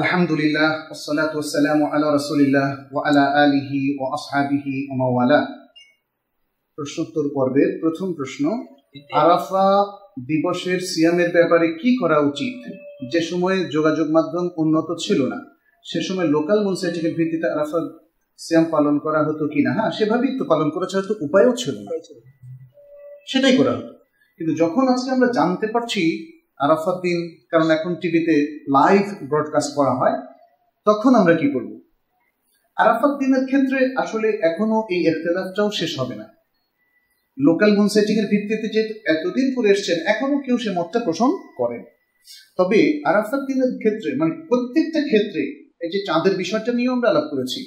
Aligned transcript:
আলহামদুলিল্লাহ 0.00 0.70
ওসলাত 0.92 1.32
ওসালাম 1.40 1.80
আলা 1.92 2.06
রসুলিল্লাহ 2.18 2.68
ও 2.94 2.96
আলা 3.08 3.24
আলিহি 3.42 3.80
ও 4.00 4.02
আসহাবিহি 4.16 4.74
ওমাওয়ালা 4.92 5.40
প্রশ্নোত্তর 6.78 7.26
পর্বের 7.36 7.70
প্রথম 7.82 8.08
প্রশ্ন, 8.12 8.44
আরাফা 9.22 9.66
দিবসের 10.28 10.78
সিয়ামের 10.90 11.30
ব্যাপারে 11.36 11.66
কি 11.80 11.90
করা 12.00 12.18
উচিত? 12.30 12.56
যে 13.12 13.20
সময়ে 13.30 13.58
যোগাযোগ 13.70 14.06
মাধ্যম 14.16 14.46
উন্নত 14.62 14.88
ছিল 15.04 15.20
না, 15.32 15.38
সে 15.84 16.00
সময় 16.08 16.28
লোকাল 16.36 16.58
মুনসাইটিকের 16.66 17.14
ভিত্তিতে 17.18 17.46
আরাফা 17.54 17.78
সিয়াম 18.38 18.64
পালন 18.64 18.96
করা 18.98 19.20
হতো 19.28 19.44
কি 19.52 19.60
না 19.66 19.70
হ্যাঁ 19.76 19.90
সেভাবেই 19.96 20.32
তো 20.38 20.44
পালন 20.52 20.68
করা 20.74 20.86
ছাড়া 20.90 21.04
তো 21.10 21.14
উপায়ও 21.26 21.52
ছিল 21.56 21.76
না। 21.86 21.90
সেটাই 23.30 23.54
করা 23.56 23.72
হতো। 23.76 23.92
কিন্তু 24.36 24.52
যখন 24.62 24.84
আজকে 24.88 25.10
আমরা 25.10 25.28
জানতে 25.38 25.66
পারছি 25.74 26.02
আরাফাত 26.60 26.96
দিন, 27.06 27.18
কারণ 27.50 27.68
এখন 27.76 27.92
টিভিতে 28.02 28.34
লাইভ 28.76 29.04
ব্রডকাস্ট 29.30 29.70
করা 29.78 29.92
হয়, 30.00 30.16
তখন 30.86 31.12
আমরা 31.20 31.34
কি 31.40 31.48
করব? 31.54 31.70
আরাফাত 32.76 33.12
দিনের 33.20 33.44
ক্ষেত্রে 33.50 33.78
আসলে 34.02 34.28
এখনও 34.50 34.78
এই 34.94 35.00
এখতলাফটাও 35.10 35.68
শেষ 35.80 35.92
হবে 36.00 36.14
না। 36.20 36.26
লোকাল 37.38 37.70
মুনসেটিং 37.78 38.16
এর 38.20 38.26
ভিত্তিতে 38.32 38.68
যে 38.76 38.82
এতদিন 39.14 39.46
করে 39.56 39.68
এসছেন, 39.74 39.98
এখনও 40.12 40.38
কেউ 40.46 40.56
সে 40.64 40.70
মতটা 40.78 41.00
পোষণ 41.06 41.30
করেন। 41.60 41.82
তবে 42.58 42.78
আরাফাত 43.10 43.42
দিনের 43.48 43.72
ক্ষেত্রে 43.82 44.10
মানে 44.20 44.32
প্রত্যেকটা 44.48 45.00
ক্ষেত্রে 45.10 45.42
এই 45.84 45.90
যে 45.94 46.00
চাঁদের 46.08 46.34
বিষয়টা 46.42 46.72
নিয়েও 46.78 46.94
আমরা 46.96 47.10
আলাপ 47.12 47.26
করেছি, 47.32 47.60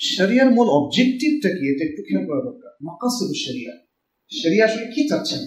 শরিয়ার 0.00 0.48
মূল 0.56 0.68
অবজেক্টিভটা 0.78 1.50
কি? 1.56 1.64
এটা 1.72 1.82
একটু 1.88 2.00
খেয়াল 2.06 2.24
করা 2.28 2.42
দরকার। 2.48 2.72
মাকাসিদ 2.88 3.30
শরিয়া 3.44 3.72
শরিয়া 4.32 4.64
আসলে 4.68 4.86
কি 4.94 5.02
চাচ্ছেন? 5.10 5.42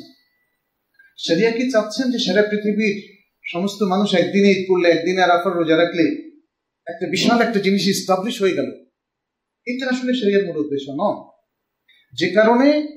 শরিয়া 1.18 1.52
কি 1.52 1.72
চাচ্ছেন 1.72 2.12
যে 2.12 2.20
সারা 2.20 2.42
পৃথিবীর 2.42 3.16
সমস্ত 3.52 3.84
মানুষ 3.84 4.16
একদিনে 4.16 4.52
ঈদ 4.52 4.66
করলে, 4.68 4.90
একদিনে 4.90 5.22
আরাফার 5.22 5.54
রোজা 5.54 5.78
রাখলে 5.78 6.32
একটা 6.88 7.08
বিশাল 7.08 7.42
একটা 7.42 7.60
জিনিস 7.60 7.88
ইস্টাবলিশ 7.88 8.42
হয়ে 8.42 8.54
গেল? 8.54 8.86
এটা 9.68 9.90
আসলে 9.90 10.14
শরিয়ার 10.14 10.46
মূল 10.46 10.58
উদ্দেশ্য 10.58 10.92
নয়। 10.92 11.32
যে 12.14 12.28
কারণে 12.30 12.88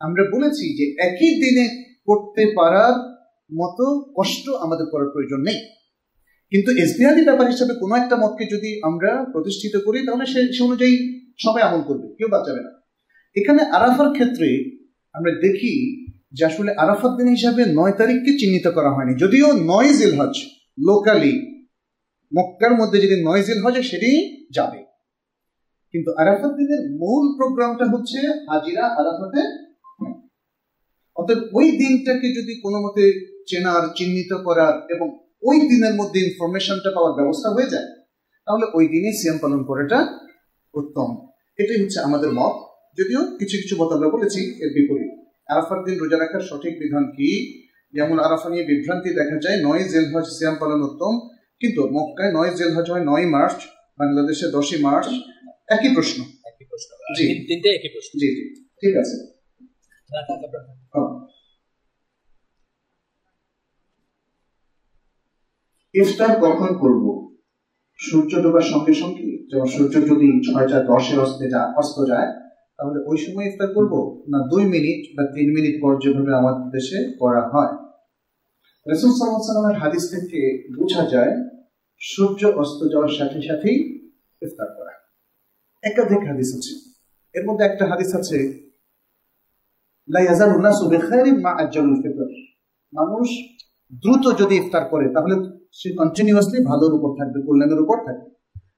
আমরা 0.00 0.24
বলেছি 0.32 0.76
যে 0.76 1.06
একই 1.08 1.34
দিনে 1.44 1.96
করতে 2.06 2.52
পারার 2.56 3.16
মতো 3.52 4.12
কষ্ট 4.20 4.48
আমাদের 4.48 4.86
করার 4.86 5.08
প্রয়োজন 5.12 5.40
নেই। 5.40 5.60
কিন্তু 6.50 6.70
এসবিআরি 6.70 7.24
ব্যাপার 7.24 7.50
হিসাবে 7.50 7.74
কোনো 7.74 7.94
একটা 7.96 8.16
মতকে 8.16 8.44
যদি 8.44 8.80
আমরা 8.84 9.24
প্রতিষ্ঠিত 9.32 9.80
করি, 9.84 10.06
তাহলে 10.06 10.26
সে 10.26 10.52
সে 10.52 10.64
অনুযায়ী 10.64 11.20
সবাই 11.42 11.62
আমল 11.62 11.82
করবে, 11.82 12.14
কেউ 12.18 12.28
বাঁচাবে 12.28 12.60
না। 12.60 12.70
এখানে 13.36 13.62
আরাফার 13.62 14.12
ক্ষেত্রে 14.12 14.78
আমরা 15.12 15.32
দেখি 15.32 16.05
যে 16.36 16.44
আসলে 16.44 16.72
আরাফাত 16.74 17.10
দিন 17.10 17.28
হিসাবে 17.28 17.64
নয় 17.64 17.92
তারিখকে 17.92 18.32
চিহ্নিত 18.38 18.66
করা 18.68 18.90
হয়নি। 18.90 19.14
যদিও 19.18 19.48
নয় 19.52 19.90
জিল 19.92 20.20
হজ 20.20 20.34
লোকালি 20.78 21.34
মক্কার 22.38 22.72
মধ্যে 22.72 22.98
যদি 23.00 23.24
নয় 23.24 23.42
জিল 23.42 23.64
হজ 23.64 23.76
সেটি 23.86 24.12
যাবে। 24.54 24.80
কিন্তু 25.92 26.10
আরাফাত 26.12 26.50
দিনের 26.50 26.90
মূল 26.90 27.36
প্রোগ্রামটা 27.36 27.84
হচ্ছে 27.84 28.18
হাজিরা 28.20 28.84
আরাফাতে। 28.86 29.42
অর্থাৎ 31.16 31.38
ওই 31.52 31.70
দিনটাকে 31.70 32.28
যদি 32.28 32.60
কোনো 32.60 32.78
মতে 32.78 33.04
চেনার, 33.48 33.88
চিহ্নিত 33.96 34.32
করার 34.44 34.74
এবং 34.94 35.18
ওই 35.42 35.60
দিনের 35.60 35.94
মধ্যে 35.94 36.20
ইনফরমেশনটা 36.20 36.90
পাওয়ার 36.94 37.14
ব্যবস্থা 37.14 37.48
হয়ে 37.50 37.70
যায়, 37.70 37.88
তাহলে 38.46 38.66
ওই 38.74 38.88
দিনে 38.88 39.12
সিয়াম 39.12 39.38
পালন 39.38 39.64
করাটা 39.64 39.98
উত্তম। 40.74 41.26
এটাই 41.58 41.82
হচ্ছে 41.82 42.00
আমাদের 42.00 42.30
মত। 42.32 42.54
যদিও 42.98 43.20
কিছু 43.38 43.56
কিছু 43.62 43.74
মত 43.82 43.92
আমরা 43.92 44.08
বলেছি, 44.08 44.40
এর 44.64 44.70
বিপরীত। 44.70 45.25
আরাফার 45.48 45.84
দিন 45.84 45.98
রোজা 45.98 46.18
রাখার 46.18 46.40
সঠিক 46.40 46.78
বিধান 46.78 47.04
কি? 47.04 47.62
যেমন 47.92 48.18
আরাফা 48.18 48.48
নিয়ে 48.48 48.64
বিভ্রান্তি 48.64 49.10
দেখা 49.10 49.38
যায় 49.42 49.64
নয় 49.64 49.88
জেল 49.88 50.16
হজ 50.16 50.24
সিয়াম 50.24 50.56
পালন 50.60 50.82
উত্তম। 50.82 51.28
কিন্তু 51.60 51.88
মক্কায় 51.92 52.32
নয় 52.32 52.54
জেল 52.54 52.74
হজ 52.74 52.90
হয় 52.90 53.04
নয় 53.04 53.26
মার্চ 53.26 53.54
বাংলাদেশে 53.98 54.46
দশই 54.48 54.82
মার্চ। 54.82 55.08
একই 55.68 55.94
প্রশ্ন। 55.94 56.22
একই 56.44 56.64
প্রশ্ন। 56.64 56.96
জি। 57.12 57.46
তিনটে 57.46 57.68
একই 57.68 57.88
প্রশ্ন। 57.88 58.18
জি 58.18 58.26
জি। 58.26 58.64
ঠিক 58.64 58.96
আছে। 58.96 59.36
হ্যাঁ। 60.94 61.26
ইফতার 65.94 66.40
কখন 66.40 66.78
করব? 66.78 67.36
সূর্য 67.98 68.42
ডোবার 68.42 68.62
সঙ্গে 68.62 68.94
সঙ্গে? 68.94 69.46
যেমন 69.50 69.66
সূর্য 69.66 69.94
যদি 69.94 70.54
ছয়টা 70.54 70.82
দশে 70.82 71.18
অস্তে 71.18 71.50
যায় 71.50 71.72
অস্ত 71.74 72.08
যায় 72.08 72.45
তাহলে 72.76 72.98
ওই 73.06 73.16
সময় 73.16 73.44
ইফতার 73.44 73.74
করব 73.74 74.24
না 74.28 74.48
দুই 74.48 74.64
মিনিট 74.64 75.16
বা 75.16 75.26
তিন 75.26 75.48
মিনিট 75.54 75.82
পর 75.82 75.98
যেভাবে 76.02 76.34
আমাদের 76.34 76.70
দেশে 76.70 77.16
করা 77.18 77.42
হয়? 77.48 77.86
রসুল 78.92 79.10
সাল্লামের 79.10 79.78
হাদিস 79.78 80.10
থেকে 80.10 80.68
বোঝা 80.76 81.08
যায়, 81.08 81.48
সূর্য, 82.00 82.46
অস্ত 82.46 82.92
যাওয়ার 82.92 83.08
সাথে 83.08 83.42
সাথেই 83.42 84.08
ইফতার 84.42 84.70
করা। 84.70 84.90
একাধিক 85.82 86.18
হাদিস 86.18 86.54
আছে। 86.56 86.74
এর 87.38 87.46
মধ্যে 87.46 87.64
একটা 87.64 87.86
হাদিস 87.86 88.14
আছে 88.14 88.38
মানুষ 92.92 93.28
দ্রুত 93.94 94.38
যদি 94.38 94.54
ইফতার 94.56 94.84
করে, 94.84 95.14
তাহলে 95.14 95.34
সে 95.72 95.94
কন্টিনিউয়াসলি 95.96 96.64
ভালোর 96.64 96.94
উপর 96.94 97.10
থাকবে, 97.18 97.42
কল্যাণের 97.46 97.80
উপর 97.80 97.96
থাকবে। 97.96 98.30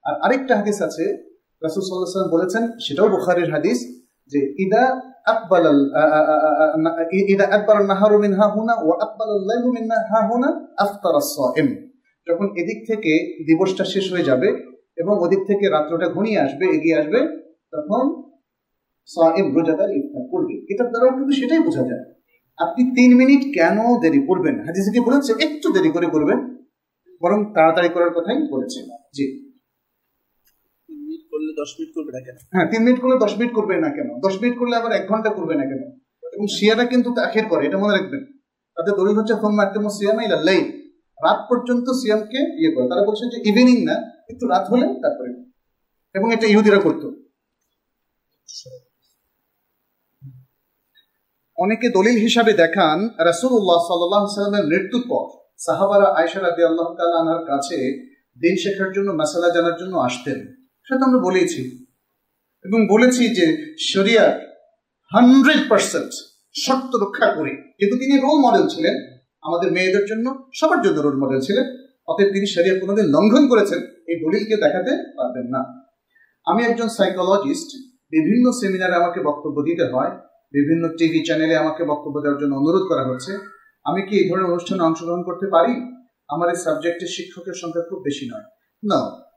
আর 0.03 0.15
আরেকটা 0.21 0.57
হাদিস 0.57 0.81
আছে 0.81 1.28
রাসূল 1.63 1.83
সাল্লাল্লাহু 1.83 2.37
বলেছেন, 2.37 2.79
সেটাও 2.79 3.07
বুখারীর 3.09 3.51
হাদিস, 3.51 3.79
যে 4.27 4.55
ইদা 4.59 5.01
আকবাল 5.25 5.67
ইদা 7.11 7.45
আকবার 7.45 7.85
নাহারু 7.85 8.17
মিন 8.17 8.33
হা 8.33 8.47
হুনা 8.47 8.73
ওয়া 8.73 8.95
আকবাল 9.05 9.29
লাইলু 9.29 9.71
মিন 9.71 9.91
হা 9.91 10.27
হুনা 10.27 10.65
আফতার 10.77 11.15
আস-সাইম 11.15 11.75
যখন 12.27 12.45
এদিক 12.45 12.87
থেকে 12.87 13.43
দিবসটা 13.43 13.83
শেষ 13.85 14.13
হয়ে 14.13 14.23
যাবে 14.23 14.47
এবং 14.97 15.19
ওদিক 15.19 15.39
থেকে 15.47 15.69
রাত্রটা 15.69 16.07
ঘনিয়ে 16.09 16.39
আসবে, 16.39 16.65
এগিয়ে 16.65 16.95
আসবে, 16.95 17.19
তখন 17.71 18.23
সাইম 19.05 19.55
রোজাদার 19.55 19.89
ইফতার 19.89 20.27
করবে। 20.31 20.73
এটার 20.73 20.89
দ্বারাও 20.89 21.09
কিন্তু 21.09 21.31
সেটাই 21.31 21.59
বোঝা 21.59 21.81
যায়। 21.81 22.13
আপনি 22.57 22.83
তিন 22.95 23.17
মিনিট 23.17 23.41
কেন 23.59 23.99
দেরি 23.99 24.27
করবেন? 24.27 24.59
হাদিসে 24.65 24.91
কি 24.91 24.99
বলেছে, 24.99 25.43
একটু 25.43 25.73
দেরি 25.73 25.89
করে 25.89 26.05
করবেন? 26.05 26.57
বরং 27.21 27.53
তাড়াতাড়ি 27.55 27.89
করার 27.89 28.09
কথাই 28.09 28.37
বলেছে। 28.51 28.79
জি। 29.13 29.48
করলে 31.49 31.61
দশ 31.61 31.75
মিনিট 31.79 31.95
করবে 31.95 32.11
না 32.11 32.25
কেন? 32.25 32.35
হ্যাঁ 32.51 32.71
তিন 32.71 32.83
মিনিট 32.83 33.01
করলে 33.01 33.19
দশ 33.19 33.37
মিনিট 33.37 33.55
করবে 33.55 33.77
না 33.77 33.89
কেন? 33.89 34.19
দশ 34.19 34.41
মিনিট 34.41 34.59
করলে 34.59 34.75
আবার 34.75 34.91
এক 34.91 35.09
ঘণ্টা 35.09 35.29
করবে 35.29 35.55
না 35.55 35.63
কেন? 35.63 35.99
এবং 36.33 36.47
কিন্তু 36.85 37.13
করে, 37.49 37.67
এটা 37.67 37.77
মনে 37.77 37.97
রাখবেন। 37.97 38.25
তাদের 38.75 38.93
হচ্ছে, 39.17 39.33
ফোন 39.33 39.55
মারতে 39.55 39.79
সিয়ামা 39.89 40.23
ইলাল্লাই 40.23 40.71
রাত 41.23 41.45
পর্যন্ত 41.49 41.89
সিয়ামকে 41.89 42.37
ইয়ে 42.37 42.75
করে। 42.75 42.89
তারা 42.89 43.01
বলছে 43.01 43.25
যে, 43.25 43.49
ইভিনিং 43.49 43.85
না 43.85 43.93
একটু 44.29 44.47
রাত 44.47 44.67
হলে 44.67 44.87
তারপরে। 44.87 45.51
এবং 46.15 46.33
এটা 46.33 46.47
ইহুদিরা 46.47 46.79
অনেকে 51.57 51.89
দলিল 51.89 52.17
হিসাবে 52.17 52.53
দেখান 52.53 53.09
আলাইহি 53.19 54.27
সাল্লামের 54.27 54.67
মৃত্যুর 54.67 55.03
পর। 55.09 55.27
সাহাবারা 55.57 56.05
আয়েশা 56.05 56.41
রাদিয়াল্লাহু 56.41 56.95
তাআলা 56.95 57.15
আনহার 57.19 57.45
কাছে 57.45 58.09
দিন 58.39 58.55
শেখার 58.55 58.91
জন্য, 58.91 59.11
মাসালা 59.11 59.49
জানার 59.49 59.77
জন্য 59.79 59.97
আসতেন। 59.97 60.58
সেটা 60.89 61.03
আমরা 61.05 61.19
বলেছি 61.19 61.61
এবং 62.65 62.79
বলেছি 62.87 63.23
যে 63.37 63.45
শরিয়া 63.93 64.25
হান্ড্রেড 65.11 65.61
পার্সেন্ট 65.69 66.11
শর্ত 66.55 66.91
রক্ষা 66.95 67.27
করে। 67.37 67.51
যেহেতু 67.77 67.95
তিনি 67.97 68.15
রোল 68.19 68.37
মডেল 68.45 68.65
ছিলেন 68.67 68.95
আমাদের 69.43 69.71
মেয়েদের 69.71 70.05
জন্য, 70.05 70.25
সবার 70.53 70.79
জন্য 70.81 70.97
রোল 71.01 71.17
মডেল 71.23 71.39
ছিলেন। 71.39 71.65
অতএব 72.07 72.29
তিনি 72.33 72.47
শরিয়া 72.55 72.75
কোনোদিন 72.79 73.05
লঙ্ঘন 73.05 73.43
করেছেন, 73.47 73.79
এই 74.07 74.15
দলিলকে 74.23 74.55
দেখাতে 74.57 74.91
পারবেন 75.17 75.47
না। 75.47 75.61
আমি 76.45 76.63
একজন 76.63 76.87
সাইকোলজিস্ট 76.87 77.69
বিভিন্ন 78.11 78.51
সেমিনারে 78.51 78.95
আমাকে 78.95 79.19
বক্তব্য 79.23 79.57
দিতে 79.63 79.85
হয়, 79.93 80.11
বিভিন্ন 80.53 80.83
টিভি 80.97 81.19
চ্যানেলে 81.25 81.55
আমাকে 81.57 81.83
বক্তব্য 81.83 82.15
দেওয়ার 82.21 82.39
জন্য 82.41 82.53
অনুরোধ 82.55 82.83
করা 82.87 83.03
হচ্ছে। 83.09 83.31
আমি 83.85 84.01
কি 84.07 84.13
এই 84.21 84.29
ধরনের 84.29 84.49
অনুষ্ঠানে 84.51 84.83
অংশগ্রহণ 84.83 85.23
করতে 85.23 85.47
পারি? 85.47 85.73
আমার 86.29 86.49
এই 86.49 86.59
সাবজেক্টের 86.65 87.07
শিক্ষকের 87.07 87.53
সংখ্যা 87.53 87.83
খুব 87.89 87.99
বেশি 88.03 88.25
নয়। 88.31 88.47
না 88.83 89.28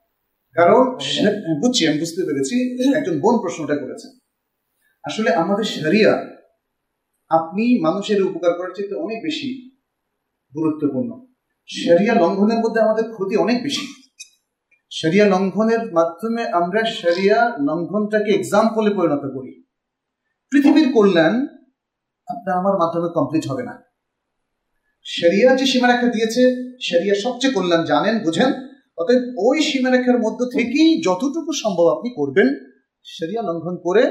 কারণ 0.55 0.99
সে- 0.99 1.61
বুঝছি, 1.61 1.89
আমি 1.89 1.99
বুঝতে 1.99 2.23
পেরেছি, 2.27 2.83
একজন 2.97 3.21
বোন 3.21 3.39
প্রশ্নটা 3.39 3.77
করেছেন 3.77 4.19
আসলে 5.03 5.35
আমাদের 5.35 5.65
শরিয়া, 5.65 6.27
আপনি 7.29 7.81
মানুষের 7.81 8.23
উপকার 8.23 8.55
করার 8.55 8.71
চেয়ে 8.75 8.95
অনেক 8.95 9.23
বেশি 9.23 9.71
গুরুত্বপূর্ণ। 10.55 11.33
শরিয়া 11.69 12.15
লঙ্ঘনের 12.15 12.59
মধ্যে 12.59 12.81
আমাদের 12.81 13.13
ক্ষতি 13.13 13.37
অনেক 13.37 13.63
বেশি। 13.63 13.87
শরিয়া 14.91 15.27
লঙ্ঘনের 15.27 15.93
মাধ্যমে 15.93 16.49
আমরা 16.49 16.85
শরিয়া 16.85 17.49
লঙ্ঘনটাকে 17.59 18.31
এক্সাম্পলে 18.31 18.95
পরিণত 18.95 19.21
করি। 19.21 19.65
পৃথিবীর 20.51 20.93
কল্যাণ 20.95 21.47
আপনার 22.27 22.59
আমার 22.59 22.79
মাধ্যমে 22.79 23.09
কমপ্লিট 23.15 23.49
হবে 23.49 23.63
না। 23.63 23.83
শরিয়া 25.05 25.57
যে 25.57 25.67
সীমারেখা 25.67 26.07
দিয়েছে, 26.07 26.73
শরিয়া 26.83 27.15
সবচেয়ে 27.15 27.55
কল্যাণ 27.55 27.85
জানেন, 27.85 28.19
বুঝেন 28.19 28.72
অতএব 29.03 29.23
ওই 29.39 29.63
সীমারেখার 29.63 30.19
মধ্য 30.19 30.45
থেকেই 30.45 31.03
যতটুকু 31.05 31.53
সম্ভব 31.53 31.87
আপনি 31.87 32.11
করবেন 32.15 32.49
শরিয়া 33.05 33.43
লঙ্ঘন 33.43 33.77
করে 33.77 34.03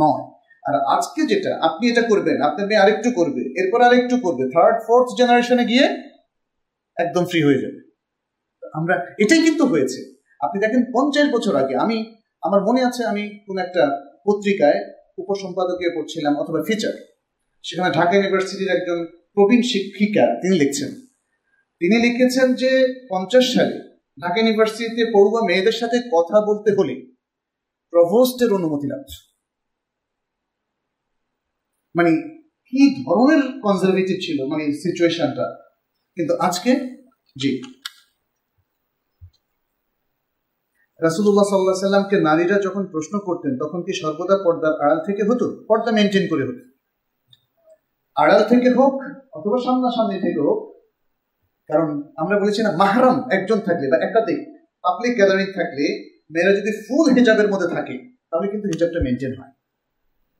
নয়। 0.00 0.24
আর 0.68 0.74
আজকে 0.74 1.26
যেটা, 1.26 1.58
আপনি 1.62 1.90
এটা 1.90 2.02
করবেন, 2.02 2.42
আপনার 2.42 2.66
মেয়ে 2.66 2.80
আরেকটু 2.80 3.10
করবে, 3.10 3.42
এরপর 3.60 3.80
আরেকটু 3.82 4.16
করবে 4.16 4.50
থার্ড 4.50 4.76
ফোর্থ 4.86 5.18
জেনারেশনে 5.18 5.64
গিয়ে 5.64 5.86
একদম 6.96 7.24
ফ্রি 7.24 7.42
হয়ে 7.42 7.58
যাবে। 7.58 7.92
আমরা, 8.74 9.06
এটাই 9.18 9.42
কিন্তু 9.42 9.64
হয়েছে। 9.66 10.20
আপনি 10.40 10.60
দেখেন, 10.60 10.84
পঞ্চাশ 10.94 11.30
বছর 11.32 11.56
আগে 11.56 11.76
আমি, 11.76 12.16
আমার 12.42 12.60
মনে 12.64 12.84
আছে 12.84 13.04
আমি 13.04 13.38
কোন 13.46 13.58
একটা 13.58 13.82
পত্রিকায় 14.26 14.94
উপসম্পাদকীয় 15.18 15.90
পড়ছিলাম, 15.94 16.36
অথবা 16.36 16.62
ফিচার, 16.66 16.92
সেখানে 17.62 17.94
ঢাকা 17.94 18.14
ইউনিভার্সিটির 18.14 18.70
একজন 18.70 19.06
প্রবীণ 19.34 19.62
শিক্ষিকা, 19.62 20.40
তিনি 20.42 20.58
লিখছেন। 20.58 20.90
তিনি 21.80 21.96
লিখেছেন 22.06 22.54
যে 22.54 22.70
পঞ্চাশ 23.10 23.54
সালে 23.54 23.87
ঢাকা 24.22 24.40
ইউনিভার্সিটিতে 24.40 25.10
পড়ুয়া 25.14 25.46
মেয়েদের 25.46 25.72
সাথে 25.72 25.98
কথা 26.12 26.46
বলতে 26.46 26.70
হলে 26.78 27.16
প্রভোস্টের 27.90 28.52
অনুমতি 28.52 28.86
লাগছে 28.86 29.28
মানে 31.94 32.10
কি 32.66 33.04
ধরনের 33.04 33.60
কনজারভেটিভ 33.60 34.16
ছিল 34.22 34.46
মানে 34.46 34.72
সিচুয়েশনটা 34.72 35.68
কিন্তু 36.14 36.34
আজকে, 36.34 36.70
জি। 37.42 37.62
রাসুল্লাহ 41.00 41.44
সাল্লাহ 41.44 41.74
সাল্লামকে 41.74 42.20
নারীরা 42.20 42.60
যখন 42.60 42.86
প্রশ্ন 42.86 43.18
করতেন, 43.18 43.58
তখন 43.58 43.82
কি 43.82 44.00
সর্বদা 44.00 44.38
পর্দার 44.44 44.80
আড়াল 44.80 45.00
থেকে 45.06 45.22
হতো? 45.22 45.64
পর্দা 45.68 45.92
মেনটেন 45.92 46.28
করে 46.30 46.44
হতো। 46.44 46.62
আড়াল 48.16 48.44
থেকে 48.48 48.70
হোক, 48.70 48.94
অথবা 49.32 49.58
সামনাসামনি 49.64 50.20
থেকে 50.20 50.40
হোক 50.40 50.67
কারণ 51.68 51.88
আমরা 52.16 52.38
বলেছি 52.38 52.62
না, 52.62 52.70
মাহারাম 52.72 53.28
একজন 53.30 53.60
থাকলে 53.60 53.86
বা 53.88 53.96
একাধিক 53.96 54.38
পাবলিক 54.82 55.14
গ্যাদারিং 55.14 55.46
থাকলে 55.46 55.84
মেয়েরা 56.30 56.52
যদি 56.52 56.70
ফুল 56.82 57.14
হিজাবের 57.14 57.48
মধ্যে 57.50 57.68
থাকে, 57.68 57.94
তাহলে 58.30 58.48
কিন্তু 58.48 58.66
হিজাবটা 58.68 59.00
মেনটেন 59.04 59.40
হয়। 59.40 59.52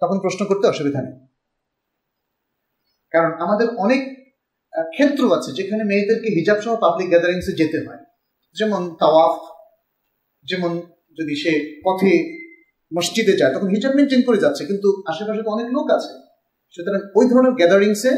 তখন 0.00 0.18
প্রশ্ন 0.18 0.46
করতে 0.46 0.68
অসুবিধা 0.68 1.02
নেই। 1.02 1.26
কারণ 3.10 3.32
আমাদের 3.32 3.68
অনেক 3.76 4.18
ক্ষেত্র 4.72 5.36
আছে 5.36 5.62
যেখানে 5.62 5.84
মেয়েদেরকে 5.84 6.28
হিজাব 6.28 6.60
সহ 6.60 6.76
পাবলিক 6.80 7.08
গ্যাদারিংসে 7.08 7.52
যেতে 7.52 7.88
হয়। 7.88 8.04
যেমন 8.52 8.94
তাওয়াফ, 8.94 9.40
যেমন 10.44 10.80
যদি 11.18 11.34
সে 11.36 11.82
পথে 11.84 12.38
মসজিদে 12.96 13.36
যায়, 13.36 13.54
তখন 13.54 13.68
হিজাব 13.68 13.92
মেনটেন 13.94 14.22
করে 14.22 14.38
যাচ্ছে, 14.38 14.64
কিন্তু 14.64 15.02
আশেপাশে 15.06 15.42
তো 15.42 15.50
অনেক 15.50 15.66
লোক 15.66 15.90
আছে। 15.90 16.12
সুতরাং 16.74 17.00
ওই 17.14 17.26
ধরনের 17.28 17.52
গ্যাদারিংসে 17.52 18.10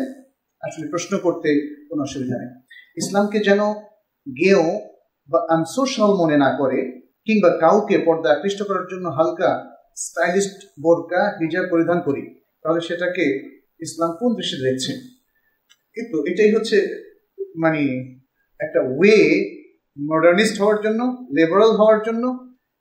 আসলে 0.61 0.89
প্রশ্ন 0.89 1.19
করতে 1.19 1.49
কোনো 1.89 2.03
অসুবিধা 2.03 2.37
নেই। 2.39 2.60
ইসলামকে 2.97 3.39
যেন 3.39 3.61
গেও 4.41 4.65
বা 5.29 5.39
আনসোশাল 5.51 6.11
মনে 6.11 6.37
না 6.37 6.57
করে 6.59 6.79
কিংবা 7.27 7.51
কাউকে 7.59 7.99
পর্দা 7.99 8.31
আকৃষ্ট 8.33 8.63
করার 8.63 8.87
জন্য 8.91 9.09
হালকা 9.09 9.51
স্টাইলিস্ট 9.97 10.81
বোরকা, 10.83 11.37
হিজাব 11.41 11.65
পরিধান 11.71 12.01
করি, 12.01 12.23
তাহলে 12.63 12.81
সেটাকে 12.81 13.25
ইসলাম 13.81 14.11
কোন 14.21 14.35
দৃষ্টিতে 14.35 14.65
দেখছে 14.65 14.93
কিন্তু 15.95 16.25
এটাই 16.27 16.55
হচ্ছে 16.55 16.77
মানে 17.57 17.81
একটা 18.61 18.81
ওয়ে 18.81 19.19
মডার্নিস্ট 20.11 20.61
হওয়ার 20.61 20.79
জন্য 20.85 21.27
লিবারাল 21.37 21.73
হওয়ার 21.77 22.01
জন্য 22.07 22.25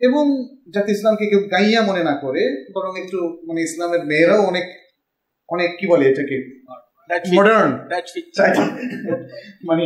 এবং 0.01 0.25
যাতে 0.69 0.91
ইসলামকে 0.91 1.25
কেউ 1.25 1.39
গাইয়া 1.39 1.81
মনে 1.81 2.03
না 2.03 2.15
করে, 2.21 2.65
বরং 2.75 2.91
একটু 3.03 3.17
মানে 3.47 3.61
ইসলামের 3.61 4.05
মেয়েরাও 4.05 4.41
অনেক 4.41 4.63
অনেক 5.49 5.69
কি 5.79 5.87
বলে 5.87 6.05
এটাকে? 6.09 6.37
মডার্ন 7.37 7.71
মানে 9.69 9.83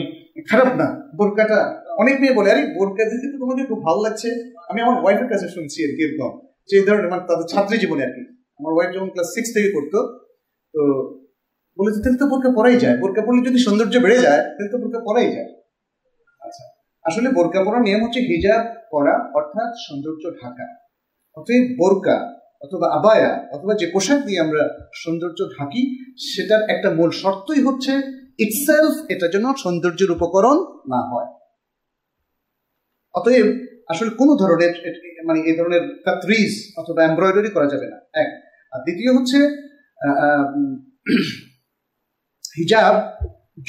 খারাপ 0.49 0.69
না। 0.81 0.87
বোরকাটা 1.17 1.59
অনেক 2.01 2.15
মেয়ে 2.21 2.37
বলে 2.37 2.47
আরে 2.53 2.61
বোরকা 2.77 3.03
দেখে 3.11 3.27
তো 3.33 3.37
তোমাকে 3.43 3.63
খুব 3.69 3.79
ভালো 3.87 3.99
লাগছে। 4.05 4.29
আমি 4.69 4.79
আমার 4.85 4.97
ওয়াইফের 5.03 5.29
কাছে 5.33 5.47
শুনছি 5.55 5.77
আর 5.85 5.91
কি 5.97 6.01
এরকম। 6.07 6.31
যে 6.69 6.77
ধরনের 6.87 7.09
মানে 7.11 7.23
তাদের 7.29 7.47
ছাত্রী 7.53 7.75
জীবনে 7.83 8.01
আর 8.07 8.11
কি। 8.15 8.23
আমার 8.59 8.71
ওয়াইফ 8.75 8.89
যখন 8.95 9.09
ক্লাস 9.13 9.27
সিক্স 9.35 9.49
থেকে 9.55 9.69
করতো 9.75 9.99
তো 10.73 10.81
বলেছে 11.79 11.99
তাহলে 12.03 12.17
তো 12.21 12.25
বোরকা 12.31 12.49
পরাই 12.57 12.77
যায়। 12.83 12.95
বোরকা 13.01 13.21
পরলে 13.25 13.41
যদি 13.49 13.59
সৌন্দর্য 13.65 13.95
বেড়ে 14.05 14.17
যায় 14.25 14.41
তাহলে 14.55 14.69
তো 14.73 14.77
বোরকা 14.83 14.99
পরাই 15.07 15.29
যায়। 15.35 15.49
আচ্ছা 16.41 16.63
আসলে 17.05 17.27
বোরকা 17.37 17.59
পরার 17.65 17.81
নিয়ম 17.87 18.01
হচ্ছে 18.05 18.21
হিজাব 18.29 18.61
করা 18.93 19.13
অর্থাৎ 19.37 19.69
সৌন্দর্য 19.85 20.23
ঢাকা। 20.41 20.67
অতএব 21.37 21.63
বোরকা 21.79 22.17
অথবা 22.63 22.87
আবায়া, 22.97 23.47
অথবা 23.51 23.73
যে 23.73 23.87
পোশাক 23.93 24.19
দিয়ে 24.25 24.39
আমরা 24.39 24.89
সৌন্দর্য 24.93 25.39
ঢাকি, 25.59 25.81
সেটার 26.17 26.69
একটা 26.69 26.89
মূল 26.89 27.09
শর্তই 27.11 27.61
হচ্ছে 27.61 27.91
ইটসেলফ 28.39 28.93
এটা 29.09 29.27
যেন 29.27 29.53
সৌন্দর্যের 29.53 30.11
উপকরণ 30.11 30.57
না 30.89 31.01
হয়। 31.11 31.29
অতএব, 33.13 33.47
আসলে 33.87 34.09
কোনো 34.09 34.35
ধরনের 34.35 34.73
মানে 35.25 35.39
এই 35.39 35.57
ধরনের 35.57 36.01
কাত্রিজ 36.05 36.73
অথবা 36.77 37.03
এমব্রয়ডারি 37.03 37.49
করা 37.49 37.67
যাবে 37.67 37.87
না। 37.87 37.97
এক। 38.13 38.29
আর 38.73 38.79
দ্বিতীয় 38.79 39.11
হচ্ছে 39.17 39.39
হিজাব 42.57 42.95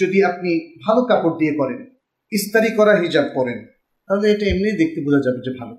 যদি 0.00 0.24
আপনি 0.24 0.80
ভালো 0.86 1.02
কাপড় 1.02 1.36
দিয়ে 1.38 1.54
করেন, 1.54 1.94
ইস্তারি 2.32 2.70
করা 2.70 2.94
হিজাব 2.94 3.24
পরেন, 3.34 3.66
তাহলে 4.08 4.30
এটা 4.30 4.46
এমনি 4.46 4.70
দেখতে 4.78 5.00
বোঝা 5.04 5.20
যাবে 5.24 5.40
যে 5.44 5.52
ভালো। 5.60 5.74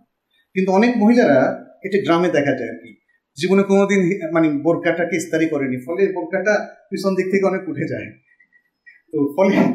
কিন্তু 0.54 0.72
অনেক 0.72 0.92
মহিলারা 0.98 1.40
এটা 1.84 1.98
গ্রামে 2.04 2.30
দেখা 2.30 2.52
যায় 2.52 2.70
আর 2.70 2.80
কি। 2.84 3.05
জীবনে 3.38 3.64
কোনোদিন 3.64 4.34
মানে 4.34 4.50
বোরকাটাকে 4.50 5.16
ইস্তারি 5.16 5.48
করেনি, 5.50 5.78
ফলে 5.86 6.14
বোরকাটা 6.14 6.76
পিছন 6.90 7.16
দিক 7.16 7.26
থেকে 7.32 7.46
অনেক 7.46 7.70
উঠে 7.70 7.88
যায়। 7.88 8.12
তো 9.12 9.34
ফলে 9.36 9.74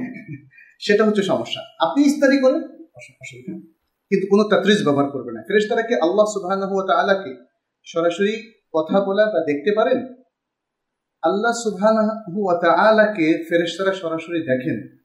সেটা 0.78 1.04
হচ্ছে 1.04 1.22
সমস্যা। 1.22 1.60
আপনি 1.80 2.04
ইস্তারি 2.04 2.38
করেন 2.38 2.62
অসুবিধা 2.94 3.60
কিন্তু 4.08 4.26
কোনো 4.30 4.44
তাত্রিজ 4.44 4.84
ব্যবহার 4.84 5.10
করবে 5.10 5.32
না। 5.32 5.40
ফেরেশতারাকে 5.46 5.94
আল্লাহ 5.94 6.26
সুবাহ 6.26 6.52
আলাকে 6.90 7.44
সরাসরি 7.84 8.52
কথা 8.74 9.00
বলা 9.00 9.26
বা 9.26 9.40
দেখতে 9.46 9.72
পারেন? 9.76 9.98
আল্লাহ 11.22 11.52
সুবহানাহু 11.52 12.48
আলাকে 12.64 13.44
ফেরেশতারা 13.48 13.92
সরাসরি 13.92 14.40
দেখেন। 14.40 14.96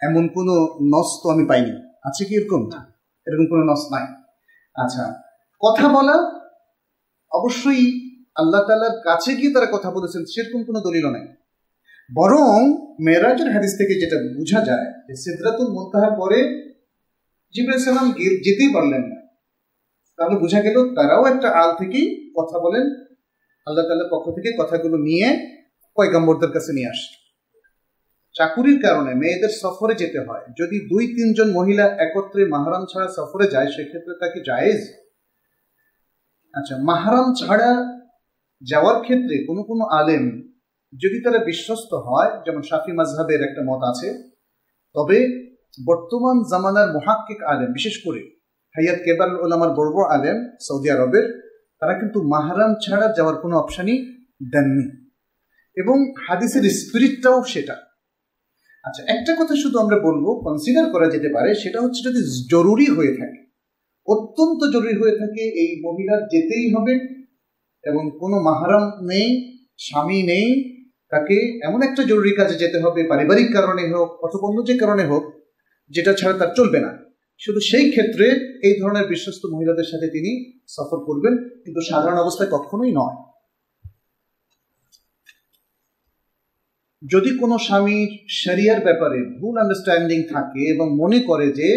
এমন 0.00 0.28
কোনো 0.28 0.78
নস 0.82 1.20
তো 1.22 1.30
আমি 1.30 1.46
পাইনি। 1.46 1.72
আছে 2.04 2.24
কি 2.24 2.34
এরকম? 2.34 2.66
না। 2.66 2.92
এরকম 3.26 3.46
কোনো 3.46 3.72
নস 3.72 3.86
নাই। 3.92 4.04
আচ্ছা 4.74 5.22
কথা 5.66 5.88
বলা 5.88 6.37
অবশ্যই 7.32 7.84
আল্লাহ 8.36 8.62
তালার 8.68 8.96
কাছে 9.04 9.30
গিয়ে 9.36 9.54
তারা 9.54 9.68
কথা 9.74 9.90
বলেছেন, 9.90 10.22
সেরকম 10.32 10.60
কোনো 10.64 10.80
দলিল 10.80 11.06
নাই। 11.16 11.24
বরং 12.10 12.56
মেয়েরাজের 13.04 13.48
হাদিস 13.54 13.72
থেকে 13.78 13.94
যেটা 14.02 14.16
বোঝা 14.36 14.60
যায় 14.68 14.86
যে 15.06 15.14
সিদ্ধাতুল 15.24 15.68
মুন্তাহার 15.76 16.12
পরে 16.20 16.38
জিবরাইল 17.54 17.82
সালাম 17.84 18.08
যেতেই 18.44 18.70
পারলেন 18.74 19.02
না। 19.10 19.18
তাহলে 20.18 20.36
বোঝা 20.36 20.60
গেল 20.60 20.76
তারাও 20.96 21.22
একটা 21.26 21.48
আল 21.62 21.70
থেকেই 21.78 22.06
কথা 22.38 22.56
বলেন, 22.58 22.84
আল্লাহ 23.66 23.84
তাল্লার 23.88 24.12
পক্ষ 24.12 24.26
থেকে 24.36 24.50
কথাগুলো 24.60 24.96
নিয়ে 24.98 25.28
পয়গাম্বরদের 25.96 26.50
কাছে 26.52 26.72
নিয়ে 26.72 26.90
আসে 26.90 27.10
চাকুরির 28.34 28.78
কারণে 28.82 29.12
মেয়েদের 29.14 29.52
সফরে 29.62 29.94
যেতে 29.94 30.18
হয়। 30.18 30.44
যদি 30.58 30.76
দুই 30.90 31.04
তিনজন 31.16 31.48
মহিলা 31.50 31.84
একত্রে 32.06 32.42
মাহারাম 32.44 32.82
ছাড়া 32.90 33.08
সফরে 33.16 33.46
যায়, 33.54 33.68
সেক্ষেত্রে 33.76 34.14
তাকে 34.22 34.38
জায়েজ 34.40 34.80
আচ্ছা 36.58 36.76
মাহারাম 36.76 37.34
ছাড়া 37.34 37.70
যাওয়ার 38.62 39.02
ক্ষেত্রে 39.02 39.44
কোনো 39.46 39.62
কোনো 39.62 39.84
আলেম 39.84 40.24
যদি 41.02 41.22
তারা 41.24 41.44
বিশ্বস্ত 41.44 41.94
হয়, 41.94 42.30
যেমন 42.44 42.62
শাফি 42.62 42.92
মাজহাবের 42.92 43.42
একটা 43.42 43.62
মত 43.66 43.82
আছে, 43.82 44.22
তবে 44.94 45.18
বর্তমান 45.86 46.42
জামানার 46.50 46.94
মহাক্কিক 46.94 47.42
আলেম, 47.42 47.72
বিশেষ 47.72 48.02
করে 48.04 48.20
হাইয়াত 48.74 48.98
কেবাল 49.04 49.40
ওলামার 49.40 49.68
বড় 49.68 49.90
বড় 49.90 50.06
আলেম 50.08 50.56
সৌদি 50.60 50.90
আরবের, 50.90 51.26
তারা 51.80 51.94
কিন্তু 51.98 52.22
মাহারাম 52.22 52.74
ছাড়া 52.74 53.14
যাওয়ার 53.16 53.36
কোনো 53.36 53.58
অপশানই 53.58 53.96
দেননি। 54.52 54.86
এবং 55.76 56.14
হাদিসের 56.28 56.62
স্পিরিটটাও 56.62 57.42
সেটা। 57.44 57.76
আচ্ছা 58.84 59.02
একটা 59.12 59.32
কথা 59.34 59.54
শুধু 59.62 59.78
আমরা 59.78 59.98
বলব 59.98 60.40
কনসিডার 60.44 60.92
করা 60.92 61.10
যেতে 61.10 61.28
পারে, 61.34 61.54
সেটা 61.54 61.80
হচ্ছে 61.80 62.00
যদি 62.08 62.46
জরুরি 62.50 62.86
হয়ে 62.86 63.16
থাকে 63.16 63.47
অত্যন্ত 64.08 64.60
জরুরি 64.74 64.94
হয়ে 65.00 65.18
থাকে 65.18 65.42
এই 65.62 65.70
মহিলার 65.86 66.20
যেতেই 66.32 66.66
হবে 66.74 66.94
এবং 67.84 68.02
কোনো 68.20 68.36
মাহারাম 68.40 68.84
নেই, 69.06 69.28
স্বামী 69.78 70.18
নেই, 70.22 70.46
তাকে 71.12 71.36
এমন 71.62 71.80
একটা 71.82 72.02
জরুরি 72.04 72.32
কাজে 72.36 72.54
যেতে 72.54 72.78
হবে, 72.80 73.00
পারিবারিক 73.04 73.48
কারণে 73.52 73.84
হোক 73.92 74.08
অথবা 74.24 74.44
অন্য 74.48 74.58
যে 74.66 74.74
কারণে 74.78 75.04
হোক, 75.04 75.24
যেটা 75.90 76.12
ছাড়া 76.14 76.38
তার 76.38 76.50
চলবে 76.54 76.78
না। 76.80 76.90
শুধু 77.38 77.60
সেই 77.60 77.86
ক্ষেত্রে 77.90 78.26
এই 78.62 78.74
ধরনের 78.80 79.06
বিশ্বস্ত 79.06 79.42
মহিলাদের 79.46 79.90
সাথে 79.92 80.06
তিনি 80.08 80.30
সফর 80.68 80.98
করবেন, 80.98 81.34
কিন্তু 81.64 81.80
সাধারণ 81.80 82.18
অবস্থায় 82.18 82.50
কখনোই 82.50 82.92
নয়। 82.92 83.16
যদি 87.02 87.30
কোনো 87.38 87.56
স্বামীর 87.58 88.10
শরিয়ার 88.42 88.80
ব্যাপারে 88.80 89.18
ভুল 89.40 89.54
আন্ডারস্ট্যান্ডিং 89.58 90.18
থাকে 90.34 90.62
এবং 90.74 90.86
মনে 90.96 91.18
করে 91.20 91.46
যে 91.52 91.68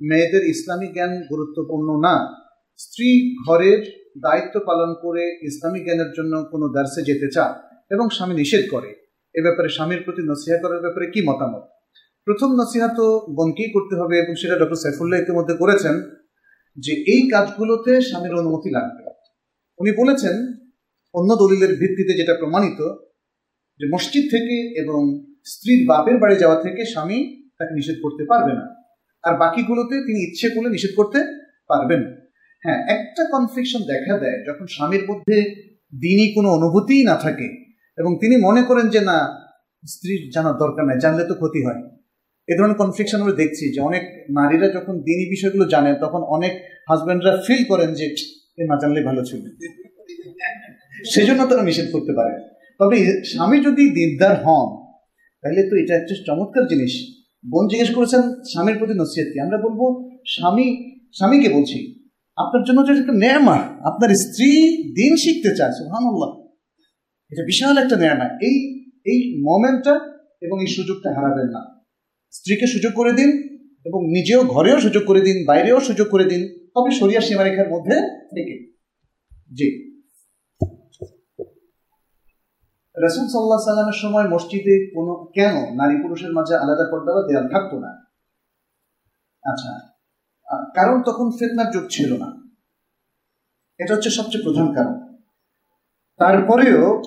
মেয়েদের 0.00 0.46
ইসলামী 0.46 0.86
জ্ঞান 0.86 1.22
গুরুত্বপূর্ণ 1.30 2.00
না। 2.00 2.44
স্ত্রী 2.76 3.36
ঘরের 3.46 4.08
দায়িত্ব 4.22 4.60
পালন 4.66 4.94
করে 5.02 5.38
ইসলামী 5.42 5.80
জ্ঞানের 5.80 6.12
জন্য 6.12 6.44
কোনো 6.50 6.68
দার্সে 6.68 7.02
যেতে 7.02 7.28
চায় 7.30 7.54
এবং 7.90 8.08
স্বামী 8.10 8.34
নিষেধ 8.34 8.64
করে। 8.70 8.94
এ 9.34 9.42
ব্যাপারে 9.42 9.68
স্বামীর 9.68 10.02
প্রতি 10.04 10.22
নসিহা 10.22 10.58
করার 10.58 10.80
ব্যাপারে 10.80 11.10
কি 11.10 11.22
মতামত? 11.22 11.62
প্রথম 12.24 12.54
নসিহা 12.60 12.88
তো 12.88 13.26
বোনকেই 13.36 13.70
করতে 13.72 13.96
হবে 13.96 14.18
এবং 14.18 14.34
সেটা 14.34 14.58
ডক্টর 14.58 14.76
সাইফুল্লাহ 14.76 15.20
ইতিমধ্যে 15.20 15.54
করেছেন 15.54 16.00
যে 16.76 16.92
এই 16.92 17.28
কাজগুলোতে 17.30 18.00
স্বামীর 18.00 18.34
অনুমতি 18.34 18.70
লাগবে। 18.70 19.04
উনি 19.78 19.92
বলেছেন, 19.92 20.52
অন্য 21.14 21.36
দলিলের 21.36 21.76
ভিত্তিতে 21.76 22.16
যেটা 22.16 22.34
প্রমাণিত, 22.34 22.80
যে 23.80 23.86
মসজিদ 23.94 24.30
থেকে 24.30 24.80
এবং 24.80 25.24
স্ত্রীর 25.44 25.86
বাপের 25.86 26.18
বাড়ি 26.18 26.36
যাওয়া 26.36 26.62
থেকে 26.62 26.84
স্বামী 26.84 27.48
তাকে 27.58 27.74
নিষেধ 27.74 27.96
করতে 28.02 28.24
পারবে 28.28 28.52
না। 28.52 28.77
আর 29.22 29.34
বাকিগুলোতে 29.38 29.94
তিনি 30.06 30.18
ইচ্ছে 30.28 30.48
করলে 30.48 30.68
নিষেধ 30.70 30.90
করতে 30.96 31.18
পারবেন। 31.68 32.02
হ্যাঁ 32.64 32.80
একটা 32.88 33.22
কনফ্লিকশন 33.32 33.78
দেখা 33.78 34.18
দেয় 34.18 34.38
যখন 34.46 34.66
স্বামীর 34.66 35.04
মধ্যে 35.10 35.36
দিনই 36.00 36.32
কোনো 36.32 36.48
অনুভূতিই 36.48 37.04
না 37.04 37.16
থাকে 37.16 37.48
এবং 37.98 38.18
তিনি 38.20 38.36
মনে 38.36 38.62
করেন 38.62 38.88
যে, 38.88 39.00
না 39.00 39.48
স্ত্রীর 39.86 40.30
জানার 40.34 40.56
দরকার 40.56 40.84
নাই, 40.84 40.98
জানলে 41.00 41.24
তো 41.24 41.34
ক্ষতি 41.34 41.64
হয়। 41.66 41.82
এ 42.48 42.54
ধরনের 42.58 42.76
কনফ্লিকশন 42.76 43.20
আমরা 43.20 43.32
দেখছি 43.32 43.74
যে 43.74 43.80
অনেক 43.80 44.02
নারীরা 44.30 44.68
যখন 44.68 44.94
দিনই 44.98 45.28
বিষয়গুলো 45.30 45.64
জানেন 45.64 45.94
তখন 45.94 46.22
অনেক 46.36 46.52
হাজব্যান্ডরা 46.88 47.32
ফিল 47.46 47.64
করেন 47.64 47.94
যে 47.94 48.06
না 48.68 48.76
জানলে 48.82 49.00
ভালো 49.04 49.24
ছিল। 49.24 49.42
সেজন্য 51.12 51.46
তারা 51.46 51.62
নিষেধ 51.62 51.88
করতে 51.92 52.12
পারে। 52.12 52.32
তবে 52.78 53.22
স্বামী 53.24 53.58
যদি 53.60 53.84
দিনদার 53.90 54.36
হন, 54.44 54.68
তাহলে 55.42 55.62
তো 55.70 55.76
এটা 55.76 55.94
একটা 55.96 56.14
চমৎকার 56.26 56.66
জিনিস। 56.66 57.17
বোন 57.46 57.68
জিজ্ঞেস 57.68 57.94
করেছেন, 57.94 58.20
স্বামীর 58.20 58.78
প্রতি 58.78 58.94
নসিহত 58.94 59.32
কি? 59.32 59.40
আমরা 59.40 59.58
বলব, 59.58 60.10
স্বামী, 60.26 60.92
স্বামীকে 61.12 61.48
বলছি, 61.48 61.94
আপনার 62.36 62.64
জন্য 62.64 62.86
যে 62.86 62.92
একটা 62.92 63.12
নেয়ামা 63.12 63.56
আপনার 63.84 64.14
স্ত্রী 64.14 64.50
দিন 64.92 65.16
শিখতে 65.16 65.56
চায় 65.56 65.72
সুহানুল্লাহ 65.72 66.48
এটা 67.30 67.44
বিশাল 67.44 67.78
একটা 67.78 67.96
নেয়ামা। 67.96 68.24
এই 68.24 68.78
এই 69.04 69.42
মোমেন্টটা 69.42 70.00
এবং 70.42 70.60
এই 70.60 70.66
সুযোগটা 70.66 71.10
হারাবেন 71.10 71.46
না। 71.46 71.84
স্ত্রীকে 72.30 72.66
সুযোগ 72.66 72.92
করে 72.94 73.12
দিন 73.12 73.28
এবং 73.84 74.00
নিজেও 74.08 74.44
ঘরেও 74.44 74.80
সুযোগ 74.80 75.02
করে 75.06 75.20
দিন, 75.20 75.46
বাইরেও 75.46 75.80
সুযোগ 75.80 76.08
করে 76.08 76.24
দিন, 76.24 76.48
তবে 76.74 76.90
সরিয়া 76.90 77.20
সীমারেখার 77.20 77.70
মধ্যে 77.70 77.96
থেকে। 78.30 78.72
জি। 79.54 79.87
রসুল 83.04 83.26
সাল্লাহ 83.28 83.60
সাল্লামের 83.64 83.98
সময় 84.02 84.28
মসজিদে 84.28 84.90
কোনো 84.94 85.12
কেন? 85.34 85.76
নারী 85.76 86.02
পুরুষের 86.02 86.32
মাঝে 86.32 86.54
আলাদা 86.56 86.84
পর্দা 86.90 87.12
বা 87.14 87.22
দেয়াল 87.28 87.48
থাকতো 87.48 87.78
না। 87.78 87.90
আচ্ছা 89.44 89.72
কারণ 90.74 91.02
তখন 91.02 91.30
ফেতনার 91.38 91.70
যুগ 91.70 91.84
ছিল 91.90 92.16
না। 92.18 92.28
এটা 93.78 93.94
হচ্ছে 93.94 94.10
সবচেয়ে 94.10 94.44
প্রধান 94.44 94.74
কারণ। 94.74 95.16
তারপরেও 96.18 97.02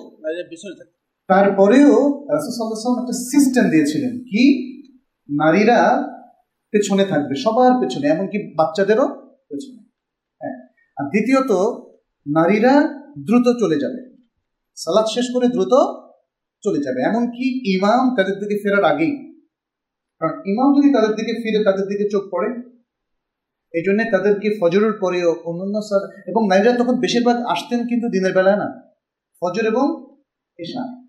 তারপরেও 1.28 2.26
রাসুসাল্লাম 2.32 3.02
একটা 3.02 3.12
সিস্টেম 3.12 3.70
দিয়েছিলেন 3.70 4.18
কি? 4.18 4.42
নারীরা 5.28 5.78
পেছনে 6.70 7.04
থাকবে 7.04 7.34
সবার 7.34 7.80
পেছনে 7.80 8.08
এমনকি 8.08 8.54
বাচ্চাদেরও 8.54 9.08
পেছনে। 9.48 9.80
হ্যাঁ 10.40 10.56
আর 10.96 11.04
দ্বিতীয়ত 11.04 11.52
নারীরা 12.26 12.74
দ্রুত 13.26 13.46
চলে 13.60 13.78
যাবে। 13.80 14.11
সালাদ 14.76 15.04
শেষ 15.04 15.26
করে 15.34 15.48
দ্রুত 15.48 15.74
চলে 16.62 16.80
যাবে। 16.82 17.00
এমনকি 17.02 17.76
ইমাম 17.76 18.16
তাদের 18.16 18.34
দিকে 18.34 18.56
ফেরার 18.62 18.84
আগেই। 18.84 19.32
কারণ 20.20 20.42
ইমাম 20.46 20.68
যদি 20.78 20.92
তাদের 20.92 21.10
দিকে 21.10 21.32
ফিরে, 21.32 21.64
তাদের 21.64 21.86
দিকে 21.86 22.08
চোখ 22.10 22.22
পড়ে 22.32 22.72
এই 23.74 23.82
জন্য 23.86 24.04
তাদেরকে 24.12 24.58
ফজরের 24.60 24.92
পরেও 24.92 25.36
অন্যান্য 25.44 25.80
সাল 25.82 26.22
এবং 26.26 26.48
নারীরা 26.48 26.72
তখন 26.72 27.00
বেশিরভাগ 27.00 27.36
আসতেন 27.36 27.86
কিন্তু 27.86 28.08
দিনের 28.08 28.32
বেলায় 28.32 28.56
না। 28.56 28.80
ফজর 29.40 29.66
এবং 29.66 30.14
এশা 30.58 31.04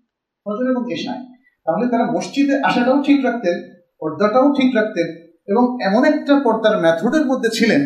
ফজর 0.46 0.70
এবং 0.70 0.92
এশায়। 0.92 1.18
তাহলে 1.64 1.86
তারা 1.90 2.12
মসজিদে 2.12 2.60
আসাটাও 2.60 3.02
ঠিক 3.02 3.24
রাখতেন, 3.24 3.74
পর্দাটাও 4.00 4.52
ঠিক 4.52 4.74
রাখতেন, 4.74 5.06
এবং 5.46 5.78
এমন 5.82 6.04
একটা 6.04 6.40
পর্দার 6.40 6.82
মেথডের 6.82 7.26
মধ্যে 7.26 7.48
ছিলেন 7.52 7.82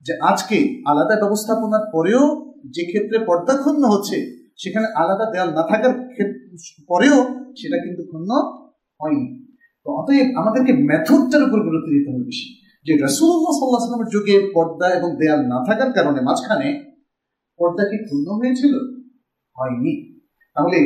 যে 0.00 0.18
আজকে 0.22 0.82
আলাদা 0.86 1.20
ব্যবস্থাপনার 1.20 1.90
পরেও 1.92 2.52
যে 2.70 2.84
ক্ষেত্রে 2.84 3.18
পর্দা 3.26 3.56
ক্ষুণ্ণ 3.56 3.84
হচ্ছে 3.84 4.41
সেখানে 4.56 4.86
আলাদা 4.86 5.30
দেয়াল 5.32 5.48
না 5.48 5.62
থাকার 5.62 5.94
পরেও 6.88 7.18
সেটা 7.56 7.76
কিন্তু 7.76 8.02
ক্ষুণ্ণ 8.02 8.30
হয়নি। 9.00 9.46
তো 9.84 9.90
অতএব 9.90 10.36
আমাদেরকে 10.36 10.72
মেথডটার 10.72 11.42
উপর 11.42 11.60
গুরুত্ব 11.60 11.88
দিতে 11.88 12.10
হবে 12.12 12.24
বেশি। 12.24 12.54
যে 12.86 12.92
রসুল্লাহ 13.06 13.52
সাল্লাহ 13.52 13.80
সাল্লামের 13.80 14.12
যুগে 14.12 14.50
পর্দা 14.54 14.88
এবং 14.88 15.16
দেয়াল 15.16 15.40
না 15.40 15.64
থাকার 15.66 15.92
কারণে 15.92 16.20
মাঝখানে 16.20 16.84
পর্দা 17.58 17.84
কি 17.84 18.04
ক্ষুণ্ণ 18.04 18.28
হয়েছিল? 18.28 18.74
হয়নি। 19.58 20.20
তাহলে 20.54 20.78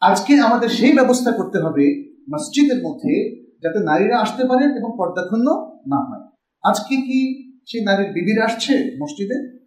আজকে 0.00 0.40
আমাদের 0.40 0.68
সেই 0.68 0.92
ব্যবস্থা 0.92 1.32
করতে 1.32 1.58
হবে 1.58 2.14
মসজিদের 2.34 2.82
মধ্যে 2.82 3.40
যাতে 3.62 3.78
নারীরা 3.78 4.18
আসতে 4.18 4.44
পারে 4.44 4.64
এবং 4.64 4.90
পর্দা 4.96 5.22
ক্ষুণ্ণ 5.26 5.46
না 5.86 5.96
হয়। 5.96 6.30
আজকে 6.62 6.96
কি 6.96 7.50
সেই 7.66 7.84
নারীর 7.84 8.12
বিবিরা 8.12 8.44
আসছে 8.44 8.96
মসজিদে? 9.02 9.60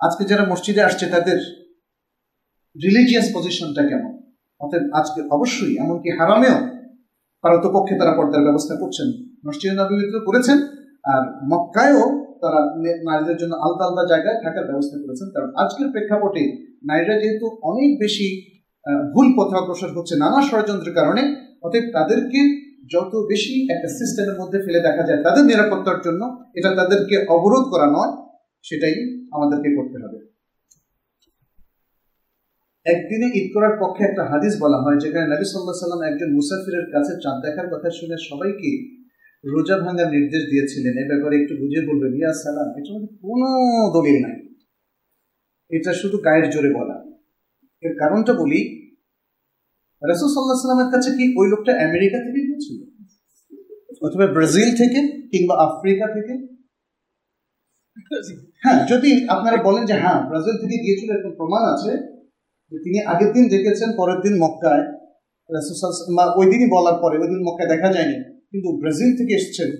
আজকে 0.00 0.24
যারা 0.24 0.44
মসজিদে 0.48 0.82
আসছে 0.82 1.06
তাদের 1.06 1.57
রিলিজিয়াস 2.84 3.26
পজিশনটা 3.34 3.82
কেমন? 3.82 4.12
অর্থাৎ 4.60 4.82
আজকে 4.92 5.20
অবশ্যই, 5.30 5.78
এমনকি 5.78 6.10
হারামেও 6.18 6.56
পক্ষে 7.74 7.98
তারা 7.98 8.12
পর্দার 8.16 8.42
ব্যবস্থা 8.42 8.74
করছেন। 8.76 9.08
মসজিদ 9.46 9.72
নবীতে 9.80 10.20
করেছেন, 10.26 10.58
আর 11.04 11.22
মক্কায়ও 11.52 12.04
তারা 12.42 12.60
নারীদের 13.04 13.36
জন্য 13.36 13.54
আলাদা 13.54 13.84
আলাদা 13.84 14.04
জায়গায় 14.08 14.38
থাকার 14.44 14.64
ব্যবস্থা 14.66 14.96
করেছেন। 15.04 15.28
কারণ 15.34 15.50
আজকের 15.56 15.88
প্রেক্ষাপটে 15.90 16.72
নারীরা 16.84 17.20
যেহেতু 17.20 17.58
অনেক 17.62 17.98
বেশি 18.00 18.58
ভুল 19.14 19.26
পথে 19.36 19.56
অগ্রসর 19.56 19.90
হচ্ছে 19.98 20.16
নানা 20.16 20.42
ষড়যন্ত্রের 20.42 20.94
কারণে, 20.94 21.36
অতএব 21.62 21.84
তাদেরকে 21.92 22.40
যত 22.92 23.12
বেশি 23.16 23.72
একটা 23.74 23.88
সিস্টেমের 23.88 24.38
মধ্যে 24.40 24.58
ফেলে 24.64 24.80
দেখা 24.80 25.02
যায় 25.02 25.22
তাদের 25.22 25.44
নিরাপত্তার 25.44 25.98
জন্য, 26.04 26.44
এটা 26.54 26.70
তাদেরকে 26.74 27.26
অবরোধ 27.28 27.64
করা 27.72 27.86
নয়, 27.86 28.12
সেটাই 28.62 28.94
আমাদেরকে 29.32 29.76
করতে 29.76 30.06
হবে। 30.06 30.27
একদিনে 32.92 33.28
ঈদ 33.38 33.46
করার 33.54 33.74
পক্ষে 33.82 34.02
একটা 34.06 34.22
হাদিস 34.30 34.54
বলা 34.64 34.78
হয়, 34.84 34.98
যেখানে 35.04 35.26
নবী 35.32 35.44
সাল্লাহ 35.48 35.76
সাল্লাম 35.84 36.02
একজন 36.10 36.28
মুসাফিরের 36.36 36.86
কাছে 36.94 37.12
চাঁদ 37.22 37.38
দেখার 37.44 37.66
কথা 37.72 37.88
শুনে 37.98 38.16
সবাইকে 38.28 38.70
রোজা 39.44 39.76
ভাঙার 39.84 40.08
নির্দেশ 40.16 40.42
দিয়েছিলেন। 40.52 40.94
এ 41.02 41.04
ব্যাপারে 41.10 41.34
একটু 41.40 41.54
বুঝে 41.60 41.80
বলবেন, 41.88 42.12
ইয়া 42.20 42.32
সালাম, 42.44 42.68
এটার 42.78 42.92
মধ্যে 42.94 43.12
কোনো 43.24 43.48
দলিল 43.96 44.16
নাই। 44.26 44.36
এটা 45.70 45.90
শুধু 46.00 46.16
গায়ের 46.18 46.46
জোরে 46.50 46.70
বলা। 46.74 46.96
এর 47.82 47.94
কারণটা 47.98 48.32
বলি, 48.32 48.60
রাসুল 50.02 50.28
সাল্লাহ 50.28 50.58
সাল্লামের 50.62 50.90
কাছে 50.94 51.10
কি 51.16 51.24
ওই 51.40 51.46
লোকটা 51.52 51.72
আমেরিকা 51.86 52.18
থেকে 52.26 52.40
গিয়েছিল? 52.48 52.78
অথবা 54.06 54.26
ব্রাজিল 54.26 54.68
থেকে 54.76 55.00
কিংবা 55.32 55.54
আফ্রিকা 55.66 56.06
থেকে? 56.16 56.34
হ্যাঁ 58.62 58.80
যদি 58.90 59.10
আপনারা 59.28 59.58
বলেন 59.62 59.84
যে 59.86 59.94
হ্যাঁ 60.02 60.20
ব্রাজিল 60.28 60.56
থেকে 60.62 60.76
গিয়েছিল 60.84 61.08
এরকম 61.12 61.32
প্রমাণ 61.36 61.62
আছে 61.74 61.92
তিনি 62.84 62.98
আগের 63.12 63.30
দিন 63.36 63.44
দেখেছেন 63.54 63.90
পরের 63.98 64.18
দিন 64.24 64.34
মক্কায় 64.44 64.84
ওই 66.38 66.46
দিনই 66.52 66.68
বলার 66.74 66.96
পরে 67.02 67.16
ওই 67.22 67.28
দিন 67.32 67.40
মক্কায় 67.48 67.70
দেখা 67.74 67.88
যায়নি। 67.94 68.16
কিন্তু 68.50 68.68
ব্রাজিল 68.80 69.10
থেকে 69.18 69.32
এসছেন। 69.40 69.70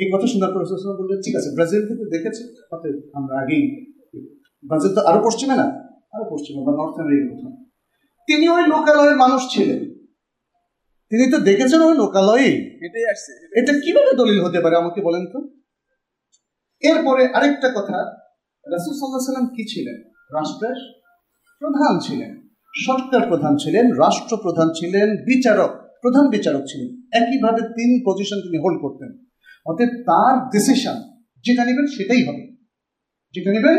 এই 0.00 0.08
কথা 0.12 0.26
শোনার 0.32 0.52
পর 0.54 0.62
বললেন 1.00 1.18
ঠিক 1.24 1.34
আছে 1.38 1.50
ব্রাজিল 1.56 1.82
থেকে 1.88 2.04
দেখেছে 2.14 2.42
অতএব 2.74 2.96
আমরা 3.18 3.34
আগেই 3.42 3.62
ব্রাজিল 4.68 4.92
তো 4.96 5.00
আরও 5.08 5.20
পশ্চিমে 5.26 5.54
না? 5.60 5.66
আরও 6.14 6.24
পশ্চিমে 6.32 6.60
বা 6.66 6.72
নর্থ 6.80 6.96
আমেরিকা 7.00 7.50
তিনি 8.28 8.46
ওই 8.56 8.64
লোকালয়ের 8.74 9.16
মানুষ 9.16 9.42
ছিলেন। 9.54 9.80
তিনি 11.10 11.24
তো 11.32 11.38
দেখেছেন 11.48 11.80
ওই 11.88 11.96
লোকালয়ে 12.02 12.50
এটাই 12.86 13.06
আসছে 13.12 13.32
এটা 13.60 13.72
কীভাবে 13.84 14.12
দলিল 14.20 14.38
হতে 14.46 14.58
পারে 14.64 14.74
আমাকে 14.76 15.00
বলেন 15.08 15.24
তো? 15.32 15.38
এরপরে 16.88 17.22
আরেকটা 17.36 17.68
কথা 17.78 17.98
রাসুল 18.74 18.94
সাল্লাহ 18.98 19.26
সাল্লাম 19.28 19.48
কি 19.56 19.62
ছিলেন? 19.72 19.96
রাষ্ট্রের 20.36 20.78
প্রধান 21.58 21.98
ছিলেন, 21.98 22.48
সরকার 22.86 23.28
প্রধান 23.28 23.56
ছিলেন 23.56 23.92
রাষ্ট্র 23.92 24.36
প্রধান 24.36 24.68
ছিলেন, 24.68 25.16
বিচারক, 25.16 25.70
প্রধান 26.02 26.30
বিচারক 26.30 26.60
ছিলেন। 26.60 27.22
একইভাবে 27.22 27.62
তিন 27.62 28.02
পজিশন 28.06 28.36
তিনি 28.36 28.58
হোল্ড 28.58 28.82
করতেন। 28.82 29.18
অতএব 29.66 29.88
তার 29.88 30.48
ডিসিশন 30.48 30.94
যেটা 31.44 31.64
নেবেন 31.64 31.86
সেটাই 31.86 32.22
হবে। 32.24 32.56
যেটা 33.32 33.52
নেবেন 33.52 33.76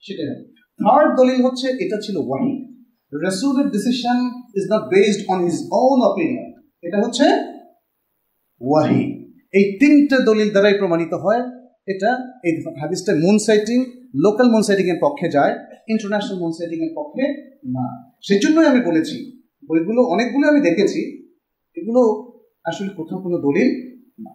সেটাই 0.00 0.26
হবে। 0.26 0.44
থার্ড 0.54 1.16
দলিল 1.16 1.44
হচ্ছে, 1.44 1.68
এটা 1.68 1.96
ছিল 2.02 2.16
ওয়াহি। 2.16 2.72
রসুলের 3.14 3.66
decision 3.70 4.18
is 4.56 4.72
not 4.72 4.82
based 4.88 5.24
on 5.28 5.44
his 5.44 5.58
own 5.72 6.00
opinion 6.02 6.52
এটা 6.82 6.98
হচ্ছে 7.06 7.24
ওয়াহি। 8.60 9.22
এই 9.52 9.78
তিনটা 9.80 10.18
দলিল 10.18 10.50
দ্বারাই 10.50 10.74
প্রমাণিত 10.74 11.14
হয়। 11.14 11.42
এটা 11.86 12.40
এই 12.44 12.62
হাদিসটা 12.80 13.12
moon 13.14 13.38
sighting 13.38 14.01
local 14.14 14.50
moon 14.50 14.62
sighting 14.62 14.86
এর 14.86 14.98
পক্ষে 15.02 15.30
যায় 15.30 15.58
ইন্টারন্যাশনাল 15.88 16.38
মুন 16.38 16.52
সাইটিং 16.52 16.82
এর 16.82 16.92
পক্ষে 16.96 17.50
না। 17.66 18.12
সেজন্যই 18.22 18.66
আমি 18.66 18.80
বলেছি 18.80 19.42
বইগুলো 19.68 20.02
অনেকগুলো 20.02 20.48
আমি 20.48 20.60
দেখেছি 20.60 21.28
এগুলো 21.76 22.32
আসলে 22.64 22.88
কোথাও 22.88 23.22
কোনো 23.22 23.38
দলিল 23.38 23.98
না। 24.20 24.30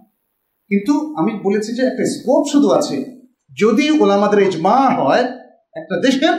কিন্তু 0.67 1.15
আমি 1.15 1.39
বলেছি 1.43 1.73
যে 1.75 1.81
একটা 1.81 2.05
স্কোপ 2.05 2.45
শুধু 2.51 2.69
আছে। 2.69 3.17
যদি 3.61 3.91
ওলামাদের 3.91 4.47
ইজমা 4.47 4.95
হয় 4.95 5.23
একটা 5.73 6.01
দেশের 6.01 6.33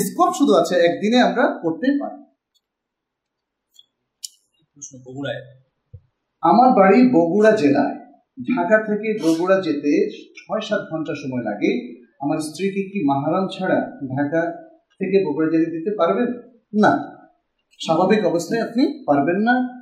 স্কোপ 0.00 0.32
শুধু 0.38 0.54
আছে 0.54 0.74
একদিনে 0.74 1.20
আমরা 1.20 1.60
করতে 1.62 1.98
পারি। 1.98 2.18
আমার 6.40 6.70
বাড়ি 6.72 7.08
বগুড়া 7.08 7.50
জেলায়। 7.56 7.94
ঢাকা 8.42 8.82
থেকে 8.82 9.18
বগুড়া 9.22 9.60
যেতে 9.60 10.10
ছয় 10.36 10.60
সাত 10.60 10.80
ঘণ্টা 10.90 11.14
সময় 11.14 11.42
লাগে। 11.42 11.97
আমার 12.20 12.38
স্ত্রীকে 12.38 12.82
কি 12.82 13.04
মাহারাম 13.04 13.48
ছাড়া 13.48 13.80
ঢাকা 13.90 14.40
থেকে 15.00 15.24
বগুড়া 15.26 15.50
যেতে 15.50 15.70
দিতে 15.70 15.90
পারবেন? 15.98 16.28
না। 16.80 16.92
স্বাভাবিক 17.84 18.26
অবস্থায় 18.26 18.62
আপনি 18.62 19.04
পারবেন 19.06 19.36
না। 19.36 19.78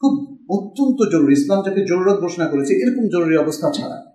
খুব 0.00 0.12
অত্যন্ত 0.50 1.12
জরুরি। 1.12 1.32
ইসলাম 1.32 1.62
যাকে 1.62 1.86
জরুরত 1.86 2.20
ঘোষণা 2.20 2.48
করেছে, 2.48 2.74
এরকম 2.74 3.08
জরুরি 3.08 3.36
অবস্থা 3.36 3.70
ছাড়া। 3.70 4.10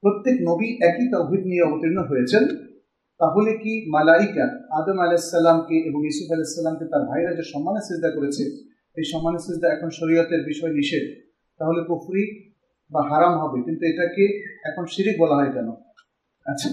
প্রত্যেক 0.00 0.40
নবী 0.48 0.66
একই 0.66 1.10
তহিদ 1.10 1.46
নিয়ে 1.46 1.62
অবতীর্ণ 1.62 2.04
হয়েছেন। 2.08 2.48
তাহলে 3.18 3.52
কি 3.58 3.90
মালাইকা 3.90 4.44
আদম 4.82 4.98
আলাহিসাল্লামকে 4.98 5.74
এবং 5.74 6.06
ইসুফ 6.06 6.32
আলাহিসাল্লামকে 6.32 6.84
তার 6.84 7.00
ভাইরা 7.00 7.36
যে 7.36 7.42
সম্মানে 7.42 7.80
চেষ্টা 7.80 8.10
করেছে 8.10 8.69
এই 8.96 9.06
সম্মানের 9.12 9.42
সিজদা 9.46 9.68
এখন 9.76 9.90
শরীয়তের 9.98 10.42
বিষয় 10.50 10.72
নিষেধ। 10.78 11.04
তাহলে 11.60 11.80
কুফরি 11.88 12.24
বা 12.90 13.00
হারাম 13.10 13.34
হবে, 13.42 13.58
কিন্তু 13.66 13.82
এটাকে 13.90 14.24
এখন 14.68 14.84
শিরিক 14.94 15.16
বলা 15.22 15.34
হয় 15.38 15.52
কেন? 15.56 15.68
আচ্ছা 16.46 16.68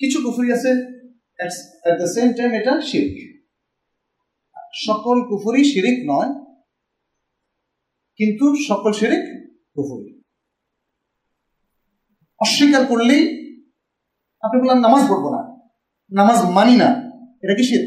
কিছু 0.00 0.18
কুফরি 0.24 0.48
আছে 0.56 0.70
অ্যাট 1.38 1.96
দ্য 2.00 2.08
সেম 2.14 2.28
টাইম 2.38 2.50
এটা 2.60 2.72
শিরিক। 2.90 3.16
সকল 4.86 5.16
কুফরি 5.30 5.62
শিরিক 5.72 5.96
নয়, 6.10 6.30
কিন্তু 8.20 8.44
সকল 8.68 8.90
শিরিক 9.00 9.24
কুফরি। 9.74 10.08
অস্বীকার 12.40 12.82
করলেই 12.90 13.22
আপনি 14.42 14.56
বললাম 14.62 14.80
নামাজ 14.86 15.02
পড়ব 15.10 15.24
না, 15.34 15.40
নামাজ 16.12 16.38
মানি 16.56 16.74
না, 16.82 16.88
এটা 17.44 17.54
কি 17.58 17.64
শির 17.68 17.82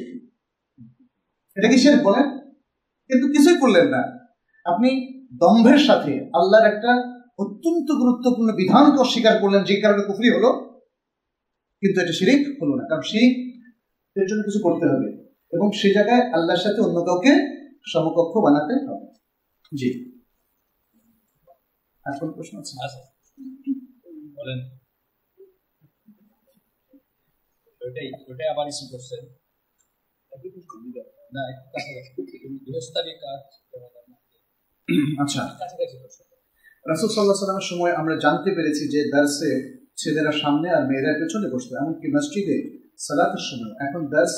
এটা 1.57 1.67
কি 1.71 1.77
শির 1.83 1.95
বলেন? 2.07 2.25
কিন্তু 3.13 3.27
কিছুই 3.27 3.57
করলেন 3.59 3.87
না। 3.87 4.01
আপনি 4.65 4.89
দম্ভের 5.37 5.77
সাথে 5.77 6.11
আল্লাহর 6.11 6.67
একটা 6.67 6.91
অত্যন্ত 7.39 7.87
গুরুত্বপূর্ণ 7.91 8.53
বিধানকে 8.53 8.97
অস্বীকার 8.97 9.41
করলেন, 9.41 9.63
যে 9.63 9.75
কারণে 9.81 10.03
কুফরি 10.07 10.29
হলো। 10.29 10.49
কিন্তু 11.83 12.01
এটা 12.01 12.13
শিরিক 12.13 12.41
হলো 12.61 12.73
না, 12.75 12.83
কারণ 12.89 13.01
শিরিক 13.01 13.33
এর 14.15 14.27
জন্য 14.29 14.41
কিছু 14.41 14.59
করতে 14.63 14.85
হবে 14.85 15.09
এবং 15.53 15.71
সে 15.71 15.93
জায়গায় 15.93 16.21
আল্লাহর 16.31 16.63
সাথে 16.63 16.81
অন্য 16.81 17.01
কাউকে 17.05 17.31
সমকক্ষ 17.93 18.33
বানাতে 18.37 18.73
হবে। 18.85 19.07
জি। 19.79 19.89
কোন 22.19 22.31
প্রশ্ন 22.31 22.59
আছে? 22.59 22.73
আচ্ছা। 22.83 23.01
বলেন। 24.37 24.59
ওইটাই 27.81 28.07
ওইটাই 28.29 28.49
আবার 28.51 28.67
ইস্যু 28.67 28.85
করছেন 28.91 29.21
না 31.35 31.41
একটু 31.51 31.67
কাছাকাছি 31.73 32.35
গৃহস্থালী 32.65 33.13
কাজ 33.23 33.41
আচ্ছা। 35.23 35.41
কাছাকাছি 35.61 35.95
রাসুল 36.85 37.09
সাল্লাহ 37.09 37.37
সাল্লামের 37.39 37.67
সময় 37.71 37.93
আমরা 37.93 38.15
জানতে 38.15 38.49
পেরেছি 38.57 38.83
যে 38.93 38.99
দার্সে 39.13 39.51
ছেলেরা 39.97 40.31
সামনে 40.31 40.67
আর 40.75 40.83
মেয়েরা 40.89 41.11
পেছনে 41.19 41.47
বসতো 41.53 41.71
এমনকি 41.75 42.07
মসজিদে 42.15 42.57
সালাতের 42.97 43.43
সময়। 43.49 43.73
এখন 43.85 44.01
দার্স 44.13 44.33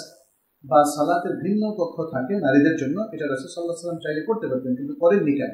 বা 0.63 0.79
সালাতের 0.95 1.33
ভিন্ন 1.43 1.63
কক্ষ 1.79 1.97
থাকে 2.13 2.33
নারীদের 2.39 2.75
জন্য 2.81 2.97
এটা 3.13 3.25
রাসুল 3.25 3.49
সাল্লাহ 3.53 3.77
সাল্লাম 3.77 3.99
চাইলে 4.03 4.21
করতে 4.29 4.45
পারতেন 4.47 4.71
কিন্তু 4.75 4.93
করেননি 5.01 5.33
কেন? 5.39 5.53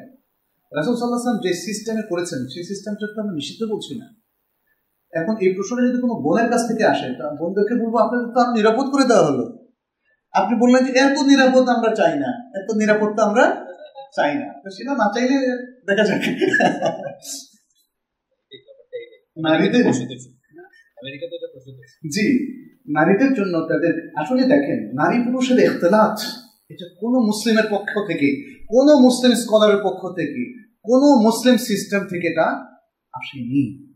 রাসুল 0.72 0.94
সাল্লাহ 0.96 1.20
সাল্লাম 1.22 1.40
যে 1.46 1.52
সিস্টেমে 1.66 2.04
করেছেন 2.10 2.40
সেই 2.48 2.64
সিস্টেমটা 2.64 3.06
তো 3.14 3.18
আমরা 3.20 3.34
নিষিদ্ধ 3.34 3.62
বলছি 3.72 3.92
না। 4.00 4.06
এখন 5.12 5.34
এই 5.44 5.50
প্রশ্নটা 5.54 5.82
যদি 5.88 5.98
কোনো 6.00 6.14
বোনের 6.14 6.48
কাছ 6.50 6.62
থেকে 6.68 6.84
আসে 6.84 7.08
তা 7.18 7.24
বোনদেরকে 7.40 7.74
বলব 7.82 7.94
আপনাদের 7.96 8.28
তো 8.34 8.38
আরও 8.40 8.52
নিরাপদ 8.52 8.86
করে 8.92 9.04
দেওয়া 9.04 9.26
হলো। 9.30 9.61
আপনি 10.34 10.54
বললেন 10.62 10.82
যে 10.86 10.92
এত 11.06 11.16
নিরাপদ 11.30 11.64
আমরা 11.68 11.90
চাই 11.94 12.14
না, 12.18 12.30
এত 12.60 12.68
নিরাপত্তা 12.72 13.22
আমরা 13.24 13.44
চাই 14.16 14.32
না। 14.34 14.48
তো 14.62 14.68
সেটা 14.70 14.92
না 14.94 15.06
চাইলে 15.14 15.36
দেখা 15.88 16.04
যাক। 16.08 16.22
নারীদের 19.36 19.82
জি, 22.14 22.26
নারীদের 22.88 23.30
জন্য 23.34 23.54
তাদের 23.60 23.94
আসলে 24.16 24.42
দেখেন, 24.42 24.80
নারী 24.94 25.16
পুরুষের 25.24 25.58
এখতলাত 25.58 26.16
এটা 26.70 26.86
কোনো 27.00 27.18
মুসলিমের 27.20 27.66
পক্ষ 27.70 27.92
থেকে, 28.06 28.28
কোনো 28.68 28.92
মুসলিম 28.96 29.32
স্কলারের 29.34 29.80
পক্ষ 29.84 30.02
থেকে, 30.18 30.42
কোনো 30.84 31.08
মুসলিম 31.26 31.56
সিস্টেম 31.68 32.00
থেকে 32.10 32.26
এটা 32.28 32.46
আসেনি। 33.14 33.91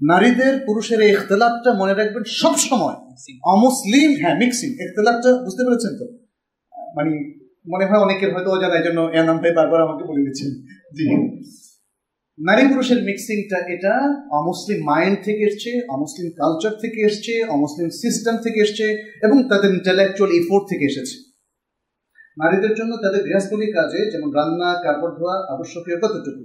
নারীদের 0.00 0.60
পুরুষের 0.66 1.00
এই 1.00 1.10
এখতলাতটা 1.10 1.72
মনে 1.72 1.94
রাখবেন 1.94 2.22
সব 2.22 2.58
সময় 2.58 2.96
অমুসলিম 3.44 4.10
হ্যাঁ 4.20 4.38
মিক্সিং 4.38 4.70
এখতলাতটা 4.80 5.30
বুঝতে 5.44 5.62
পেরেছেন 5.64 5.92
তো? 5.98 6.06
মানে 6.96 7.10
মনে 7.66 7.86
হয় 7.86 7.98
অনেকের 7.98 8.34
হয়তো 8.34 8.50
অজানা 8.50 8.76
এই 8.76 8.82
জন্য 8.82 9.00
এ 9.12 9.22
নামটাই 9.22 9.54
বারবার 9.54 9.82
আমাকে 9.82 10.04
বলে 10.04 10.24
দিচ্ছেন। 10.24 10.50
জি। 10.96 11.04
নারী 12.38 12.68
পুরুষের 12.68 13.02
মিক্সিংটা 13.02 13.58
এটা 13.68 13.94
অমুসলিম 14.30 14.84
মাইন্ড 14.84 15.18
থেকে 15.24 15.42
এসছে 15.44 15.80
অমুসলিম 15.88 16.32
কালচার 16.36 16.72
থেকে 16.80 17.00
এসছে 17.00 17.44
অমুসলিম 17.44 17.88
সিস্টেম 17.90 18.36
থেকে 18.36 18.60
এসছে 18.60 18.86
এবং 19.22 19.48
তাদের 19.48 19.70
ইন্টালেকচুয়াল 19.74 20.30
এফোর্ট 20.32 20.64
থেকে 20.68 20.84
এসেছে। 20.84 21.16
নারীদের 22.38 22.74
জন্য 22.74 22.96
তাদের 22.96 23.22
গৃহস্থলী 23.24 23.72
কাজে 23.72 24.10
যেমন 24.10 24.32
রান্না 24.32 24.82
কাপড় 24.82 25.14
ধোয়া 25.18 25.54
আবশ্যকীয় 25.54 26.00
কতটুকু 26.00 26.44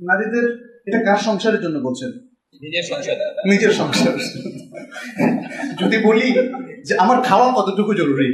নারীদের 0.00 0.68
এটা 0.88 0.98
কার 1.06 1.20
সংসারের 1.28 1.60
জন্য 1.64 1.76
বলছেন? 1.86 2.10
নিজের 2.64 2.84
সংসার 2.90 3.16
নিজের 3.50 3.72
সংসার 3.80 4.14
যদি 5.80 5.96
বলি 6.08 6.26
যে 6.88 6.92
আমার 7.04 7.18
খাওয়া 7.28 7.48
কতটুকু 7.58 7.92
জরুরি? 8.00 8.28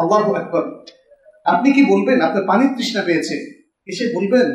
আল্লাহ 0.00 0.18
একবার 0.42 0.64
আপনি 1.52 1.68
কি 1.76 1.82
বলবেন? 1.92 2.18
আপনার 2.26 2.44
পানির 2.50 2.70
তৃষ্ণা 2.76 3.02
পেয়েছে। 3.08 3.36
এসে 3.90 4.04
বলবেন 4.16 4.48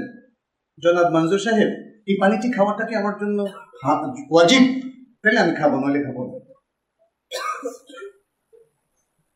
জনাব 0.84 1.08
মঞ্জুর 1.15 1.41
সাহেব 1.45 1.69
এই 2.10 2.15
পানিটি 2.22 2.48
খাওয়াটা 2.56 2.84
কি 2.89 2.93
আমার 3.02 3.15
জন্য 3.22 3.39
ওয়াজিব? 4.32 4.63
তাহলে 5.22 5.39
আমি 5.43 5.54
খাব 5.60 5.72
নইলে 5.82 6.00
খাব 6.06 6.17
না। 6.28 6.36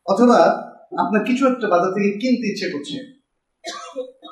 অথবা 0.06 0.38
আপনার 1.02 1.22
কিছু 1.28 1.42
একটা 1.52 1.66
বাজার 1.72 1.90
থেকে 1.96 2.10
কিনতে 2.20 2.46
ইচ্ছে 2.50 2.66
করছে। 2.74 2.96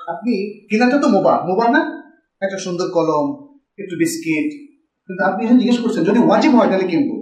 আপনি 0.09 0.67
কেনাটা 0.69 0.99
তো 0.99 1.09
মোবা 1.09 1.41
মোবা 1.47 1.69
না? 1.69 2.03
একটা 2.41 2.59
সুন্দর 2.59 2.91
কলম, 2.91 3.59
একটু 3.79 3.97
বিস্কিট। 3.97 4.79
কিন্তু 5.07 5.25
আপনি 5.25 5.47
এসে 5.47 5.55
জিজ্ঞেস 5.55 5.79
করছেন, 5.79 6.05
যদি 6.05 6.19
ওয়াজিব 6.19 6.55
হয় 6.55 6.71
তাহলে 6.71 6.89
কিনবো। 6.89 7.17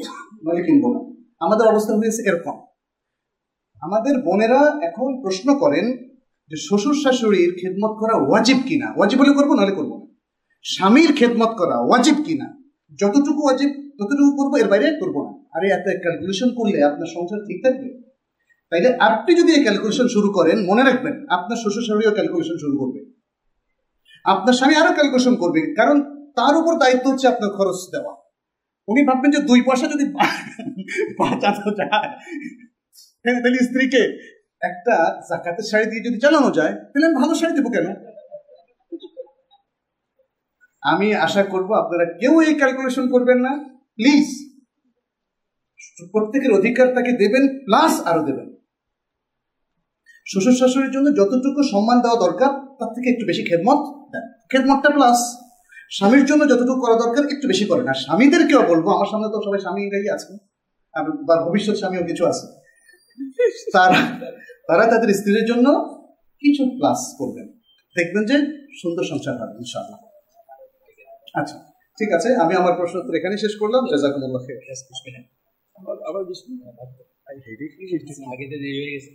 নাহলে 0.45 0.63
কিনবো 0.63 0.95
না। 0.95 1.01
আমাদের 1.41 1.67
অবস্থা 1.67 1.95
হয়েছে 1.95 2.29
এরকম। 2.29 2.61
আমাদের 3.81 4.23
বোনেরা 4.23 4.79
এখন 4.83 5.21
প্রশ্ন 5.21 5.59
করেন 5.59 5.97
যে 6.49 6.57
শ্বশুর 6.57 6.95
শাশুড়ির 6.95 7.57
খেদমত 7.61 7.97
করা 7.99 8.17
ওয়াজিব 8.17 8.57
কিনা? 8.67 8.93
ওয়াজিব 8.97 9.21
হলে 9.21 9.35
করব, 9.35 9.55
নাহলে 9.55 9.75
করব 9.75 9.89
না। 9.89 10.17
স্বামীর 10.65 11.13
খেদমত 11.13 11.49
করা 11.49 11.79
ওয়াজিব 11.79 12.15
কিনা? 12.25 12.63
যতটুকু 13.01 13.45
ওয়াজিব, 13.45 13.71
ততটুকু 13.71 14.37
করব, 14.37 14.57
এর 14.57 14.69
বাইরে 14.69 14.97
করব 15.01 15.23
না। 15.23 15.59
আরে, 15.59 15.69
এত 15.69 16.01
ক্যালকুলেশন 16.01 16.51
করলে 16.55 16.85
আপনার 16.85 17.07
সংসার 17.07 17.39
ঠিক 17.39 17.65
থাকবে? 17.65 18.10
তাইলে 18.73 18.89
আপনি 19.09 19.31
যদি 19.41 19.51
এই 19.57 19.63
ক্যালকুলেশন 19.67 20.07
শুরু 20.15 20.29
করেন, 20.39 20.59
মনে 20.71 20.83
রাখবেন, 20.89 21.15
আপনার 21.37 21.59
শ্বশুর 21.63 21.85
শাশুড়িও 21.87 22.17
ক্যালকুলেশন 22.17 22.57
শুরু 22.65 22.75
করবে। 22.83 23.01
আপনার 24.25 24.55
স্বামী 24.59 24.75
আরও 24.81 24.93
ক্যালকুলেশন 24.99 25.35
করবে, 25.43 25.61
কারণ 25.79 25.97
তার 26.39 26.55
উপর 26.61 26.73
দায়িত্ব 26.83 27.05
হচ্ছে 27.11 27.27
আপনার 27.33 27.51
খরচ 27.59 27.79
দেওয়া। 27.95 28.13
উনি 28.89 29.01
ভাববেন 29.09 29.31
যে 29.35 29.41
দুই 29.51 29.61
পয়সা 29.69 29.87
যদি 29.95 30.05
বাঁচানো 31.21 31.69
যায় 31.81 32.11
হ্যাঁ 33.25 33.39
তাহলে 33.43 33.61
স্ত্রীকে 33.69 34.03
একটা 34.63 34.95
জাকাতের 35.29 35.67
শাড়ি 35.71 35.87
দিয়ে 35.91 36.07
যদি 36.07 36.19
চালানো 36.25 36.51
যায়, 36.59 36.75
তাহলে 36.91 37.07
আমি 37.09 37.17
ভালো 37.23 37.33
শাড়ি 37.41 37.53
দেবো 37.59 37.71
কেন? 37.77 37.87
আমি 40.83 41.07
আশা 41.27 41.43
করব 41.53 41.71
আপনারা 41.83 42.05
কেউ 42.21 42.35
এই 42.47 42.55
ক্যালকুলেশন 42.61 43.05
করবেন 43.15 43.39
না। 43.47 43.53
প্লিজ 43.99 44.27
প্রত্যেকের 46.13 46.53
অধিকার 46.59 46.87
তাকে 46.97 47.13
দেবেন 47.23 47.45
প্লাস 47.67 47.93
আরও 48.11 48.23
দেবেন। 48.29 48.49
শ্বশুর 50.31 50.57
শাশুড়ির 50.61 50.93
জন্য 50.93 51.07
যতটুকু 51.19 51.61
সম্মান 51.73 51.99
দেওয়া 52.05 52.19
দরকার 52.25 52.51
তার 52.79 52.91
থেকে 52.95 53.09
একটু 53.11 53.25
বেশি 53.31 53.43
খেদমত 53.49 53.81
দেন 54.13 54.25
খেদমতটা 54.51 54.91
প্লাস 54.97 55.19
স্বামীর 55.93 56.25
জন্য 56.27 56.43
যতটুকু 56.53 56.81
করা 56.85 56.97
দরকার 57.05 57.23
একটু 57.35 57.47
বেশি 57.53 57.65
করেন 57.71 57.87
আর 57.93 57.99
স্বামীদেরকেও 58.05 58.63
বলব 58.71 58.87
আমার 58.97 59.09
সামনে 59.13 59.29
তো 59.33 59.39
সবাই 59.47 59.61
স্বামীরাই 59.65 60.09
আছে 60.17 60.33
বা 61.29 61.35
ভবিষ্যৎ 61.45 61.77
স্বামীও 61.81 62.05
কিছু 62.11 62.23
আছে 62.33 62.47
তারা 63.75 63.99
তারা 64.69 64.85
তাদের 64.93 65.11
স্ত্রীর 65.19 65.47
জন্য 65.51 65.67
কিছু 66.43 66.63
প্লাস 66.79 67.01
করবেন 67.21 67.47
দেখবেন 67.97 68.23
যে 68.31 68.37
সুন্দর 68.81 69.05
সংসার 69.11 69.35
হবে 69.41 69.55
ইনশাআল্লাহ 69.61 69.99
আচ্ছা 71.35 71.57
ঠিক 71.99 72.11
আছে 72.17 72.29
আমি 72.43 72.53
আমার 72.61 72.75
প্রশ্ন 72.79 72.97
উত্তর 73.01 73.19
এখানে 73.21 73.37
শেষ 73.45 73.55
করলাম 73.61 73.83
জাজাকুমুল্লাহ 73.91 74.41
খাইর 74.45 74.59
আবার 76.09 76.23
বিশ 76.29 76.41
আগে 78.33 78.47
দেরি 78.53 78.69
গেছে 78.89 79.13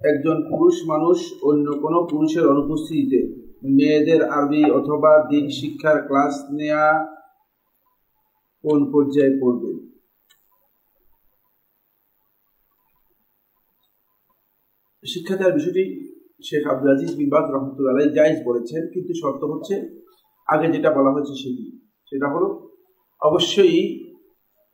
একজন 0.00 0.36
পুরুষ 0.50 0.76
মানুষ 0.86 1.18
অন্য 1.42 1.66
কোনো 1.80 1.98
পুরুষের 2.10 2.44
অনুপস্থিতিতে 2.46 3.20
মেয়েদের 3.70 4.20
আরবি 4.28 4.62
অথবা 4.70 5.12
দিন 5.30 5.44
শিক্ষার 5.50 5.98
ক্লাস 6.06 6.34
নেয়া 6.52 6.84
কোন 8.64 8.78
পর্যায়ে 8.92 9.32
পড়বে? 9.40 9.71
শিক্ষা 15.12 15.34
দেওয়ার 15.38 15.56
বিষয়টি 15.58 15.84
শেখ 16.48 16.64
আব্দুল 16.72 16.90
আজিজ 16.94 17.12
বিন 17.18 17.28
বাজ 17.34 17.46
রহমতুল্লাহ 17.54 17.94
জায়েজ 18.16 18.38
বলেছেন, 18.48 18.82
কিন্তু 18.94 19.12
শর্ত 19.22 19.42
হচ্ছে, 19.52 19.74
আগে 20.48 20.66
যেটা 20.74 20.90
বলা 20.98 21.10
হয়েছে 21.14 21.34
সেটি। 21.42 21.64
সেটা 22.08 22.26
হলো, 22.34 22.48
অবশ্যই 23.22 23.76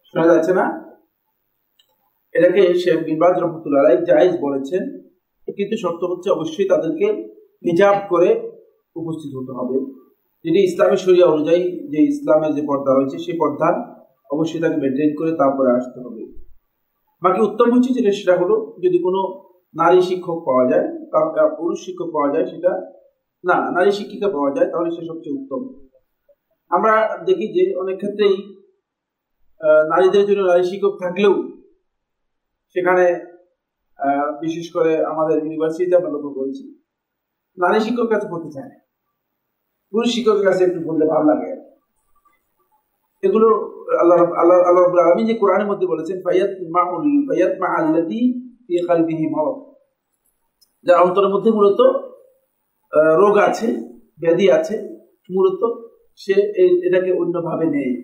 শোনা 0.08 0.26
যাচ্ছে 0.32 0.52
না? 0.60 0.64
এটাকে 2.34 2.62
শেখ 2.82 2.98
বিনবাজ 3.08 3.34
রহমতুল্লাহ 3.42 3.82
জায়েজ 4.08 4.32
বলেছেন, 4.46 4.82
কিন্তু 5.58 5.74
শর্ত 5.82 6.02
হচ্ছে 6.10 6.28
অবশ্যই 6.36 6.66
তাদেরকে 6.72 7.06
হিজাব 7.64 7.96
করে 8.12 8.28
উপস্থিত 8.96 9.30
হতে 9.38 9.52
হবে। 9.58 9.76
যেটি 10.44 10.60
ইসলামের 10.68 11.00
শরিয়া 11.04 11.26
অনুযায়ী 11.34 11.62
যে 11.92 11.98
ইসলামের 12.12 12.52
যে 12.56 12.62
পর্দা 12.70 12.90
রয়েছে, 12.92 13.16
সেই 13.24 13.36
পর্দা 13.42 13.68
অবশ্যই 14.34 14.60
তাকে 14.64 14.76
মেনটেন 14.82 15.10
করে 15.18 15.30
তারপরে 15.40 15.68
আসতে 15.78 15.98
হবে। 16.04 16.22
বাকি 17.22 17.40
উত্তম 17.48 17.68
হচ্ছে 17.74 17.90
যেটা, 17.96 18.12
সেটা 18.20 18.34
হলো, 18.40 18.56
যদি 18.84 18.98
কোনো 19.06 19.20
নারী 19.74 20.00
শিক্ষক 20.08 20.38
পাওয়া 20.48 20.64
যায় 20.70 20.86
পুরুষ 21.58 21.78
শিক্ষক 21.86 22.08
পাওয়া 22.16 22.30
যায় 22.34 22.46
সেটা, 22.52 22.72
না, 23.44 23.56
নারী 23.76 23.90
শিক্ষিকা 23.98 24.28
পাওয়া 24.36 24.50
যায়, 24.56 24.68
তাহলে 24.72 24.88
সে 24.96 25.02
সবচেয়ে 25.10 25.36
উত্তম 25.38 25.60
আমরা 26.70 26.94
দেখি 27.28 27.46
যে 27.56 27.62
অনেক 27.82 27.96
ক্ষেত্রেই 28.00 28.36
নারীদের 29.92 30.24
জন্য 30.28 30.40
নারী 30.50 30.64
শিক্ষক 30.70 30.94
থাকলেও 31.02 31.34
সেখানে 32.74 33.04
বিশেষ 34.44 34.66
করে 34.76 34.92
আমাদের 35.12 35.36
ইউনিভার্সিটিতে 35.44 35.98
আমরা 35.98 36.12
লক্ষ্য 36.14 36.32
করেছি, 36.38 36.64
নারী 37.58 37.78
শিক্ষক 37.86 38.08
কাছে 38.12 38.26
পড়তে 38.32 38.50
চায়। 38.56 38.72
পুরুষ 39.92 40.08
শিক্ষকের 40.14 40.44
কাছে 40.48 40.62
একটু 40.68 40.80
বললে 40.88 41.04
ভালো 41.12 41.24
লাগে 41.30 41.50
এগুলো 43.22 43.48
আল্লাহ 44.02 44.18
আল্লাহ 44.40 44.58
আল্লাহ 44.68 44.84
আলামিন 45.04 45.26
যে 45.30 45.34
কোরআনের 45.42 45.68
মধ্যে 45.70 45.86
বলেছেন 45.92 46.16
ফায়াত 46.24 46.52
মাউল 46.74 47.04
ফায়াত 47.28 47.52
মা 47.62 47.68
আল্লাযী 47.80 48.20
ফি 48.46 48.47
কলবিহি 48.88 49.26
মারাদ। 49.34 49.58
যার 50.86 50.98
অন্তরের 51.04 51.30
মধ্যে 51.34 51.50
মূলত 51.56 51.80
রোগ 53.22 53.34
আছে 53.48 53.68
ব্যাধি 54.22 54.46
আছে 54.58 54.74
মূলত 55.30 55.62
সে 56.20 56.34
এটাকে 56.86 57.10
অন্যভাবে 57.22 57.66
নেয়। 57.74 57.94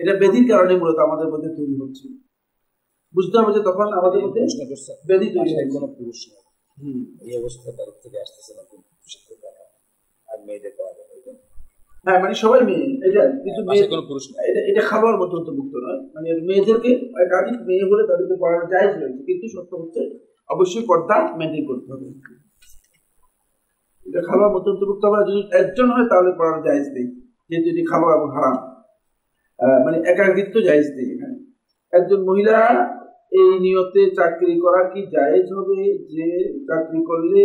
এটা 0.00 0.12
ব্যাধির 0.20 0.46
কারণে 0.50 0.74
মূলত 0.82 0.98
আমাদের 1.06 1.28
মধ্যে 1.32 1.50
তৈরি 1.58 1.74
হচ্ছে। 1.82 2.06
বুঝতে 3.14 3.34
হবে 3.38 3.50
যে 3.56 3.62
তখন 3.68 3.86
আমাদের 4.00 4.20
মধ্যে 4.24 4.40
ব্যাধি 5.08 5.28
তৈরি 5.34 5.50
বাসায় 5.50 5.68
কোনো 5.74 5.88
পুরুষ 5.96 6.20
নেই 6.30 6.42
হুম। 6.78 7.00
এই 7.24 7.32
অবস্থা 7.40 7.68
তরফ 7.78 7.96
থেকে 8.02 8.18
আসতেছে 8.24 8.52
না 8.56 8.62
আর 10.28 10.38
মেয়েদের 10.46 10.72
পাওয়া 10.78 10.92
যাবে। 10.98 11.11
হ্যাঁ 12.06 12.18
মানে 12.22 12.34
সবাই 12.34 12.60
মেয়ে। 12.68 12.86
এটা 13.08 13.22
কিছু 13.44 13.60
মেয়ে 13.68 13.84
কোনো 13.92 14.02
পুরুষ 14.08 14.24
এটা 14.48 14.60
এটা 14.70 14.82
খাবার 14.90 15.12
অন্তর্ভুক্ত 15.36 15.74
নয়। 15.84 16.00
মানে 16.14 16.28
মেয়েদেরকে 16.48 16.90
একাধিক 17.24 17.58
মেয়ে 17.68 17.84
হলে 17.90 18.02
তাদেরকে 18.10 18.36
পড়ানো 18.42 18.64
জায়জ 18.72 18.92
রয়েছে 19.00 19.20
কিন্তু 19.28 19.46
সত্য 19.54 19.72
হচ্ছে 19.80 20.00
অবশ্যই 20.50 20.84
পর্দা 20.90 21.16
মেনটেন 21.38 21.64
করতে 21.68 21.88
হবে। 21.92 22.06
এটা 24.06 24.20
খাবার 24.28 24.48
মতো 24.54 24.66
অন্তর্ভুক্ত 24.72 25.02
হবে 25.06 25.18
যদি 25.30 25.42
একজন 25.60 25.86
হয় 25.94 26.06
তাহলে 26.10 26.30
পড়ানো 26.38 26.60
জায়জ 26.68 26.86
নেই। 26.96 27.06
যেহেতু 27.48 27.68
এটি 27.70 27.82
খাবার 27.90 28.10
এবং 28.18 28.28
হারাম। 28.36 28.56
মানে 29.84 29.98
একাকিত্ব 30.12 30.54
জায়জ 30.68 30.88
নেই 30.96 31.06
এখানে। 31.14 31.36
একজন 31.92 32.20
মহিলা 32.28 32.56
এই 33.40 33.50
নিয়তে 33.64 34.02
চাকরি 34.18 34.54
করা 34.60 34.80
কি 34.92 35.00
জায়েজ 35.14 35.46
হবে? 35.56 35.78
যে 36.12 36.26
চাকরি 36.68 37.00
করলে 37.10 37.40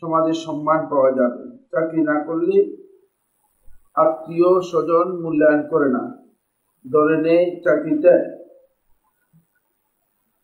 সমাজের 0.00 0.38
সম্মান 0.46 0.80
পাওয়া 0.90 1.10
যাবে। 1.18 1.42
চাকরি 1.72 2.00
না 2.10 2.16
করলে 2.28 2.56
আত্মীয় 3.94 4.60
স্বজন 4.62 5.22
মূল্যায়ন 5.22 5.68
করে 5.68 5.88
না। 5.88 6.22
ধরে 6.92 7.22
নেই 7.22 7.60
চাকরিটা 7.60 8.42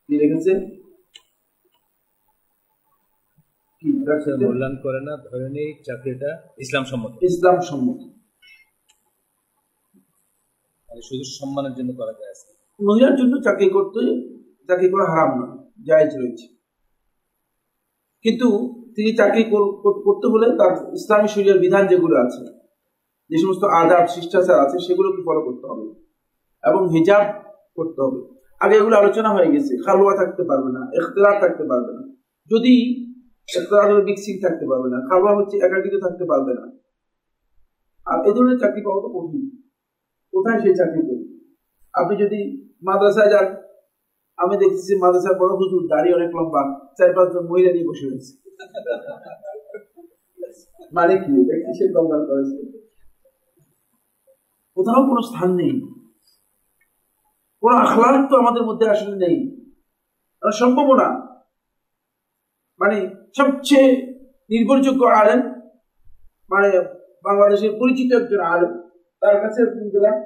কি 0.08 0.18
রেখেছে? 0.18 0.78
মূল্যায়ন 4.46 4.76
করে 4.82 5.00
না 5.00 5.16
ধরে 5.16 5.48
নেই 5.48 5.82
চাকরিটা 5.86 6.48
ইসলাম 6.58 6.84
সম্মত। 6.84 7.22
ইসলাম 7.22 7.60
সম্মত। 7.60 7.96
শুধু 11.04 11.22
সম্মানের 11.24 11.72
জন্য 11.72 11.92
করা 11.92 12.12
যায়। 12.12 12.32
মহিলার 12.86 13.16
জন্য 13.16 13.42
চাকরি 13.42 13.70
করতে 13.70 14.28
চাকরি 14.66 14.88
করা 14.88 15.04
হারাম 15.04 15.44
নয় 15.44 15.64
জায়েজ 15.86 16.08
রয়েছে। 16.08 16.56
কিন্তু 18.22 18.48
তিনি 18.96 19.16
চাকরি 19.16 19.44
কর- 19.44 19.72
কর- 19.72 20.02
করতে 20.02 20.26
হলে 20.26 20.56
তার 20.56 20.94
ইসলামী 20.94 21.28
শরীরের 21.28 21.58
বিধান 21.58 21.86
যেগুলো 21.86 22.16
আছে 22.16 22.57
যে 23.30 23.38
সমস্ত 23.38 23.64
আদাব 23.64 24.06
শিষ্টাচার 24.06 24.60
আছে, 24.60 24.78
সেগুলোকে 24.78 25.22
ফলো 25.22 25.40
করতে 25.40 25.66
হবে। 25.66 26.08
এবং 26.70 26.88
হিজাব 26.88 27.42
করতে 27.74 28.02
হবে। 28.02 28.38
আগে 28.60 28.76
এগুলো 28.76 28.96
আলোচনা 28.96 29.28
হয়ে 29.28 29.52
গেছে। 29.52 29.82
খালুয়া 29.82 30.16
থাকতে 30.16 30.42
পারবে 30.42 30.72
না 30.72 30.90
এখতলার 31.02 31.40
থাকতে 31.40 31.64
পারবে 31.64 31.92
না। 31.92 32.14
যদি 32.50 33.04
এখতলার 33.56 34.00
থাকতে 34.42 34.66
পারবে 34.66 34.88
না 34.90 35.00
খালুয়া 35.10 35.36
হচ্ছে 35.36 35.56
একাকিত 35.56 35.92
থাকতে 36.02 36.24
পারবে 36.24 36.54
না। 36.54 36.78
আর 38.06 38.26
এ 38.26 38.32
ধরনের 38.32 38.58
চাকরি 38.58 38.80
পাওয়া 38.80 39.02
তো 39.02 39.08
কঠিন। 39.08 39.62
কোথায় 40.32 40.60
সেই 40.60 40.74
চাকরি 40.74 41.02
করবে? 41.02 41.38
আপনি 41.92 42.16
যদি 42.16 42.68
মাদ্রাসায় 42.82 43.30
যান, 43.30 43.56
আমি 44.36 44.56
দেখতেছি 44.56 44.98
মাদ্রাসার 44.98 45.38
বড় 45.38 45.56
হুজুর 45.56 45.86
দাড়ি 45.86 46.14
অনেক 46.14 46.36
লম্বা, 46.36 46.86
চার 46.98 47.12
পাঁচজন 47.14 47.48
মহিলা 47.48 47.72
নিয়ে 47.72 47.88
বসে 47.88 48.08
রয়েছে। 48.08 48.50
মানে 50.92 51.14
কি? 51.14 51.32
এটা 51.32 51.72
কিসের 51.72 51.92
করেছে। 52.26 52.77
কোথাও 54.78 55.06
কোনো 55.06 55.22
স্থান 55.22 55.54
নেই। 55.54 55.80
কোন 57.60 57.72
আখলাক 57.76 58.30
তো 58.30 58.36
আমাদের 58.36 58.62
মধ্যে 58.62 58.90
আসলে 58.90 59.16
নেই। 59.16 59.68
আর 60.42 60.52
সম্ভব 60.52 60.94
না। 60.94 61.38
মানে 62.80 63.14
সবচেয়ে 63.36 64.16
নির্ভরযোগ্য 64.50 65.06
আলেম 65.06 65.40
মানে 66.50 66.68
বাংলাদেশের 67.24 67.70
পরিচিত 67.78 68.22
একজন 68.22 68.40
আলেম, 68.40 68.88
তার 69.20 69.40
কাছে 69.40 69.60
গেলাম। 69.90 70.20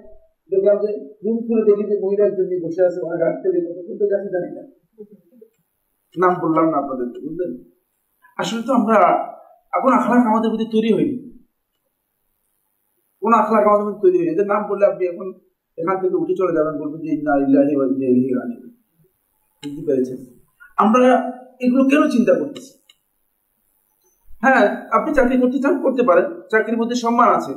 দেখলাম 0.50 0.76
যে 0.78 1.18
রুম 1.24 1.36
খুলে 1.46 1.62
দেখি 1.62 1.84
যে 1.90 2.00
মহিলা 2.02 2.24
একজন 2.26 2.68
বসে 2.68 2.86
আছে 2.86 3.00
ওনার 3.00 3.18
গাছ 3.18 3.42
থেকে 3.42 3.60
কত 3.66 3.86
কোথায় 3.86 4.10
গেছে 4.10 4.30
জানি 4.30 4.54
না। 4.54 4.62
নাম 6.20 6.40
বললাম 6.40 6.70
না 6.70 6.76
আপনাদের 6.78 7.06
বুঝলেন? 7.06 7.64
আসলে 8.36 8.62
তো 8.66 8.72
আমরা, 8.72 8.98
এখন 9.72 9.92
আখলাক 9.92 10.26
আমাদের 10.26 10.50
মধ্যে 10.50 10.66
তৈরি 10.72 10.92
হয়নি। 10.92 11.31
কোন 13.22 13.32
আখলাক 13.32 13.64
আমাদের 13.66 13.96
তৈরি 14.02 14.18
এদের 14.32 14.46
নাম 14.46 14.62
বললে 14.68 14.84
আপনি 14.86 15.02
এখন 15.06 15.26
এখান 15.78 15.96
থেকে 16.00 16.16
উঠে 16.16 16.34
চলে 16.38 16.52
যাবেন, 16.56 16.74
বলবেন 16.80 17.00
যে 17.00 17.10
রাজিউন। 17.28 18.70
বুঝতে 19.62 19.82
পেরেছেন? 19.86 20.18
আমরা 20.76 21.08
এগুলো 21.60 21.82
কেন 21.84 22.02
চিন্তা 22.08 22.32
করতেছি 22.40 22.72
হ্যাঁ 24.42 24.64
আপনি 24.90 25.10
চাকরি 25.14 25.36
করতে 25.40 25.58
চান, 25.58 25.74
করতে 25.82 26.02
পারেন। 26.02 26.26
চাকরির 26.50 26.78
মধ্যে 26.78 26.96
সম্মান 26.96 27.28
আছে। 27.28 27.52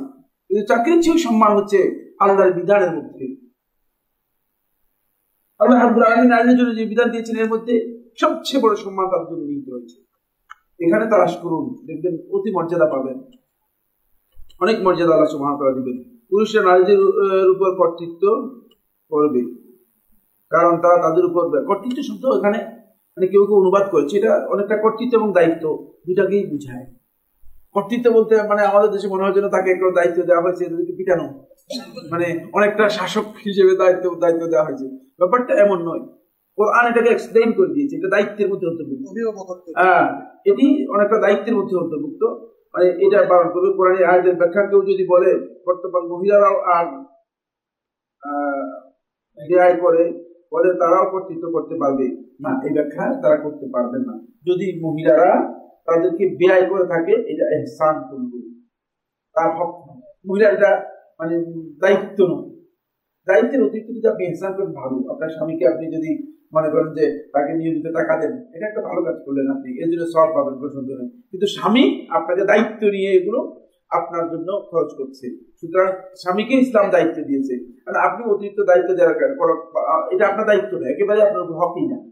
কিন্তু 0.48 0.62
চাকরির 0.66 1.02
চেয়েও 1.02 1.18
সম্মান 1.18 1.50
হচ্ছে 1.56 1.78
আল্লাহর 2.20 2.52
বিধানের 2.52 2.92
মধ্যে। 2.96 3.26
আল্লাহ 5.60 5.78
নারীদের 6.32 6.56
জন্য 6.58 6.72
যে 6.76 6.84
বিধান 6.86 7.08
দিয়েছেন, 7.10 7.36
এর 7.36 7.50
মধ্যে 7.54 7.74
সবচেয়ে 8.20 8.62
বড় 8.62 8.74
সম্মান 8.76 9.06
তার 9.06 9.24
জন্য 9.28 9.42
নিহিত 9.46 9.68
রয়েছে। 9.72 9.98
এখানে 10.84 11.04
তালাশ 11.10 11.34
করুন, 11.36 11.64
দেখবেন 11.86 12.14
অতি 12.30 12.50
মর্যাদা 12.56 12.86
পাবেন। 12.86 13.18
অনেক 14.60 14.76
মর্যাদা 14.84 15.12
আল্লাহ 15.12 15.30
সুবহানাহু 15.32 15.74
দিবেন। 15.78 15.96
পুরুষরা 16.30 16.62
নারীদের 16.62 17.00
উপর 17.50 17.70
কর্তৃত্ব 17.80 18.22
করবে। 19.10 19.42
কারণ 20.52 20.72
তারা 20.80 20.96
তাদের 21.02 21.24
উপর 21.24 21.42
কর্তৃত্ব 21.66 22.00
শব্দ 22.02 22.24
এখানে 22.38 22.58
মানে 23.16 23.26
কেউ 23.26 23.42
কেউ 23.46 23.56
অনুবাদ 23.56 23.84
করেছে। 23.90 24.14
এটা 24.18 24.32
অনেকটা 24.52 24.76
কর্তৃত্ব 24.76 25.14
এবং 25.16 25.32
দায়িত্ব 25.32 25.64
দুটাকেই 26.06 26.44
বুঝায়। 26.46 26.86
কর্তৃত্ব 27.74 28.06
বলতে 28.12 28.34
মানে 28.42 28.62
আমাদের 28.62 28.90
দেশে 28.90 29.08
মনে 29.08 29.22
হয় 29.22 29.32
যেন 29.32 29.48
তাকে 29.48 29.68
একটা 29.70 29.86
দায়িত্ব 29.90 30.18
দেওয়া 30.22 30.42
হয়েছে 30.42 30.64
এদেরকে 30.64 30.92
পিটানো। 30.92 31.26
মানে 32.10 32.26
অনেকটা 32.52 32.88
শাসক 32.88 33.26
হিসেবে 33.46 33.72
দায়িত্ব 33.76 34.04
দায়িত্ব 34.20 34.42
দেওয়া 34.46 34.64
হয়েছে। 34.64 34.86
ব্যাপারটা 35.18 35.52
এমন 35.64 35.78
নয়। 35.88 36.02
কোরআন 36.58 36.84
এটাকে 36.90 37.08
এক্সপ্লেইন 37.08 37.52
করে 37.52 37.70
দিয়েছে। 37.74 37.94
এটা 37.96 38.08
দায়িত্বের 38.08 38.48
মধ্যে 38.50 38.66
অন্তর্ভুক্ত। 38.66 39.04
হ্যাঁ 39.76 40.06
এটি 40.44 40.66
অনেকটা 40.94 41.18
দায়িত্বের 41.18 41.54
মধ্যে 41.56 41.76
অন্তর্ভুক্ত। 41.76 42.22
মানে 42.76 42.90
এটা 42.90 43.50
কবি 43.54 43.76
কোরআন 43.76 44.04
আয়াতের 44.04 44.36
ব্যাখ্যা 44.36 44.66
কেউ 44.66 44.82
যদি 44.82 45.06
বলে, 45.08 45.60
বর্তমান 45.66 46.02
মহিলারাও 46.02 46.60
আর 46.60 46.86
রেয়ায় 49.50 49.76
করে, 49.80 50.30
বলে 50.52 50.74
তারাও 50.74 51.10
কর্তৃত্ব 51.10 51.52
করতে 51.52 51.74
পারবে। 51.74 52.06
না, 52.40 52.66
এই 52.66 52.72
ব্যাখ্যা 52.74 53.20
তারা 53.22 53.36
করতে 53.36 53.66
পারবে 53.72 53.98
না। 53.98 54.12
যদি 54.18 54.80
মহিলারা 54.84 55.56
তাদেরকে 55.58 56.36
ব্যয় 56.36 56.70
করে 56.70 56.84
থাকে, 56.86 57.12
এটা 57.12 57.56
এহসান 57.58 58.02
করবে। 58.10 58.60
তার 59.34 59.50
হক 59.56 59.88
মহিলা 60.26 60.48
এটা 60.48 60.90
মানে 61.18 61.36
দায়িত্ব 61.80 62.24
নয়। 62.26 62.55
দায়িত্বের 63.28 63.62
অতিরিক্ত 63.62 63.90
যদি 63.90 64.08
আপনি 64.08 64.26
এহসান 64.26 64.52
করেন 64.52 64.72
ভালো 64.72 65.12
আপনার 65.12 65.28
স্বামীকে 65.28 65.68
আপনি 65.68 65.86
যদি 65.86 66.36
মনে 66.54 66.68
করেন 66.70 66.86
যে 66.86 67.30
তাকে 67.32 67.52
নিয়মিত 67.52 67.86
টাকা 67.86 68.20
দেন, 68.20 68.32
এটা 68.32 68.68
একটা 68.68 68.80
ভালো 68.80 69.02
কাজ 69.04 69.14
করলেন 69.26 69.50
আপনি, 69.50 69.84
এর 69.84 69.90
জন্য 69.90 70.06
সব 70.06 70.34
পাবেন 70.34 70.54
কোনো 70.58 71.08
কিন্তু 71.08 71.46
স্বামী 71.46 72.06
আপনাকে 72.10 72.44
দায়িত্ব 72.44 72.86
নিয়ে 72.86 73.10
এগুলো 73.10 73.66
আপনার 73.90 74.30
জন্য 74.30 74.66
খরচ 74.70 74.88
করছে। 74.98 75.52
সুতরাং 75.60 75.92
স্বামীকে 76.16 76.54
ইসলাম 76.54 76.90
দায়িত্ব 76.90 77.22
দিয়েছে। 77.22 77.82
মানে 77.86 77.98
আপনি 77.98 78.34
অতিরিক্ত 78.34 78.62
দায়িত্ব 78.62 78.94
দেওয়ার 78.94 79.18
কারণে 79.18 79.34
করা- 79.34 80.14
এটা 80.14 80.26
আপনার 80.26 80.46
দায়িত্ব 80.46 80.78
নয় 80.78 80.92
একেবারে 80.92 81.22
আপনার 81.22 81.42
উপর 81.42 81.54
হকই 81.54 81.88
না। 81.88 82.10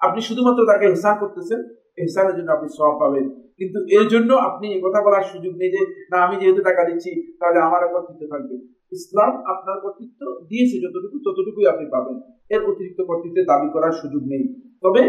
আপনি 0.00 0.20
শুধুমাত্র 0.20 0.72
তাকে 0.72 0.88
হিসাব 0.88 1.16
করতেছেন 1.20 1.60
হিসাবের 2.00 2.36
জন্য 2.36 2.52
আপনি 2.52 2.68
সব 2.68 2.98
পাবেন। 3.00 3.28
কিন্তু 3.30 4.02
এর 4.02 4.08
জন্য 4.08 4.34
আপনি 4.34 4.80
কথা 4.80 5.02
বলার 5.02 5.22
সুযোগ 5.22 5.56
নেই 5.56 5.70
যে, 5.70 6.06
না, 6.10 6.16
আমি 6.16 6.36
যেহেতু 6.36 6.62
টাকা 6.62 6.90
দিচ্ছি, 6.90 7.36
তাহলে 7.36 7.58
আমার 7.58 7.88
কর্তৃত্ব 7.88 8.36
থাকবে। 8.36 8.73
ইসলাম 8.96 9.32
আপনার 9.52 9.76
কর্তৃত্ব 9.84 10.20
দিয়েছে, 10.50 10.76
যতটুকু, 10.84 11.16
ততটুকুই 11.26 11.66
আপনি 11.72 11.84
পাবেন। 11.94 12.16
এর 12.54 12.60
অতিরিক্ত 12.70 13.00
কর্তৃত্বের 13.08 13.48
দাবি 13.50 13.68
করার 13.74 13.94
সুযোগ 14.00 14.22
নেই। 14.32 14.44
তবে 14.82 15.02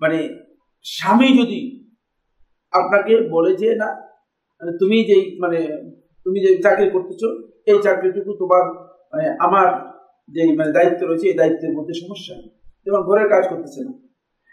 মানে 0.00 0.18
স্বামী 0.84 1.28
যদি 1.40 1.60
আপনাকে 2.72 3.12
বলে 3.34 3.52
যে, 3.62 3.68
না 3.82 3.88
মানে 4.60 4.72
তুমি 4.80 4.96
যেই 5.08 5.24
মানে 5.42 5.58
তুমি 6.26 6.38
যে 6.44 6.50
চাকরি 6.64 6.86
করতেছো, 6.94 7.28
এই 7.70 7.78
চাকরিটুকু 7.86 8.30
তোমার 8.42 8.64
মানে 9.12 9.26
আমার 9.46 9.68
যে 10.34 10.40
মানে 10.58 10.70
দায়িত্ব 10.76 11.00
রয়েছে, 11.02 11.26
এই 11.30 11.36
দায়িত্বের 11.40 11.72
মধ্যে 11.76 11.94
সমস্যা 12.02 12.34
যেমন 12.84 13.00
ঘরের 13.08 13.28
কাজ 13.34 13.44
করতেছে 13.52 13.80
না। 13.86 13.92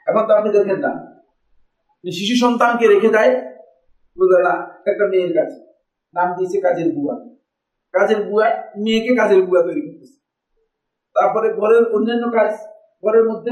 এখন 0.08 0.24
তো 0.28 0.32
আপনি 0.38 0.50
দেখেন 0.58 0.80
না 0.86 0.92
শিশু 2.04 2.36
সন্তানকে 2.44 2.86
রেখে 2.94 3.10
দেয় 3.16 3.34
বুঝলে 4.18 4.40
না, 4.48 4.54
একটা 4.92 5.06
মেয়ের 5.12 5.32
কাছে, 5.38 5.60
নাম 6.14 6.28
দিয়েছে 6.38 6.58
কাজের 6.66 6.90
বুয়া। 6.96 7.16
কাজের 7.94 8.20
বুয়া, 8.24 8.48
মেয়েকে 8.78 9.12
কাজের 9.16 9.42
বুয়া 9.48 9.62
তৈরি 9.64 9.82
করতেছে। 9.82 10.18
তারপরে 11.16 11.48
ঘরের 11.54 11.84
অন্যান্য 11.96 12.26
কাজ, 12.38 12.52
ঘরের 13.04 13.24
মধ্যে 13.30 13.52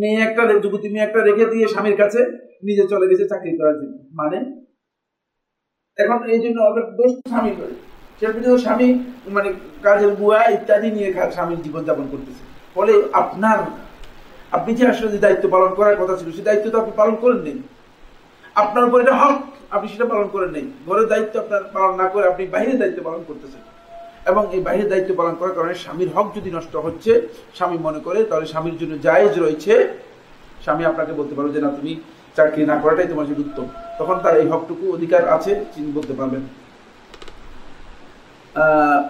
মেয়ে 0.00 0.20
একটা 0.20 0.42
যুবতী 0.64 0.88
মেয়ে 0.88 1.06
একটা 1.06 1.20
রেখে 1.22 1.46
দিয়ে 1.52 1.66
স্বামীর 1.68 1.96
কাছে 1.96 2.20
নিজে 2.66 2.84
চলে 2.88 3.06
গেছে 3.10 3.24
চাকরি 3.28 3.52
করার 3.58 3.76
জন্য। 3.80 3.94
মানে 4.20 4.38
এখন 5.98 6.18
এই 6.34 6.40
জন্য 6.44 6.58
অনেক 6.70 6.86
দোষ 6.98 7.12
স্বামী 7.30 7.52
করে। 7.58 7.74
সেটা 8.18 8.58
স্বামী 8.58 8.88
মানে 9.36 9.48
কাজের 9.82 10.12
বুয়া 10.18 10.38
ইত্যাদি 10.56 10.88
নিয়ে 10.90 11.08
স্বামীর 11.36 11.60
জীবনযাপন 11.64 12.06
করতেছে। 12.10 12.42
ফলে 12.74 12.92
আপনার, 13.12 13.58
আপনি 14.56 14.70
যে 14.78 14.84
আসলে 14.92 15.08
যে 15.14 15.18
দায়িত্ব 15.18 15.44
পালন 15.54 15.70
করার 15.78 15.96
কথা 16.00 16.14
ছিল 16.16 16.28
সেই 16.36 16.46
দায়িত্ব 16.48 16.66
তো 16.70 16.76
আপনি 16.82 16.92
পালন 16.96 17.14
করেন 17.22 17.40
নেই। 17.46 17.58
আপনার 18.62 18.84
উপর 18.88 18.98
এটা 19.04 19.14
হক, 19.20 19.36
আপনি 19.74 19.86
সেটা 19.92 20.06
পালন 20.12 20.28
করেন 20.34 20.50
নেই। 20.56 20.66
ঘরের 20.86 21.06
দায়িত্ব 21.12 21.34
আপনার 21.40 21.62
পালন 21.74 21.92
না 22.00 22.06
করে 22.12 22.24
আপনি 22.32 22.42
বাইরের 22.54 22.78
দায়িত্ব 22.78 23.00
পালন 23.08 23.22
করতেছেন। 23.28 23.62
এবং 24.30 24.42
এই 24.54 24.60
বাইরের 24.66 24.88
দায়িত্ব 24.92 25.10
পালন 25.20 25.34
করার 25.40 25.54
কারণে 25.56 25.74
স্বামীর 25.84 26.10
হক 26.14 26.26
যদি 26.36 26.50
নষ্ট 26.56 26.74
হচ্ছে, 26.86 27.12
স্বামী 27.58 27.78
মনে 27.86 28.00
করে, 28.06 28.20
তাহলে 28.30 28.46
স্বামীর 28.52 28.76
জন্য 28.80 28.94
জায়েজ 29.06 29.32
রয়েছে। 29.44 29.72
স্বামী 30.64 30.82
আপনাকে 30.90 31.12
বলতে 31.20 31.34
পারবে 31.36 31.52
যে, 31.56 31.60
না, 31.64 31.70
তুমি 31.78 31.92
চাকরি 32.36 32.62
না 32.70 32.76
করাটাই 32.82 33.08
তোমার 33.12 33.26
জন্য 33.28 33.40
উত্তম। 33.46 33.66
তখন 33.98 34.16
তার 34.24 34.34
এই 34.42 34.46
হকটুকু 34.52 34.84
অধিকার 34.96 35.22
আছে, 35.36 35.52
তিনি 35.74 35.88
বলতে 35.98 36.14
পারবেন। 36.18 36.42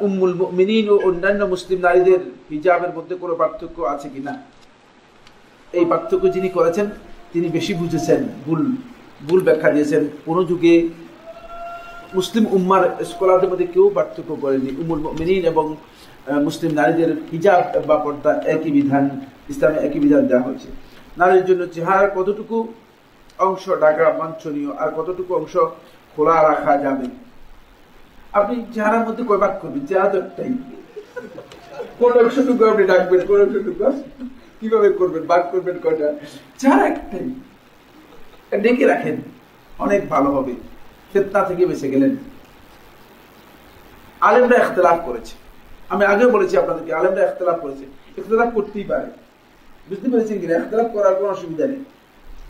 উম্মুল 0.07 0.33
মিনিন 0.59 0.87
ও 0.92 0.94
অন্যান্য 1.09 1.40
মুসলিম 1.55 1.79
নারীদের 1.87 2.20
হিজাবের 2.53 2.92
মধ্যে 2.96 3.14
কোনো 3.22 3.35
পার্থক্য 3.40 3.77
আছে 3.94 4.09
কি 4.14 4.20
না? 4.29 4.35
এই 5.79 5.85
পার্থক্য 5.92 6.25
যিনি 6.37 6.48
করেছেন, 6.59 6.87
তিনি 7.33 7.46
বেশি 7.57 7.72
বুঝেছেন, 7.81 8.20
ভুল 8.44 8.61
ভুল 9.27 9.40
ব্যাখ্যা 9.46 9.70
দিয়েছেন। 9.75 10.03
কোনো 10.27 10.40
যুগে 10.51 10.75
মুসলিম 12.16 12.44
উম্মার 12.57 12.83
স্কলারদের 13.11 13.51
মধ্যে 13.53 13.68
কেউ 13.75 13.87
পার্থক্য 13.96 14.31
করেনি। 14.42 14.70
উমুল 14.83 15.01
মিনিন 15.20 15.42
এবং 15.53 15.66
মুসলিম 16.46 16.70
নারীদের 16.79 17.11
হিজাব 17.33 17.62
বা 17.88 17.96
পর্দা 18.05 18.31
একই 18.55 18.70
বিধান, 18.77 19.05
ইসলামে 19.53 19.79
একই 19.87 20.01
বিধান 20.05 20.22
দেওয়া 20.31 20.44
হয়েছে। 20.46 20.68
নারীর 21.20 21.44
জন্য 21.48 21.62
চেহারার 21.75 22.09
কতটুকু 22.16 22.57
অংশ 23.46 23.64
ঢাকা 23.83 24.07
বাঞ্ছনীয় 24.20 24.70
আর 24.83 24.88
কতটুকু 24.98 25.31
অংশ 25.40 25.55
খোলা 26.12 26.37
রাখা 26.48 26.72
যাবে? 26.85 27.07
আপনি 28.38 28.55
চেহারার 28.75 29.03
মধ্যে 29.07 29.22
কয় 29.29 29.40
ভাগ 29.44 29.55
করবেন? 29.61 29.83
চেহারা 29.90 30.09
তো 30.12 30.16
একটাই। 30.25 30.51
কোন 32.01 32.12
অংশটুকু 32.22 32.62
আপনি 32.72 32.85
ডাকবেন 32.90 33.20
কোন 33.29 33.38
অংশটুকু 33.44 33.85
কীভাবে 34.59 34.88
করবেন? 34.98 35.22
ভাগ 35.33 35.42
করবেন 35.53 35.77
কয়টা? 35.85 36.09
চেহারা 36.61 36.85
একটাই। 36.92 37.27
ডেকে 38.64 38.85
রাখেন, 38.92 39.16
অনেক 39.85 40.01
ভালো 40.12 40.31
হবে। 40.37 40.55
ফেতনা 41.12 41.44
থেকে 41.44 41.66
বেঁচে 41.66 41.90
গেলেন। 41.90 42.16
আলেমরা 44.20 44.57
এখতলাফ 44.57 44.98
করেছে। 45.05 45.35
আমি 45.88 46.05
আগে 46.05 46.27
বলেছি 46.27 46.59
আপনাদেরকে, 46.59 46.94
আলেমরা 46.94 47.22
এখতলাফ 47.22 47.61
করেছে। 47.61 47.85
এখতলাফ 48.20 48.55
করতেই 48.55 48.85
পারে। 48.85 49.07
বুঝতে 49.88 50.11
পেরেছেন 50.11 50.40
কিনা? 50.40 50.57
এখতলাফ 50.57 50.87
করার 50.92 51.14
কোনো 51.14 51.29
অসুবিধা 51.29 51.66
নেই। 51.66 51.85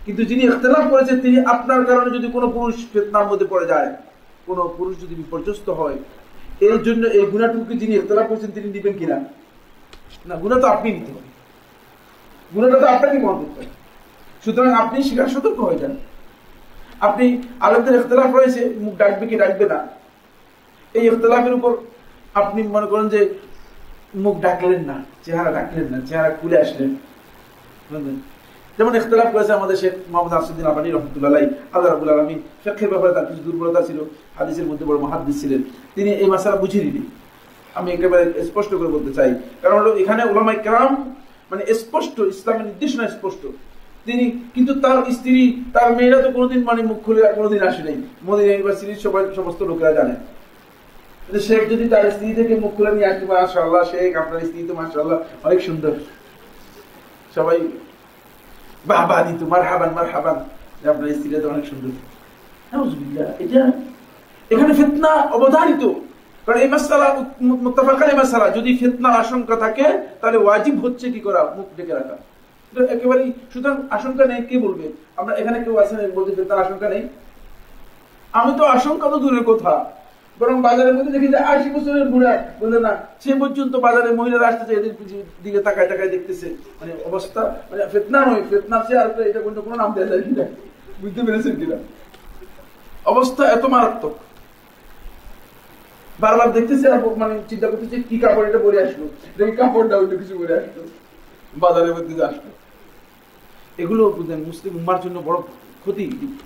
কিন্তু 0.06 0.24
যিনি 0.24 0.46
এখতলাফ 0.46 0.90
করেছেন 0.90 1.20
তিনি 1.20 1.44
আপনার 1.44 1.86
কারণে 1.86 2.18
যদি 2.18 2.32
কোনো 2.32 2.50
পুরুষ 2.50 2.74
ফেতনার 2.92 3.26
মধ্যে 3.26 3.46
পড়ে 3.46 3.66
যায়, 3.66 3.96
কোনো 4.46 4.74
পুরুষ 4.78 5.00
যদি 5.00 5.14
বিপর্যস্ত 5.14 5.70
হয়, 5.70 5.96
এর 6.60 6.82
জন্য 6.82 7.06
এই 7.06 7.22
গুণাটুকুকে 7.22 7.74
যিনি 7.74 7.96
এখতলাফ 7.96 8.26
করেছেন, 8.26 8.50
তিনি 8.50 8.68
নিবেন 8.68 8.98
কিনা? 8.98 9.24
না, 10.26 10.34
গুণা 10.34 10.60
তো 10.60 10.66
আপনি 10.66 10.92
নিতে 10.92 11.12
হবে। 11.12 11.32
গুণাটা 12.54 12.78
তো 12.78 12.86
আপনাকে 12.86 13.18
বহন 13.18 13.38
করতে 13.38 13.60
হবে। 13.60 13.82
সুতরাং 14.44 14.72
আপনি 14.72 15.02
সেখানে 15.02 15.28
সতর্ক 15.28 15.60
হয়ে 15.60 15.78
যান। 15.78 15.96
আপনি 17.06 17.24
আলেমদের 17.66 17.94
ইখতলাফ 17.98 18.30
রয়েছে, 18.38 18.62
মুখ 18.84 18.94
ডাকবে 19.02 19.24
কি 19.30 19.36
ডাকবে 19.42 19.64
না? 19.72 19.78
এই 20.94 21.04
ইখতলাফের 21.10 21.54
উপর 21.58 21.72
আপনি 22.40 22.60
মনে 22.74 22.88
করেন 22.92 23.06
যে 23.14 23.20
মুখ 24.24 24.34
ডাকলেন 24.46 24.82
না, 24.90 24.96
চেহারা 25.24 25.50
ডাকলেন 25.58 25.86
না, 25.92 25.98
চেহারা 26.08 26.30
খুলে 26.40 26.56
আসলেন। 26.64 26.90
যেমন 28.78 28.92
ইখতলাফ 29.00 29.28
করেছে 29.34 29.52
আমাদের 29.58 29.76
শেখ 29.82 29.94
মোহাম্মদ 30.12 30.32
আসুদ্দিন 30.38 30.66
আবানি 30.70 30.88
রহমতুল্লাহ 30.90 31.32
আল্লাহ 31.74 31.88
রাবুল 31.90 32.10
আলমী 32.14 32.36
শেখের 32.64 32.88
ব্যাপারে 32.92 33.12
তার 33.16 33.26
কিছু 33.28 33.42
দুর্বলতা 33.46 33.80
ছিল, 33.88 33.98
হাদিসের 34.38 34.66
মধ্যে 34.70 34.84
বড় 34.88 34.98
মহাদিস 35.04 35.36
ছিলেন। 35.42 35.60
তিনি 35.96 36.10
এই 36.22 36.28
মাসালা 36.32 36.56
বুঝিয়ে 36.62 36.84
নিনি 36.86 37.02
আমি 37.78 37.88
একেবারে 37.96 38.24
স্পষ্ট 38.48 38.70
করে 38.78 38.90
বলতে 38.96 39.10
চাই, 39.18 39.30
কারণ 39.62 39.76
হলো 39.80 39.90
এখানে 40.02 40.22
ওলামাই 40.30 40.58
কেরাম 40.64 40.92
মানে 41.50 41.62
স্পষ্ট, 41.82 42.16
ইসলামের 42.34 42.66
নির্দেশনা 42.70 43.04
স্পষ্ট। 43.16 43.42
তিনি, 44.06 44.24
কিন্তু 44.54 44.72
তার 44.84 44.98
স্ত্রী, 45.16 45.36
তার 45.74 45.88
মেয়েরা 45.96 46.18
তো 46.24 46.28
কোনোদিন 46.36 46.60
মানে 46.68 46.80
মুখ 46.90 46.98
খুলে 47.04 47.20
কোনোদিন 47.38 47.60
আসে 47.68 47.82
নাই। 47.86 47.96
মোদী 48.26 48.42
ইউনিভার্সিটির 48.44 49.00
সবাই, 49.04 49.22
সমস্ত 49.38 49.60
লোকেরা 49.70 49.92
জানে। 49.98 50.14
শেখ 51.48 51.62
যদি 51.72 51.84
তার 51.92 52.04
স্ত্রী 52.14 52.28
থেকে 52.38 52.54
মুখ 52.62 52.72
খুলে 52.76 52.90
নিয়ে 52.96 53.08
আসতে 53.10 53.24
মাশাল্লাহ 53.30 53.82
শেখ, 53.92 54.10
আপনার 54.22 54.40
স্ত্রী 54.48 54.60
তো 54.68 54.74
মাশাল্লাহ 54.80 55.18
অনেক 55.46 55.60
সুন্দর। 55.68 55.92
সবাই, 57.36 57.58
বাবা 58.92 59.16
দিত 59.26 59.40
মার 59.52 59.62
হাবান 59.68 59.90
মার 59.96 60.08
হাবান 60.12 60.36
আপনার 60.92 61.08
স্ত্রীটা 61.16 61.38
তো 61.42 61.46
অনেক 61.54 61.64
সুন্দর। 61.70 61.92
এটা 63.44 63.62
এখানে 64.52 64.72
ফেতনা 64.78 65.12
অবধারিত। 65.36 65.82
কারণ 66.44 66.58
এই 66.64 66.70
মাসালা 66.74 67.08
মোত্তাফাকার 67.64 68.08
মাসালা, 68.20 68.46
যদি 68.56 68.70
ফেতনার 68.80 69.14
আশঙ্কা 69.22 69.56
থাকে, 69.64 69.86
তাহলে 70.20 70.38
ওয়াজিব 70.44 70.76
হচ্ছে 70.84 71.06
কি 71.14 71.20
করা, 71.26 71.40
মুখ 71.56 71.68
ডেকে 71.76 71.94
রাখা। 71.98 72.16
একেবারেই, 72.94 73.28
সুতরাং 73.52 73.76
আশঙ্কা 73.96 74.24
নেই, 74.30 74.40
কে 74.48 74.56
বলবে? 74.66 74.86
আমরা 75.20 75.32
এখানে 75.40 75.58
কেউ 75.64 75.74
আছেন 75.82 75.98
বলতে 76.18 76.30
ফেতনার 76.38 76.64
আশঙ্কা 76.64 76.88
নেই। 76.94 77.02
আমি 78.38 78.52
তো 78.58 78.62
আশঙ্কা 78.76 79.06
তো 79.12 79.16
দূরের 79.24 79.44
কথা, 79.50 79.72
বরং 80.40 80.56
বাজারের 80.66 80.94
মধ্যে 80.96 81.12
দেখি 81.16 81.28
যে 81.34 81.38
আশি 81.52 81.68
বছরের 81.76 82.06
বুড়া, 82.12 82.32
বলে 82.60 82.78
না, 82.86 82.92
সে 83.22 83.32
পর্যন্ত 83.40 83.74
বাজারে 83.86 84.10
মহিলারা 84.18 84.48
এদের 84.78 84.94
দিকে 85.44 85.60
তাকায় 85.66 85.88
তাকায় 85.90 86.10
দেখতেছে। 86.14 86.48
মানে 86.80 86.92
অবস্থা 87.08 87.40
মানে 87.70 87.82
ফেতনা 87.92 88.20
নয়, 88.28 88.42
ফেতনা 88.50 88.76
সে 88.86 88.94
আর 89.02 89.08
এটা 89.30 89.40
কোনো 89.46 89.60
কোনো 89.66 89.76
নাম 89.82 89.90
দেওয়া 89.94 90.08
যায় 90.10 90.22
কিনা, 90.26 90.44
বুঝতে 91.02 91.20
পেরেছেন 91.26 91.54
কিনা? 91.60 91.78
অবস্থা 93.12 93.42
এত 93.56 93.64
মারাত্মক। 93.74 94.14
বারবার 96.22 96.48
দেখতেছে 96.56 96.86
আর 96.94 97.00
মানে 97.22 97.34
চিন্তা 97.50 97.66
করতেছে, 97.70 97.96
কি 98.08 98.16
কাপড় 98.22 98.46
এটা 98.48 98.60
পরে 98.64 98.78
আসলো? 98.86 99.06
দেখি 99.38 99.54
কাপড়টা 99.60 99.94
ওইটা 100.00 100.16
কিছু 100.20 100.34
পরে 100.40 100.54
আসলো। 100.60 100.82
বাজারের 101.62 101.92
মধ্যে 101.96 102.14
আসলো। 102.30 102.50
এগুলো 103.78 104.10
মুসলিম 104.46 104.76
উম্মার 104.76 105.00
জন্য 105.00 105.22
বড় 105.24 105.40
ক্ষতি। 105.80 106.36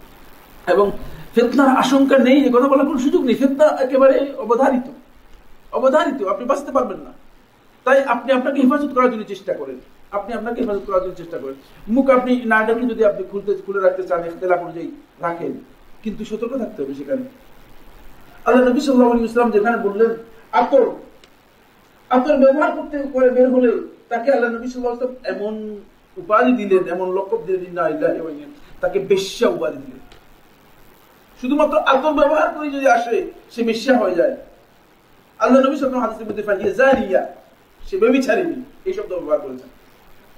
এবং 0.67 0.91
ফেতনার 1.35 1.69
আশঙ্কা 1.69 2.19
নেই 2.19 2.45
এ 2.45 2.53
কথা 2.53 2.69
বলার 2.69 2.87
কোনো 2.87 2.99
সুযোগ 2.99 3.25
নেই। 3.25 3.35
ফেতনা 3.35 3.67
একেবারে 3.67 4.33
অবধারিত। 4.33 4.91
অবধারিত, 5.73 6.27
আপনি 6.27 6.45
বাঁচতে 6.45 6.73
পারবেন 6.73 6.99
না। 6.99 7.13
তাই 7.85 8.05
আপনি 8.05 8.33
আপনাকে 8.33 8.63
হেফাজত 8.63 8.95
করার 8.95 9.11
জন্য 9.11 9.23
চেষ্টা 9.23 9.55
করেন। 9.55 9.81
আপনি 10.13 10.35
আপনাকে 10.35 10.61
হেফাজত 10.61 10.83
করার 10.87 11.03
জন্য 11.03 11.15
চেষ্টা 11.15 11.39
করেন। 11.39 11.55
মুখ 11.89 12.11
আপনি 12.11 12.43
না 12.45 12.63
ডাকে 12.63 12.81
যদি 12.81 13.05
আপনি 13.05 13.27
খুলতে, 13.31 13.55
খুলে 13.55 13.81
রাখতে 13.81 14.03
চান, 14.03 14.21
ইখতলাফ 14.27 14.61
অনুযায়ী 14.61 14.91
রাখেন। 15.21 15.53
কিন্তু 16.03 16.25
সতর্ক 16.25 16.57
থাকতে 16.57 16.83
হবে 16.83 16.95
সেখানে। 16.95 17.23
আল্লাহ 18.45 18.69
নবী 18.69 18.81
সাল্লাহ 18.81 19.25
ইসলাম 19.25 19.51
যেখানে 19.51 19.77
বললেন 19.77 20.11
আতর 20.53 20.91
আতর 22.09 22.37
ব্যবহার 22.37 22.71
করতে 22.71 23.03
করে 23.13 23.31
বের 23.31 23.51
হলে 23.51 23.73
তাকে 24.09 24.33
আল্লাহ 24.33 24.51
নবী 24.51 24.67
সাল্লাহ 24.67 25.07
এমন 25.25 25.81
উপাধি 26.23 26.53
দিলেন, 26.61 26.83
এমন 26.95 27.07
লকব 27.17 27.41
দিলেন 27.47 27.73
না 27.79 27.85
তাকে 28.83 28.99
বেশ্যা 29.11 29.47
উপাধি 29.57 29.79
দিলেন। 29.85 30.03
শুধুমাত্র 31.41 31.75
আতর 31.93 32.13
ব্যবহার 32.21 32.49
করে 32.55 32.69
যদি 32.77 32.87
আসে, 32.97 33.17
সে 33.55 33.61
বেশ্যা 33.71 33.93
হয়ে 34.03 34.15
যায়। 34.21 34.35
আল্লাহ 35.41 35.59
নবী 35.67 35.75
সাল্লাম 35.77 36.05
হাদিসের 36.05 36.27
মধ্যে 36.29 36.45
ফাঁকিয়ে 36.49 36.73
জারিয়া, 36.81 37.23
সে 37.81 37.95
বেবিচারিনি 38.03 38.59
এই 38.89 38.93
শব্দ 38.97 39.11
ব্যবহার 39.19 39.41
করেছেন। 39.45 39.71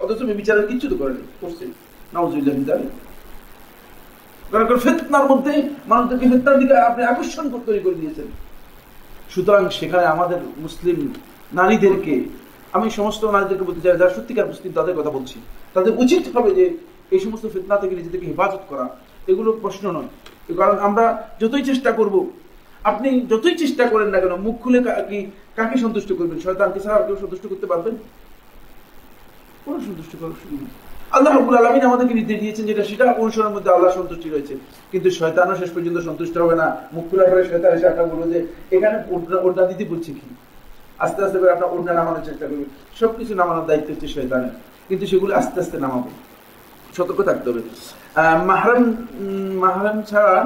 অথচ 0.02 0.20
বেবিচারের 0.30 0.66
কিচ্ছু 0.70 0.86
তো 0.92 0.96
করেনি, 1.00 1.24
করছে। 1.42 1.64
নাউজুল্লাহ 2.14 2.54
কারণ 4.50 4.66
ফেতনার 4.86 5.26
মধ্যে 5.32 5.52
মানুষদেরকে 5.90 6.26
ফেতনার 6.32 6.58
দিকে 6.60 6.74
আপনি 6.88 7.02
আকর্ষণ 7.12 7.44
তৈরি 7.66 7.80
করে 7.84 7.96
দিয়েছেন। 8.00 8.28
সুতরাং 9.32 9.62
সেখানে 9.78 10.06
আমাদের 10.14 10.40
মুসলিম 10.64 10.98
নারীদেরকে 11.58 12.14
আমি 12.76 12.86
সমস্ত 12.98 13.22
নারীদেরকে 13.34 13.64
বলতে 13.68 13.80
চাই, 13.84 13.98
যারা 14.00 14.12
সত্যিকার 14.16 14.46
মুসলিম, 14.46 14.72
তাদের 14.78 14.94
কথা 14.98 15.10
বলছি। 15.16 15.36
তাদের 15.74 15.92
উচিত 16.04 16.24
হবে 16.36 16.50
যে 16.58 16.64
এই 17.14 17.20
সমস্ত 17.24 17.44
ফেতনা 17.54 17.76
থেকে 17.82 17.94
নিজেদেরকে 17.96 18.26
হেফাজত 18.30 18.62
করা। 18.68 18.86
এগুলো 19.30 19.50
প্রশ্ন 19.62 19.84
নয়। 19.96 20.10
কারণ 20.60 20.76
আমরা 20.88 21.04
যতই 21.40 21.64
চেষ্টা 21.70 21.90
করব, 21.98 22.14
আপনি 22.90 23.08
যতই 23.32 23.56
চেষ্টা 23.62 23.84
করেন 23.92 24.08
না 24.14 24.18
কেন, 24.20 24.34
মুখ 24.46 24.54
খুলে 24.62 24.80
কাকে 25.56 25.76
সন্তুষ্ট 25.84 26.10
করবেন? 26.18 26.38
শয়তানকে 26.44 26.80
ছাড়া 26.84 26.98
কেউ 27.06 27.16
সন্তুষ্ট 27.22 27.44
করতে 27.46 27.66
পারবেন? 27.72 27.94
কোন 29.64 29.74
সন্তুষ্ট 29.88 30.12
করার 30.20 30.36
আল্লাহ 31.16 31.30
রাব্বুল 31.36 31.56
আলামিন 31.56 31.84
আমাদেরকে 31.90 32.14
নির্দেশ 32.14 32.38
দিয়েছেন 32.42 32.64
যেটা, 32.70 32.82
সেটা 32.90 33.04
অনুসরণের 33.22 33.54
মধ্যে 33.56 33.70
আল্লাহ 33.74 33.90
সন্তুষ্টি 33.98 34.28
রয়েছে। 34.28 34.54
কিন্তু 34.92 35.08
শয়তানও 35.18 35.56
শেষ 35.56 35.70
পর্যন্ত 35.74 35.98
সন্তুষ্ট 36.08 36.34
হবে 36.42 36.56
না। 36.62 36.66
মুখ 36.94 37.04
খোলা 37.10 37.24
করে 37.30 37.42
শয়তান 37.50 37.70
এসে 37.76 37.86
আপনার 37.92 38.06
বলব 38.12 38.22
যে, 38.32 38.40
এখানে 38.76 38.96
ওড়না 39.46 39.64
দিতে 39.70 39.84
বলছি 39.92 40.10
কি? 40.18 40.28
আস্তে 41.04 41.20
আস্তে 41.26 41.38
করে 41.40 41.50
আপনার 41.56 41.70
ওড়না 41.74 41.92
নামানোর 41.98 42.24
চেষ্টা 42.28 42.44
করবেন 42.48 42.70
সবকিছু 43.00 43.32
নামানোর 43.40 43.66
দায়িত্ব 43.68 43.88
হচ্ছে 43.92 44.08
শয়তানের। 44.14 44.54
কিন্তু 44.88 45.04
সেগুলো 45.10 45.32
আস্তে 45.40 45.56
আস্তে 45.62 45.76
নামাবো। 45.84 46.10
সতর্ক 46.96 47.20
থাকতে 47.28 47.46
হবে। 47.50 47.62
মাহরাম 48.50 48.82
মাহরাম 49.62 49.98
ছাড়া 50.10 50.36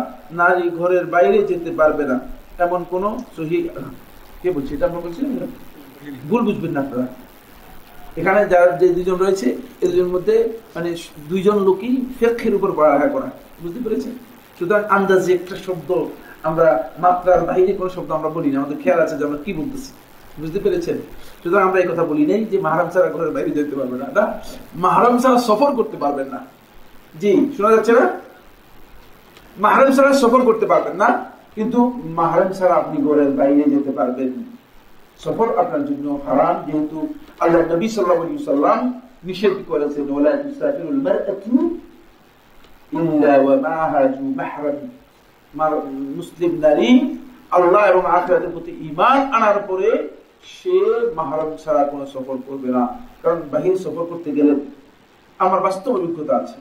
নারী 0.40 0.64
ঘরের 0.78 1.04
বাইরে 1.14 1.38
যেতে 1.50 1.70
পারবে 1.80 2.04
না। 2.10 2.16
এমন 2.64 2.80
কোন 2.92 3.04
সহি, 3.36 3.58
কে 4.42 4.48
বলছি? 4.56 4.70
এটা 4.76 4.84
আপনার 4.88 5.02
বলছিলেন 5.06 5.30
ভুল 6.28 6.40
বুঝবেন 6.48 6.72
না 6.76 6.80
আপনারা। 6.84 7.06
এখানে 8.20 8.40
যারা 8.52 8.66
যে 8.80 8.86
দুজন 8.96 9.16
রয়েছে 9.24 9.46
এই 9.82 9.86
দুজনের 9.90 10.12
মধ্যে 10.14 10.36
মানে 10.74 10.90
দুইজন 11.30 11.56
লোকই 11.68 11.92
ফেকের 12.18 12.52
উপর 12.58 12.70
পড়ালেখা 12.78 13.08
করা। 13.14 13.28
বুঝতে 13.62 13.80
পেরেছেন? 13.84 14.14
সুতরাং 14.58 14.82
আন্দাজে 14.96 15.30
একটা 15.38 15.54
শব্দ 15.66 15.90
আমরা, 16.48 16.68
মাত্রার 17.04 17.40
বাইরে 17.48 17.72
কোনো 17.78 17.90
শব্দ 17.96 18.10
আমরা 18.18 18.30
বলি 18.36 18.48
না। 18.52 18.56
আমাদের 18.60 18.78
খেয়াল 18.82 19.00
আছে 19.04 19.14
যে 19.18 19.24
আমরা 19.28 19.40
কি 19.46 19.52
বলতেছি। 19.60 19.90
বুঝতে 20.40 20.58
পেরেছেন? 20.64 20.96
সুতরাং 21.42 21.62
আমরা 21.68 21.78
এই 21.82 21.88
কথা 21.90 22.04
বলি 22.10 22.24
নাই 22.30 22.40
যে 22.50 22.56
মাহারাম 22.66 22.88
ছাড়া 22.94 23.08
ঘরের 23.14 23.32
বাইরে 23.36 23.50
যেতে 23.58 23.74
পারবে 23.80 23.96
না। 24.02 24.06
না, 24.16 24.24
মাহারাম 24.84 25.14
ছাড়া 25.22 25.38
সফর 25.48 25.70
করতে 25.78 25.96
পারবেন 26.02 26.28
না। 26.34 26.40
জি, 27.20 27.32
শোনা 27.54 27.70
যাচ্ছে 27.74 27.92
না? 27.98 28.04
মাহারাম 29.64 29.90
ছাড়া 29.96 30.10
সফর 30.22 30.40
করতে 30.48 30.66
পারবেন 30.72 30.96
না, 31.02 31.08
কিন্তু 31.56 31.78
মাহারাম 32.18 32.50
ছাড়া 32.58 32.74
আপনি 32.82 32.96
ঘরের 33.06 33.30
বাইরে 33.38 33.64
যেতে 33.74 33.92
পারবেন 33.98 34.30
সফর 35.24 35.48
আপনার 35.62 35.82
জন্য 35.88 36.06
হারাম, 36.26 36.56
যেহেতু 36.66 36.98
আল্লাহ 37.42 37.60
নবী 37.72 37.86
আলাইহি 38.04 38.38
সাল্লাম 38.50 38.80
নিষেধ 39.28 39.56
করেছেন 39.70 40.04
মুসলিম 46.18 46.52
নারী 46.66 46.90
আল্লাহ 47.56 47.82
এবং 47.92 48.02
আখিরাতের 48.16 48.52
প্রতি 48.54 48.72
ঈমান 48.88 49.18
আনার 49.36 49.58
পরে 49.68 49.88
সে 50.42 50.85
মাহরাম 51.16 51.57
ছাড়া 51.64 51.85
কোনো 51.85 52.07
সফর 52.07 52.37
করবে 52.46 52.68
না। 52.68 52.98
কারণ 53.22 53.42
বাহির 53.52 53.76
সফর 53.76 54.05
করতে 54.05 54.33
গেলে 54.33 54.55
আমার 55.38 55.61
বাস্তব 55.61 55.96
অভিজ্ঞতা 55.96 56.37
আছে। 56.37 56.61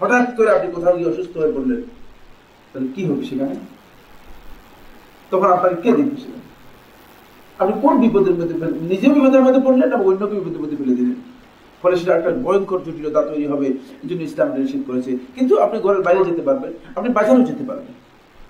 হঠাৎ 0.00 0.36
করে 0.36 0.50
আপনি 0.50 0.72
কোথাও 0.72 0.96
গিয়ে 0.96 1.10
অসুস্থ 1.10 1.36
হয়ে 1.36 1.52
পড়লেন, 1.52 1.82
তাহলে 2.72 2.88
কি 2.88 3.04
হবে 3.04 3.24
সেখানে? 3.24 3.56
তখন 5.30 5.46
আপনাকে 5.46 5.82
কে 5.82 5.92
দেখবে 5.92 6.16
সেখানে? 6.16 6.46
আপনি 7.58 7.80
কোন 7.80 8.00
বিপদের 8.00 8.34
মধ্যে 8.34 8.54
ফেল- 8.54 8.82
নিজে 8.82 9.08
বিপদের 9.08 9.42
মধ্যে 9.42 9.60
পড়লেন 9.60 9.88
না 9.88 9.96
অন্যকে 9.96 10.34
বিপদের 10.34 10.60
মধ্যে 10.60 10.76
ফেলে 10.76 10.94
দিলেন। 10.94 11.14
ফলে 11.82 11.96
সেটা 11.96 12.16
একটা 12.16 12.30
ভয়ঙ্কর 12.30 12.78
জটিলতা 12.78 13.22
তৈরি 13.22 13.46
হবে, 13.46 13.66
এই 13.66 14.22
ইসলাম 14.22 14.52
নিষেধ 14.52 14.82
করেছে। 14.86 15.10
কিন্তু 15.10 15.58
আপনি 15.58 15.80
ঘরের 15.80 16.02
বাইরে 16.02 16.24
যেতে 16.24 16.42
পারবেন, 16.42 16.72
আপনি 16.96 17.08
বাজারেও 17.08 17.44
যেতে 17.44 17.64
পারবেন। 17.64 18.05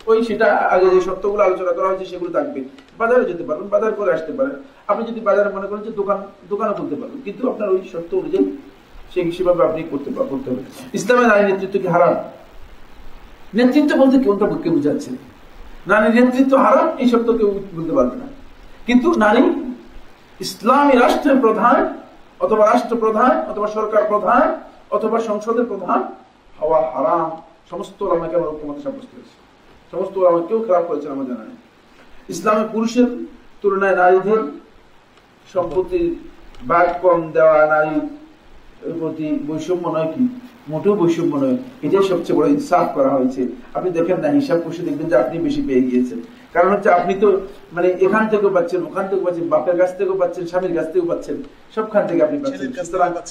ওই 0.06 0.24
সেটা 0.24 0.48
আগে 0.74 0.86
যে 0.90 1.00
শর্তগুলো 1.00 1.42
আলোচনা 1.42 1.72
করা 1.72 1.88
হয়েছে 1.88 2.06
সেগুলো 2.06 2.30
থাকবে। 2.32 2.60
বাজারে 2.98 3.24
যেতে 3.24 3.44
পারবেন, 3.44 3.68
বাজার 3.68 3.92
করে 3.92 4.10
আসতে 4.14 4.32
পারেন। 4.32 4.54
আপনি 4.88 5.02
যদি 5.06 5.20
বাজারে 5.20 5.48
মনে 5.56 5.66
করেন 5.66 5.82
যে 5.82 5.90
দোকান, 5.90 6.18
দোকানও 6.48 6.74
খুলতে 6.74 6.96
পারবেন। 6.96 7.20
কিন্তু 7.24 7.42
আপনার 7.50 7.68
ওই 7.70 7.80
শর্ত 7.92 8.14
অনুযায়ী 8.14 8.44
সেই 9.12 9.32
সেভাবে 9.32 9.62
আপনি 9.64 9.82
করতে 9.82 10.10
করতে 10.10 10.50
হবে। 10.50 10.62
ইসলামের 10.94 11.26
নারী 11.26 11.42
নেতৃত্ব 11.52 11.78
কি 11.78 11.88
হারাম? 11.88 12.14
নেতৃত্ব 13.54 13.92
বলতে 13.96 14.16
কোনটা 14.24 14.46
কে 14.62 14.70
বুঝাচ্ছে? 14.70 15.10
নারী 15.86 16.20
নেতৃত্ব 16.20 16.56
হারাম, 16.56 16.88
এই 16.98 17.08
শব্দ 17.08 17.28
কেউ 17.38 17.60
বলতে 17.76 17.92
পারবে 17.92 18.16
না। 18.16 18.26
কিন্তু 18.86 19.08
নারী, 19.24 19.44
ইসলামী 20.40 20.94
রাষ্ট্রের 20.98 21.38
প্রধান 21.40 21.78
অথবা 22.40 22.66
রাষ্ট্রপ্রধান 22.66 23.50
অথবা 23.50 23.68
সরকার 23.68 24.02
প্রধান 24.08 24.44
অথবা 24.90 25.20
সংসদের 25.20 25.64
প্রধান 25.64 25.98
হওয়া 26.60 26.80
হারাম। 26.94 27.28
সমস্ত 27.70 28.02
ওলামাকে 28.02 28.36
আমার 28.36 28.48
ঐক্যমত 28.48 28.78
সাব্যস্ত 28.82 29.12
হয়েছে। 29.14 29.45
সমস্ত 29.96 30.14
ওলামা 30.20 30.40
কেউ 30.48 30.60
খারাপ 30.68 30.84
করেছেন 30.88 31.10
আমার 31.14 31.26
জানা 31.30 31.44
নেই। 31.48 31.58
ইসলামে 32.34 32.64
পুরুষের 32.74 33.08
তুলনায় 33.62 33.96
নারীদের 34.00 34.40
সম্পত্তির 35.54 36.08
ভাগ 36.70 36.86
কম 37.02 37.20
দেওয়া 37.36 37.58
নারীর 37.72 38.04
প্রতি 39.00 39.28
বৈষম্য 39.48 39.84
নয় 39.96 40.08
কি? 40.14 40.22
মোটেও 40.72 40.94
বৈষম্য 41.00 41.32
নয়। 41.42 41.58
এটাই 41.84 42.04
সবচেয়ে 42.10 42.36
বড় 42.38 42.48
ইনসাফ 42.56 42.86
করা 42.96 43.10
হয়েছে। 43.16 43.42
আপনি 43.76 43.88
দেখেন 43.98 44.18
না 44.22 44.28
হিসাব 44.38 44.58
কষে 44.64 44.82
দেখবেন 44.88 45.06
যে 45.12 45.16
আপনি 45.24 45.36
বেশি 45.46 45.60
পেয়ে 45.68 45.82
গিয়েছেন। 45.88 46.18
কারণ 46.54 46.68
হচ্ছে 46.74 46.90
আপনি 46.98 47.12
তো 47.22 47.28
মানে 47.74 47.88
এখান 48.06 48.24
থেকেও 48.32 48.50
পাচ্ছেন 48.56 48.80
ওখান 48.88 49.04
থেকেও 49.08 49.24
পাচ্ছেন 49.26 49.46
বাপের 49.54 49.76
কাছ 49.80 49.90
থেকেও 49.98 50.16
পাচ্ছেন 50.22 50.44
স্বামীর 50.50 50.74
কাছ 50.78 50.86
থেকেও 50.92 51.08
পাচ্ছেন 51.12 51.36
সবখান 51.74 52.02
থেকে 52.08 52.20
আপনি 52.26 52.38
পাচ্ছেন। 52.44 52.68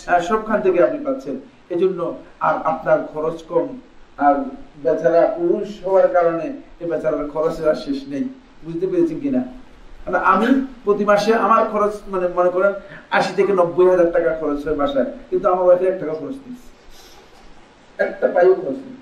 হ্যাঁ, 0.08 0.21
সবখান 0.30 0.58
থেকে 0.65 0.78
আপনি 0.88 0.99
পাচ্ছেন। 1.08 1.36
এজন্য 1.73 1.99
আর 2.47 2.56
আপনার 2.71 2.99
খরচ 3.12 3.38
কম 3.51 3.67
আর 4.28 4.36
বেচারা 4.84 5.28
পুরুষ 5.38 5.86
হওয়ার 5.86 6.08
কারণে 6.08 6.54
এই 6.80 6.88
বেচারার 6.90 7.30
খরচের 7.30 7.70
আর 7.70 7.76
শেষ 7.76 8.08
নেই। 8.08 8.24
বুঝতে 8.66 8.88
পেরেছেন 8.88 9.20
কিনা? 9.20 9.44
মানে 10.06 10.18
আমি 10.18 10.66
প্রতি 10.84 11.06
মাসে 11.06 11.34
আমার 11.34 11.66
খরচ 11.70 11.94
মানে 12.08 12.28
মনে 12.36 12.50
করেন 12.50 12.74
আশি 13.12 13.34
থেকে 13.36 13.54
নব্বই 13.54 13.90
হাজার 13.90 14.12
টাকা 14.12 14.38
খরচ 14.40 14.68
হয় 14.68 14.76
বাসায়, 14.76 15.06
কিন্তু 15.30 15.50
আমার 15.50 15.66
ওয়াইফে 15.66 15.86
এক 15.86 16.00
টাকা 16.00 16.14
খরচ 16.14 16.36
নেই 16.36 16.56
একটা 17.98 18.28
পাইও 18.28 18.54
খরচ 18.54 18.78
নেই। 18.86 18.96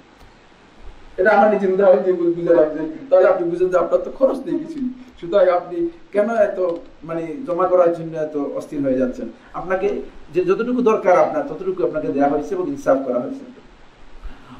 এটা 1.18 1.32
আমার 1.32 1.50
নিজের 1.54 1.74
উদাহরণ 1.74 2.04
দিয়ে 2.04 2.18
বল- 2.18 2.34
বুঝালাম 2.34 2.70
যে 2.70 2.88
তাহলে 3.10 3.28
আপনি 3.28 3.50
বুঝেন 3.50 3.70
যে 3.70 3.78
আপনার 3.78 4.02
তো 4.02 4.12
খরচ 4.12 4.38
নেই 4.46 4.60
কিছু 4.60 4.80
সুতরাং 5.22 5.50
আপনি 5.50 5.90
কেন 6.12 6.30
এত 6.30 6.60
মানে 7.04 7.36
জমা 7.48 7.68
করার 7.68 7.96
জন্য 7.96 8.18
এত 8.18 8.38
অস্থির 8.38 8.84
হয়ে 8.84 8.98
যাচ্ছেন? 8.98 9.28
আপনাকে 9.54 10.02
যে 10.34 10.46
যতটুকু 10.46 10.82
দরকার 10.82 11.18
আপনার, 11.18 11.44
ততটুকু 11.48 11.84
আপনাকে 11.84 12.08
দেওয়া 12.08 12.30
হয়েছে 12.30 12.56
এবং 12.56 12.68
ইনসাফ 12.68 12.98
করা 13.06 13.20
হয়েছে। 13.20 13.63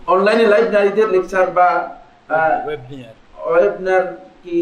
অনলাইনে 0.08 0.46
লাইভ 0.46 0.66
নারীদের 0.72 1.08
লেকচার 1.10 1.48
বা 1.52 1.68
ওয়েব 2.66 2.82
নিয়ে 2.90 3.10
ওয়েবনার 3.46 4.04
কি? 4.44 4.58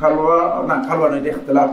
খালওয়া 0.00 0.38
না 0.68 0.74
খালওয়া 0.84 1.08
নয় 1.10 1.20
এটা 1.20 1.30
ইখতিলাফ 1.30 1.70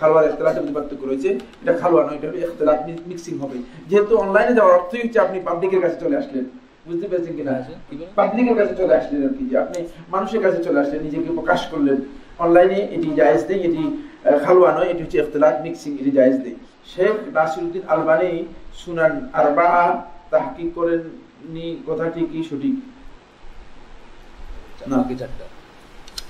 খালওয়ার 0.00 0.24
ইখতিলাফের 0.28 0.74
পার্থক্য 0.76 1.02
রয়েছে 1.06 1.30
এটা 1.62 1.72
খালওয়া 1.72 2.02
নয় 2.06 2.16
এটা 2.16 2.28
হবে 2.28 2.92
মিক্সিং 3.08 3.34
হবে। 3.38 3.56
যেহেতু 3.88 4.12
অনলাইনে 4.16 4.52
যাওয়ার 4.54 4.74
অর্থই 4.78 5.00
হচ্ছে 5.04 5.18
আপনি 5.20 5.36
পাবলিকের 5.40 5.80
কাছে 5.82 5.98
চলে 6.04 6.16
আসলেন। 6.16 6.44
বুঝতে 6.86 7.06
পেরেছেন 7.08 7.34
কিনা? 7.36 7.52
কি 7.88 7.94
পাবলিকের 8.16 8.56
কাছে 8.60 8.74
চলে 8.74 8.94
আসলেন 8.96 9.20
আর 9.26 9.32
কি 9.36 9.42
যে 9.50 9.56
আপনি 9.58 9.78
মানুষের 10.10 10.40
কাছে 10.42 10.58
চলে 10.66 10.78
আসলেন 10.80 11.00
নিজেকে 11.02 11.30
প্রকাশ 11.38 11.60
করলেন। 11.72 11.98
অনলাইনে 12.38 12.78
এটি 12.96 13.08
জায়েজ 13.16 13.42
নেই 13.50 13.60
এটি 13.68 13.82
আহ, 14.20 14.38
খালওয়া 14.44 14.70
নয় 14.72 14.88
এটি 14.92 15.00
হচ্ছে 15.04 15.18
ইখতিলাফ 15.18 15.54
মিক্সিং 15.66 15.90
এটি 16.00 16.10
জায়েজ 16.10 16.36
নেই। 16.44 16.54
শেখ 16.92 17.14
নাসিরুদ্দিন 17.36 17.82
আলবানি 17.88 18.30
সুনান 18.84 19.28
আরবা 19.32 20.02
তাহকিক 20.30 20.74
করেন 20.74 21.00
নি 21.48 21.76
কথাটি 21.86 22.20
কি 22.32 22.42
সঠিক? 22.42 22.74
না। 24.88 25.04
কি 25.08 25.16
চারটা। 25.16 25.44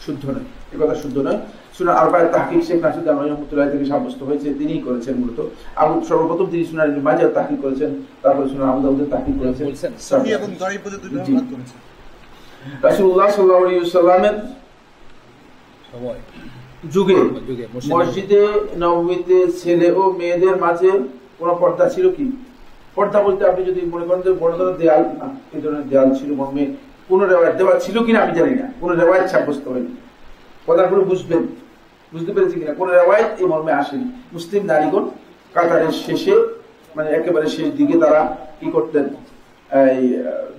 শুদ্ধ 0.06 0.24
নয়। 0.24 0.82
এ 0.82 0.86
কথা 0.86 0.94
শুদ্ধ 0.94 1.18
নয়। 1.18 1.38
সুনান 1.78 1.96
আরবায় 1.96 2.28
তাহকিক 2.28 2.64
শেখ 2.64 2.82
নাসিদ 2.82 3.08
রহমতুল্লাহ 3.08 3.70
থেকে 3.70 3.84
সাব্যস্ত 3.84 4.22
হয়েছে 4.22 4.54
তিনিই 4.54 4.78
করেছেন 4.78 5.14
মূলত। 5.16 5.48
আবু 5.76 6.06
সর্বপ্রথম 6.08 6.46
তিনি 6.50 6.64
সুনান 6.64 7.00
মাজাহ 7.00 7.30
তাহকিক 7.30 7.60
করেছেন 7.60 8.02
তারপরে 8.22 8.48
সুনান 8.48 8.68
আবু 8.68 8.82
দাউদের 8.82 9.06
তাহকিক 9.10 9.34
করেছেন। 9.38 9.66
জি। 11.24 11.32
ভাগ 11.32 11.44
রাসূলুল্লাহ 12.82 13.26
সাল্লাল্লাহু 13.30 13.64
আলাইহি 13.64 13.80
ওয়াসাল্লামের 13.80 14.34
সময়। 15.92 16.18
যুগে 16.90 17.14
যুগে 17.48 17.66
মসজিদে- 17.90 18.78
নবমীতে 18.78 19.52
ছেলে 19.52 19.90
ও 19.90 20.12
মেয়েদের 20.12 20.56
মাঝে 20.56 20.90
কোনো 21.40 21.52
পর্দা 21.62 21.84
ছিল 21.94 22.06
কি? 22.16 22.26
পর্দা 22.96 23.18
বলতে 23.26 23.42
আপনি 23.50 23.62
যদি 23.70 23.80
মনে 23.92 24.04
করেন 24.08 24.20
যে 24.26 24.30
বড় 24.42 24.52
ধরনের 24.58 24.76
দেয়াল 24.80 25.02
এই 25.56 25.60
ধরনের 25.64 25.86
দেয়াল 25.90 26.08
ছিল 26.18 26.30
মর্মে 26.40 26.64
কোন 27.08 27.20
রেওয়ায় 27.32 27.54
দেওয়া 27.58 27.74
ছিল 27.84 27.96
কিনা 28.06 28.18
আমি 28.24 28.32
জানি 28.38 28.54
না। 28.60 28.66
কোন 28.80 28.90
রেওয়ায় 29.00 29.24
সাব্যস্ত 29.32 29.64
হয়নি। 29.72 29.92
কথাগুলো 30.68 31.00
বুঝবেন, 31.10 31.42
বুঝতে 32.12 32.30
পেরেছি 32.34 32.56
কিনা? 32.60 32.72
কোন 32.80 32.88
রেওয়ায় 32.98 33.24
এই 33.40 33.46
মর্মে 33.52 33.72
আসেনি। 33.80 34.06
মুসলিম 34.34 34.62
নারীগণ 34.70 35.04
কাতারের 35.54 35.94
শেষে 36.06 36.34
মানে 36.96 37.08
একেবারে 37.18 37.46
শেষ 37.56 37.68
দিকে 37.78 37.94
তারা 38.02 38.20
কি 38.58 38.66
করতেন? 38.76 39.04
এই 39.94 40.02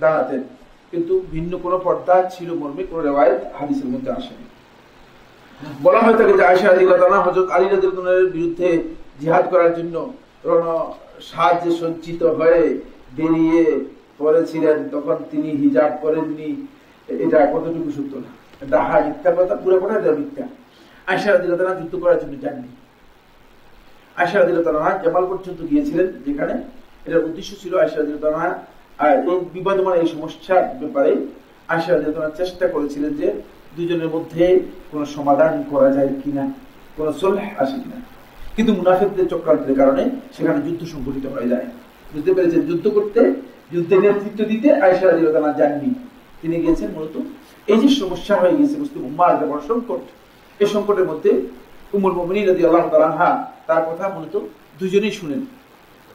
দাঁড়াতেন। 0.02 0.42
কিন্তু 0.90 1.12
ভিন্ন 1.32 1.52
কোনো 1.64 1.76
পর্দা 1.86 2.14
ছিল 2.34 2.48
মর্মে 2.60 2.82
কোন 2.90 2.98
রেওয়ায় 3.08 3.34
হাদিসের 3.58 3.88
মধ্যে 3.92 4.10
আসেনি। 4.18 4.44
বলা 5.84 6.00
হয়ে 6.04 6.18
থাকে 6.20 6.32
যে 6.38 6.44
আয়সা 6.50 6.68
আলী 6.72 6.84
রাদানা 6.84 7.18
হজরত 7.26 7.48
আলী 7.56 7.66
রাদিয়াল্লাহু 7.68 8.32
বিরুদ্ধে 8.36 8.68
জিহাদ 9.20 9.44
করার 9.52 9.72
জন্য 9.78 9.96
সাহায্যে 11.30 11.70
হয়ে 12.40 12.62
বেরিয়ে 13.16 13.62
পড়েছিলেন, 14.18 14.78
তখন 14.92 15.16
তিনি 15.30 15.48
হিজাব 15.62 15.90
করেননি। 16.02 16.50
এটা 17.24 17.38
কতটুকু 17.52 17.90
সত্য 17.96 18.14
না? 18.24 18.30
ডাহা 18.72 18.96
মিথ্যা 19.06 19.30
কথা, 19.38 19.54
পুরো 19.62 19.76
মিথ্যা। 20.18 20.46
রাদানা 21.50 21.72
যুদ্ধ 21.80 21.94
করার 22.02 22.18
জন্য 22.22 22.34
যাননি। 22.44 22.70
রাদানা 24.48 24.90
জামাল 25.04 25.24
পর্যন্ত 25.30 25.60
গিয়েছিলেন 25.70 26.08
যেখানে। 26.26 26.54
এটার 27.06 27.24
উদ্দেশ্য 27.28 27.50
ছিল 27.62 27.72
আয়সা 27.82 27.96
রাদিয়াল্লাহু 27.96 28.36
আর 29.04 29.14
এই 29.28 29.38
বিবাদমান 29.54 29.94
এই 30.02 30.08
সমস্যার 30.14 30.64
ব্যাপারে 30.80 31.12
আয়সা 31.72 31.90
রাদিয়াল্লাহু 31.90 32.36
চেষ্টা 32.40 32.66
করেছিলেন 32.74 33.12
যে 33.20 33.28
দুজনের 33.76 34.10
মধ্যে 34.14 34.44
কোনো 34.90 35.04
সমাধান 35.16 35.52
করা 35.70 35.88
যায় 35.96 36.12
কিনা, 36.22 36.44
কোনো 36.96 37.10
সলহ 37.20 37.44
আসে 37.62 37.76
কিনা। 37.82 37.98
কিন্তু 38.56 38.72
মুনাফিকদের 38.78 39.26
চক্রান্তের 39.32 39.76
কারণে 39.80 40.02
সেখানে 40.36 40.58
যুদ্ধ 40.66 40.82
সংঘটিত 40.92 41.26
হয়ে 41.34 41.48
যায় 41.52 41.66
বুঝতে 42.12 42.30
পেরেছেন? 42.36 42.62
যুদ্ধ 42.70 42.84
করতে 42.96 43.20
যুদ্ধের 43.72 44.00
নেতৃত্ব 44.04 44.40
দিতে 44.52 44.68
আয়সা 44.84 45.04
রাদিয়াল্লাহু 45.06 45.58
যাননি। 45.60 45.90
তিনি 46.40 46.54
গিয়েছেন 46.62 46.88
মূলত 46.96 47.16
এই 47.72 47.78
যে 47.82 47.88
সমস্যা 48.00 48.34
হয়ে 48.42 48.54
গেছে 48.58 48.74
মুসলিম 48.82 49.02
উম্মার 49.10 49.30
একটা 49.34 49.46
বড় 49.50 49.62
সংকট। 49.70 50.02
এই 50.62 50.68
সংকটের 50.74 51.06
মধ্যে 51.10 51.30
উমুল 51.96 52.14
মোমিনী 52.18 52.40
রাদি 52.42 52.62
আল্লাহ 52.68 52.84
তালাহা 52.92 53.30
তার 53.68 53.82
কথা 53.88 54.04
মূলত 54.14 54.34
দুজনেই 54.80 55.14
শুনেন। 55.20 55.42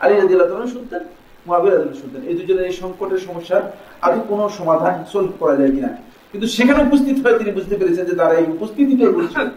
আলী 0.04 0.14
রাজি 0.14 0.34
আল্লাহ 0.36 0.50
তালা 0.50 0.74
শুনতেন 0.76 1.04
মুয়াবির 1.46 1.74
রাজি 1.74 1.96
শুনতেন। 2.02 2.22
এই 2.30 2.36
দুজনের 2.40 2.66
এই 2.70 2.76
সংকটের 2.82 3.22
সমস্যার 3.28 3.64
আদৌ 4.06 4.22
কোনো 4.32 4.44
সমাধান 4.60 4.96
সলভ 5.12 5.32
করা 5.42 5.56
যায় 5.60 5.72
কিনা? 5.76 5.92
কিন্তু 6.32 6.48
সেখানে 6.56 6.80
উপস্থিত 6.88 7.18
হয়ে 7.24 7.38
তিনি 7.40 7.52
বুঝতে 7.58 7.76
পেরেছেন 7.80 8.06
যে 8.10 8.16
তারা 8.22 8.34
এই 8.42 8.48
উপস্থিতিটাই 8.56 9.12
বলছেন। 9.20 9.48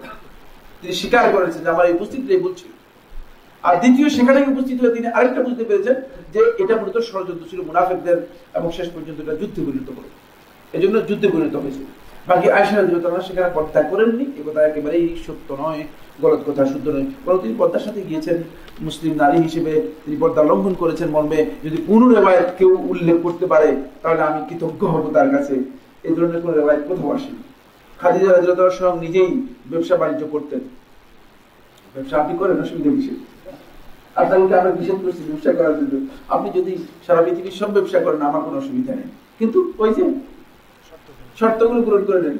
তিনি 0.80 0.94
স্বীকার 1.00 1.24
করেছেন 1.34 1.60
যে 1.64 1.70
আমার 1.74 1.86
এই 1.88 1.94
উপস্থিতিটাই 1.98 2.42
বলছি 2.46 2.66
আর 3.64 3.74
দ্বিতীয় 3.82 4.08
সেখানে 4.16 4.38
উপস্থিত 4.54 4.76
হয়ে 4.82 4.94
তিনি 4.96 5.06
আরেকটা 5.18 5.40
বুঝতে 5.46 5.64
পেরেছেন 5.68 5.96
যে 6.34 6.40
এটা 6.62 6.74
মূলত 6.80 6.96
ষড়যন্ত্র 7.10 7.50
ছিল 7.50 7.60
মুনাফেকদের 7.68 8.18
এবং 8.58 8.68
শেষ 8.78 8.88
পর্যন্ত 8.94 9.18
এটা 9.24 9.34
যুদ্ধে 9.40 9.60
পরিণত 9.66 9.88
করে 9.96 10.08
এই 10.74 10.80
জন্য 10.82 10.96
যুদ্ধে 11.08 11.28
পরিণত 11.34 11.56
হয়েছিল 11.64 11.86
বাকি 12.30 12.46
আয়সা 12.56 12.74
রাদিয়াল্লাহু 12.76 13.26
সেখানে 13.28 13.50
পর্দা 13.56 13.80
করেননি, 13.90 14.24
এ 14.38 14.42
কথা 14.46 14.60
একেবারেই 14.62 15.06
সত্য 15.26 15.48
নয়, 15.62 15.80
গলত 16.22 16.40
কথা 16.48 16.62
শুদ্ধ 16.72 16.86
নয়। 16.94 17.06
বরং 17.24 17.38
তিনি 17.42 17.54
পদ্মার 17.60 17.84
সাথে 17.86 18.00
গিয়েছেন, 18.08 18.38
মুসলিম 18.86 19.12
নারী 19.22 19.38
হিসেবে 19.46 19.72
তিনি 20.04 20.16
পর্দা 20.22 20.42
লঙ্ঘন 20.50 20.74
করেছেন 20.82 21.08
মর্মে। 21.16 21.40
যদি 21.64 21.78
কোনো 21.88 22.04
রেবায়ত 22.14 22.48
কেউ 22.58 22.70
উল্লেখ 22.92 23.16
করতে 23.26 23.46
পারে, 23.52 23.68
তাহলে 24.02 24.22
আমি 24.28 24.40
কৃতজ্ঞ 24.48 24.82
হব 24.94 25.04
তার 25.16 25.28
কাছে। 25.34 25.54
এই 26.06 26.12
ধরনের 26.16 26.40
কোনো 26.42 26.54
রেবায়ত 26.60 26.82
কোথাও 26.88 27.10
আসেনি। 27.16 27.42
খাদিজা 28.00 28.32
রাদিয়াল্লাহু 28.32 28.70
স্বয়ং 28.70 29.00
নিজেই 29.00 29.46
ব্যবসা 29.70 29.96
বাণিজ্য 29.96 30.26
করতেন। 30.30 30.60
ব্যবসা 31.94 32.16
আপনি 32.22 32.38
করেন, 32.38 32.60
অসুবিধা 32.60 32.90
কিসের? 32.90 33.18
আপনাকে 34.16 34.54
আমরা 34.58 34.72
নিষেধ 34.72 34.94
করছি, 35.04 35.22
ব্যবসা 35.26 35.52
করার 35.52 35.78
জন্য। 35.78 36.06
আপনি 36.28 36.50
যদি 36.50 36.76
সারা 37.06 37.22
পৃথিবীর 37.22 37.52
সব 37.52 37.72
ব্যবসা 37.72 38.00
করেন, 38.00 38.22
আমার 38.22 38.42
কোনো 38.42 38.58
অসুবিধা 38.58 38.94
নেই। 38.94 39.04
কিন্তু 39.38 39.72
ওই 39.78 39.94
যে 39.94 40.14
শর্তগুলো 41.38 41.82
পূরণ 41.82 42.04
করে 42.04 42.22
নেন। 42.22 42.38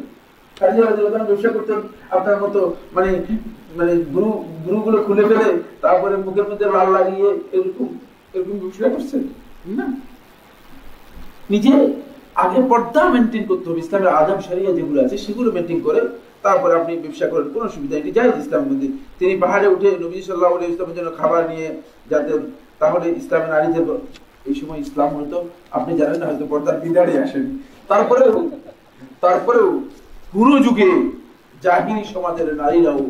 কাজী 0.61 0.81
রাজন 0.81 1.25
ব্যবসা 1.25 1.49
করতেন, 1.49 1.81
আপনার 2.11 2.43
মতো 2.43 2.75
মানে 2.93 3.25
মানে 3.77 3.97
গুরু, 3.97 4.45
গুরুগুলো 4.65 5.03
খুলে 5.03 5.25
ফেলে, 5.25 5.63
তারপরে 5.81 6.17
মুখের 6.17 6.49
মধ্যে 6.49 6.65
লাল 6.65 6.91
লাগিয়ে 6.91 7.39
এরকম 7.53 7.99
এরকম 8.35 8.59
ব্যবসা 8.59 8.89
করছেন? 8.89 9.23
না। 9.67 9.87
নিজে 11.51 12.03
আগে 12.43 12.59
পর্দা 12.71 13.03
মেনটেন 13.15 13.45
করতে 13.51 13.67
হবে। 13.69 13.81
ইসলামের 13.85 14.13
আদম 14.21 14.39
সারিয়া 14.47 14.71
যেগুলো 14.79 14.99
আছে 15.05 15.17
সেগুলো 15.25 15.49
মেনটেন 15.57 15.81
করে 15.87 16.01
তারপরে 16.45 16.73
আপনি 16.81 16.93
ব্যবসা 17.05 17.27
করেন। 17.33 17.47
কোনো 17.55 17.67
সুবিধা 17.75 17.95
এটি 18.01 18.11
যাই 18.17 18.29
ইসলাম 18.43 18.63
মধ্যে। 18.69 18.89
তিনি 19.19 19.35
পাহাড়ে 19.43 19.67
উঠে 19.75 19.89
নবী 20.05 20.17
সাল্লাহ 20.29 20.51
ইসলামের 20.73 20.97
জন্য 20.99 21.11
খাবার 21.21 21.43
নিয়ে 21.53 21.69
যাতেন 22.11 22.41
তাহলে 22.81 23.07
ইসলামের 23.21 23.51
নারীদের 23.55 23.85
এই 24.51 24.55
সময় 24.61 24.81
ইসলাম 24.85 25.09
হয়তো 25.17 25.39
আপনি 25.79 25.93
জানেন 26.01 26.17
না 26.21 26.27
হয়তো 26.29 26.45
পর্দার 26.53 26.77
বিদারে 26.83 27.15
আসেন। 27.25 27.45
তারপরেও 27.91 28.35
তারপরেও 29.25 29.69
পুরো 30.33 30.55
যুগে 30.67 30.91
জাহিনী 31.65 32.03
সমাজের 32.15 32.49
নারীরাও 32.63 33.01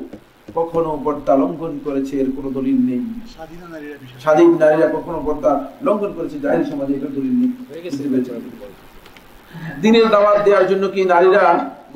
কখনো 0.58 0.90
পর্দা 1.04 1.32
লঙ্ঘন 1.42 1.72
করেছে 1.86 2.14
এর 2.22 2.28
কোনো 2.36 2.48
দলিল 2.56 2.78
নেই। 2.88 3.02
স্বাধীন 3.34 3.60
নারীরা 3.72 3.96
স্বাধীন 4.24 4.50
নারীরা 4.62 4.88
কখনো 4.96 5.18
পর্দা 5.26 5.50
লঙ্ঘন 5.86 6.10
করেছে 6.18 6.36
জাহিনী 6.44 6.64
সমাজে 6.72 6.92
এটা 6.98 7.08
দলিল 7.16 7.34
নেই 7.40 7.50
হয়ে 7.68 7.82
গেছে 7.84 7.96
বুঝতে 7.96 8.08
পেরেছেন? 8.12 8.40
দিনের 9.82 10.06
দাওয়াত 10.14 10.38
দেওয়ার 10.46 10.66
জন্য 10.70 10.84
কি 10.94 11.00
নারীরা 11.12 11.44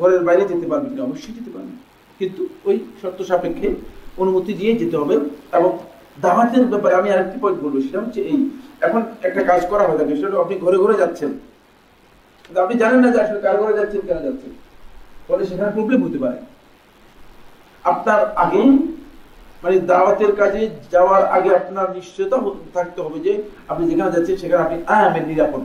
ঘরের 0.01 0.23
বাইরে 0.27 0.45
যেতে 0.51 0.67
পারবে 0.71 0.87
কিনা 0.91 1.03
অবশ্যই 1.09 1.35
যেতে 1.39 1.51
পারবে। 1.55 1.73
কিন্তু 2.21 2.43
ওই 2.69 2.77
শর্ত 3.01 3.19
সাপেক্ষে 3.31 3.69
অনুমতি 4.23 4.53
দিয়ে 4.61 4.73
যেতে 4.81 4.97
হবে 5.01 5.17
এবং 5.59 5.71
দাওয়াতের 6.25 6.65
ব্যাপারে 6.73 6.95
আমি 7.01 7.09
আরেকটি 7.15 7.37
পয়েন্ট 7.43 7.59
বলব, 7.65 7.77
সেটা 7.87 7.99
হচ্ছে 8.03 8.21
এই, 8.31 8.39
এখন 8.87 9.01
একটা 9.29 9.43
কাজ 9.51 9.61
করা 9.71 9.85
হয়ে 9.87 9.99
থাকে, 10.01 10.13
সেটা 10.17 10.37
আপনি 10.45 10.55
ঘরে 10.65 10.79
ঘরে 10.83 11.01
যাচ্ছেন। 11.03 11.31
আপনি 12.65 12.75
জানেন 12.83 13.01
না 13.05 13.09
যে 13.15 13.19
আসলে 13.25 13.41
কার 13.47 13.57
ঘরে 13.63 13.79
যাচ্ছেন, 13.79 14.01
কেন 14.09 14.19
যাচ্ছেন। 14.27 14.53
ফলে 15.27 15.43
সেখানে 15.51 15.71
প্রবলেম 15.77 16.01
হতে 16.07 16.19
পারে। 16.25 16.39
আপনার 17.85 18.21
আগে 18.45 18.63
মানে 19.63 19.77
দাওয়াতের 19.91 20.33
কাজে 20.41 20.63
যাওয়ার 20.95 21.23
আগে 21.37 21.51
আপনার 21.61 21.87
নিশ্চয়তা 21.97 22.37
থাকতে 22.77 22.99
হবে 23.05 23.19
যে 23.27 23.33
আপনি 23.71 23.85
যেখানে 23.91 24.11
যাচ্ছেন 24.15 24.37
সেখানে 24.43 24.63
আপনি 24.67 24.77
আয়ামের 24.95 25.25
নিরাপদ 25.31 25.63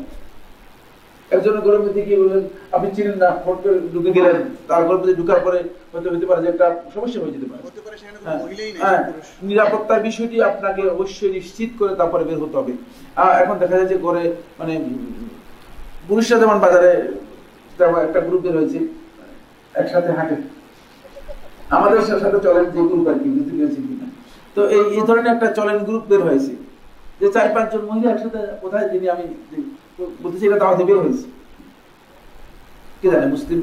ঘরের 1.32 1.82
মধ্যে 1.86 2.02
গিয়ে 2.08 2.20
বললেন? 2.22 2.44
আপনি 2.76 2.88
চিনেন 2.96 3.18
না 3.24 3.30
ফোন 3.44 3.56
করে 3.64 3.76
ঢুকে 3.94 4.12
গেলেন। 4.18 4.38
তার 4.70 4.84
মধ্যে 4.90 5.10
ঢুকার 5.20 5.40
পরে 5.46 5.60
হয়তো 5.92 6.08
হতে 6.14 6.26
পারে 6.30 6.40
যে 6.44 6.50
একটা 6.54 6.68
সমস্যা 6.96 7.20
হয়ে 7.22 7.34
যেতে 7.36 7.48
পারে। 7.52 7.62
হ্যাঁ, 8.26 8.40
হ্যাঁ, 8.84 9.02
নিরাপত্তার 9.50 10.02
বিষয়টি 10.08 10.38
আপনাকে 10.52 10.82
অবশ্যই 10.96 11.32
নিশ্চিত 11.38 11.72
করে 11.80 11.92
তারপরে 11.96 12.24
বের 12.30 12.40
হতে 12.44 12.56
হবে। 12.60 12.74
আর 13.24 13.32
এখন 13.44 13.56
দেখা 13.62 13.76
যায় 13.80 13.90
যে 13.94 13.98
করে 14.06 14.24
মানে 14.60 14.74
পুরুষরা 16.08 16.38
যেমন 16.42 16.58
বাজারে 16.66 16.92
একটা 18.08 18.20
গ্রুপ 18.28 18.42
বের 18.46 18.56
হয়েছে 18.60 18.80
একসাথে 19.82 20.12
হাঁটে। 20.18 20.36
আমাদের 21.78 22.02
সাথে 22.24 22.40
চলেন 22.48 22.66
যে 22.76 22.82
গ্রুপ 22.90 23.06
আর 23.12 23.18
কি 23.22 23.28
বুঝতে 23.36 23.54
পেরেছি 23.58 23.80
কিনা? 23.88 24.08
তো 24.56 24.62
এই 24.76 24.84
এই 24.98 25.04
ধরনের 25.08 25.32
একটা 25.36 25.48
চলেন 25.60 25.78
গ্রুপ 25.88 26.04
বের 26.10 26.22
হয়েছে। 26.28 26.54
যে 27.20 27.28
চার 27.36 27.48
পাঁচজন 27.56 27.82
মহিলা 27.90 28.08
একসাথে 28.12 28.40
কোথায় 28.64 28.86
যিনি 28.92 29.08
আমি 29.16 29.26
বলতেছি, 30.00 30.48
এটা 30.48 30.60
দাওয়াতে 30.60 30.84
বের 30.84 31.00
হয়েছে 31.00 31.24
কে 33.02 33.10
জানে, 33.10 33.26
মুসলিম 33.26 33.62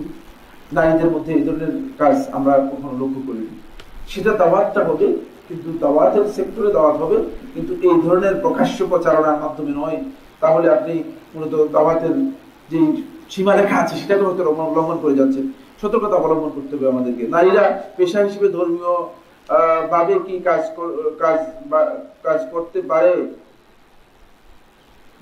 নারীদের 0.72 1.10
মধ্যে 1.10 1.32
এই 1.32 1.42
ধরনের 1.42 1.82
কাজ 1.98 2.28
আমরা 2.32 2.52
কখনো 2.52 2.92
লক্ষ্য 2.92 3.22
করিনি। 3.26 3.46
সেটা 4.08 4.30
দাওয়াতটা 4.30 4.84
হবে 4.84 5.06
কিন্তু 5.48 5.78
দাওয়াতের 5.78 6.24
সেক্টরে 6.24 6.72
দাওয়াত 6.72 6.96
হবে, 6.96 7.16
কিন্তু 7.54 7.74
এই 7.74 8.00
ধরনের 8.00 8.34
প্রকাশ্য 8.34 8.86
প্রচারণার 8.86 9.40
মাধ্যমে 9.40 9.72
নয়। 9.76 10.04
তাহলে 10.40 10.70
আপনি 10.70 11.02
মূলত 11.34 11.72
দাওয়াতের 11.72 12.30
যে 12.70 13.02
সীমারেখা 13.30 13.76
আছে, 13.76 13.96
সেটাকে 13.96 14.24
হয়তো 14.24 14.44
লঙ্ঘন- 14.44 14.96
করে 14.96 15.14
যাচ্ছে 15.14 15.42
সতর্কতা 15.80 16.16
অবলম্বন 16.16 16.48
করতে 16.48 16.76
হবে 16.76 16.88
আমাদেরকে। 16.88 17.26
নারীরা 17.26 17.82
পেশা 17.96 18.20
হিসেবে 18.20 18.48
ধর্মীয় 18.48 19.08
ভাবে 19.90 20.18
কি 20.26 20.38
কাজ 20.38 20.60
কাজ 21.18 21.38
কাজ 22.22 22.40
করতে 22.52 22.82
পারে? 22.82 23.26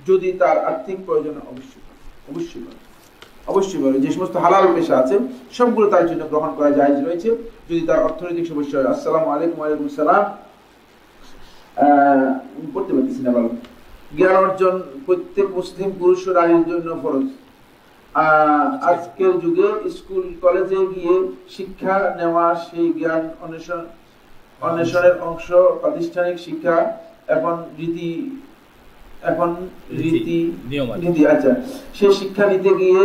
যদি 0.09 0.29
তার 0.41 0.57
আর্থিক 0.71 0.99
প্রয়োজন 1.07 1.35
অবশ্যই 1.53 1.83
অবশ্যই। 2.31 2.65
অবশ্যই 3.53 3.81
পারে 3.83 3.97
যে 4.05 4.11
সমস্ত 4.17 4.35
হালাল 4.45 4.65
পেশা 4.77 4.95
আছে, 5.03 5.17
সবগুলো 5.57 5.87
তার 5.95 6.05
জন্য 6.11 6.23
গ্রহণ 6.33 6.51
করা 6.59 6.71
যায় 6.79 6.93
রয়েছে। 7.07 7.31
যদি 7.69 7.83
তার 7.89 8.01
অর্থনৈতিক 8.07 8.47
সমস্যা 8.53 8.77
হয়, 8.79 8.89
আসসালামু 8.95 9.29
আলাইকুম, 9.35 9.59
ওয়ালাইকুম 9.61 9.89
সালাম। 10.01 10.25
পড়তে 12.75 12.93
পারতেছি 12.97 13.21
না 13.27 13.31
ভালো। 13.37 13.51
জ্ঞান 14.17 14.37
অর্জন 14.45 14.75
প্রত্যেক 15.07 15.47
মুসলিম 15.59 15.89
পুরুষ 15.99 16.21
ও 16.29 16.31
নারীর 16.39 16.65
জন্য 16.71 16.89
ফরজ। 17.03 17.29
আজকের 18.91 19.33
যুগে 19.43 19.69
স্কুল, 19.97 20.25
কলেজে 20.43 20.81
গিয়ে 20.95 21.15
শিক্ষা 21.57 21.97
নেওয়া 22.19 22.47
সেই 22.67 22.87
জ্ঞান 22.99 23.23
অন্বেষণ 23.45 23.83
অন্বেষণের 24.67 25.15
অংশ 25.29 25.49
প্রাতিষ্ঠানিক 25.83 26.37
শিক্ষা, 26.47 26.77
এখন 27.35 27.55
রীতি 27.79 28.11
এখন 29.31 29.51
রীতি, 30.03 30.39
রীতি 31.03 31.23
আচ্ছা 31.33 31.53
সে 31.97 32.07
শিক্ষা 32.21 32.45
নিতে 32.53 32.71
গিয়ে 32.81 33.03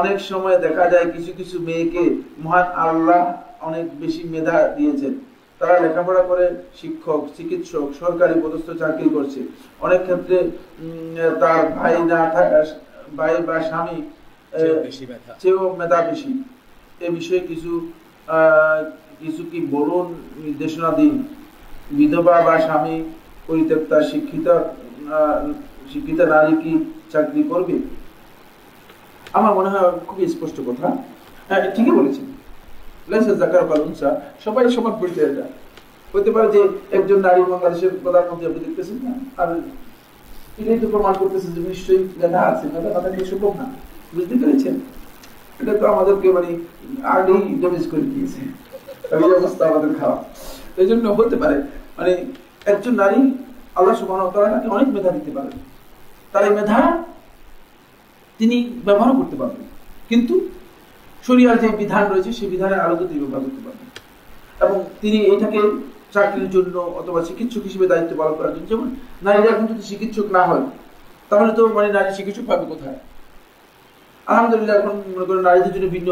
অনেক 0.00 0.18
সময় 0.30 0.56
দেখা 0.66 0.84
যায় 0.92 1.06
কিছু 1.14 1.30
কিছু 1.38 1.56
মেয়েকে 1.66 2.04
মহান 2.44 2.66
আল্লাহ 2.86 3.20
অনেক 3.68 3.86
বেশি 4.02 4.22
মেধা 4.32 4.56
দিয়েছেন। 4.76 5.14
তারা 5.60 5.76
লেখাপড়া 5.84 6.22
করে 6.30 6.46
শিক্ষক 6.80 7.20
চিকিৎসক 7.36 7.86
সরকারি 8.02 8.34
পদস্থ 8.44 8.68
চাকরি 8.80 9.08
করছে। 9.16 9.40
অনেক 9.86 10.00
ক্ষেত্রে 10.06 10.36
তার 11.42 11.60
ভাই 11.78 11.94
না 12.12 12.20
থাকা 12.36 12.60
ভাই 13.18 13.32
বা 13.48 13.56
স্বামী 13.68 13.96
চেয়েও 15.42 15.66
মেধা। 15.80 15.98
বেশি। 16.10 16.30
এ 17.06 17.08
বিষয়ে 17.18 17.42
কিছু 17.50 17.72
কিছু 19.20 19.42
কি 19.50 19.58
বলুন 19.74 20.06
নির্দেশনা 20.44 20.90
দিন। 21.00 21.14
বিধবা 21.98 22.36
বা 22.46 22.54
স্বামী 22.66 22.96
পরিত্যক্তা 23.46 23.98
শিক্ষিত 24.10 24.48
শিক্ষিত 25.90 26.20
নারী 26.34 26.52
কি 26.62 26.72
চাকরি 27.12 27.42
করবে? 27.50 27.76
আমার 29.38 29.52
মনে 29.58 29.68
হয় 29.72 29.86
খুবই 30.08 30.24
স্পষ্ট 30.34 30.56
কথা। 30.68 30.86
হ্যাঁ 31.48 31.60
ঠিকই 31.76 31.94
বলেছেন। 31.98 32.26
সবাই 34.44 34.62
সমান 34.76 34.94
পরিচয় 35.00 35.30
পারে 36.34 36.48
যে 36.54 36.60
একজন 36.98 37.18
নারী 37.26 37.40
বাংলাদেশের 37.54 37.92
প্রধানমন্ত্রী 38.04 38.46
আপনি 38.48 38.60
দেখতেছেন 38.66 38.98
না? 39.06 39.12
আর 39.40 39.48
তো 40.82 40.86
প্রমাণ 40.94 41.14
করতেছে 41.20 41.48
যে 41.54 41.60
নিশ্চয়ই 41.70 42.02
লেখা 42.22 42.42
আছে 42.50 42.64
লেখা 42.74 42.90
সম্ভব 43.32 43.52
না। 43.60 43.66
বুঝতে 44.14 44.34
পেরেছেন? 44.40 44.74
এটা 45.60 45.72
তো 45.80 45.84
আমাদেরকে 45.92 46.28
মানে 46.36 46.50
আগেই 47.16 47.44
ড্যামেজ 47.60 47.84
করে 47.92 48.04
দিয়েছে। 48.12 48.40
অবস্থা 49.38 49.62
আমাদের 49.70 49.90
খাওয়া 49.98 50.18
এই 50.80 50.86
জন্য 50.90 51.04
হতে 51.18 51.36
পারে 51.42 51.56
মানে 51.98 52.12
একজন 52.72 52.92
নারী 53.02 53.20
আল্লাহ 53.78 53.94
সুবাহ 54.00 54.16
তাকে 54.34 54.68
অনেক 54.76 54.88
মেধা 54.96 55.10
দিতে 55.18 55.30
পারেন 55.36 55.54
তার 56.32 56.42
এই 56.48 56.52
মেধা 56.58 56.78
তিনি 58.40 58.56
ব্যবহার 58.86 59.12
করতে 59.18 59.36
পারবেন। 59.40 59.64
কিন্তু 60.10 60.34
শরিয়ার 61.26 61.60
যে 61.62 61.68
বিধান 61.82 62.04
রয়েছে, 62.12 62.30
সেই 62.38 62.48
বিধানের 62.54 62.80
আলোকে 62.84 63.04
তিনি 63.10 63.20
ব্যবহার 63.24 63.42
করতে 63.46 63.62
পারবেন। 63.66 63.88
এবং 64.64 64.76
তিনি 65.02 65.18
এটাকে 65.32 65.60
চাকরির 66.14 66.50
জন্য 66.56 66.74
অথবা 67.00 67.20
চিকিৎসক 67.28 67.62
হিসেবে 67.68 67.86
দায়িত্ব 67.92 68.12
পালন 68.20 68.34
করার 68.38 68.52
জন্য, 68.54 68.66
যেমন 68.72 68.86
নারীরা 69.26 69.52
যদি 69.70 69.84
চিকিৎসক 69.90 70.26
না 70.36 70.42
হয়, 70.50 70.64
তাহলে 71.30 71.50
তো 71.58 71.62
মানে 71.76 71.88
নারী 71.96 72.10
চিকিৎসক 72.18 72.44
পাবে 72.50 72.64
কোথায়? 72.72 72.98
আলহামদুলিল্লাহ, 74.26 74.76
এখন 74.80 74.94
মনে 75.14 75.26
করেন 75.28 75.42
নারীদের 75.48 75.72
জন্য 75.74 75.86
ভিন্ন 75.96 76.10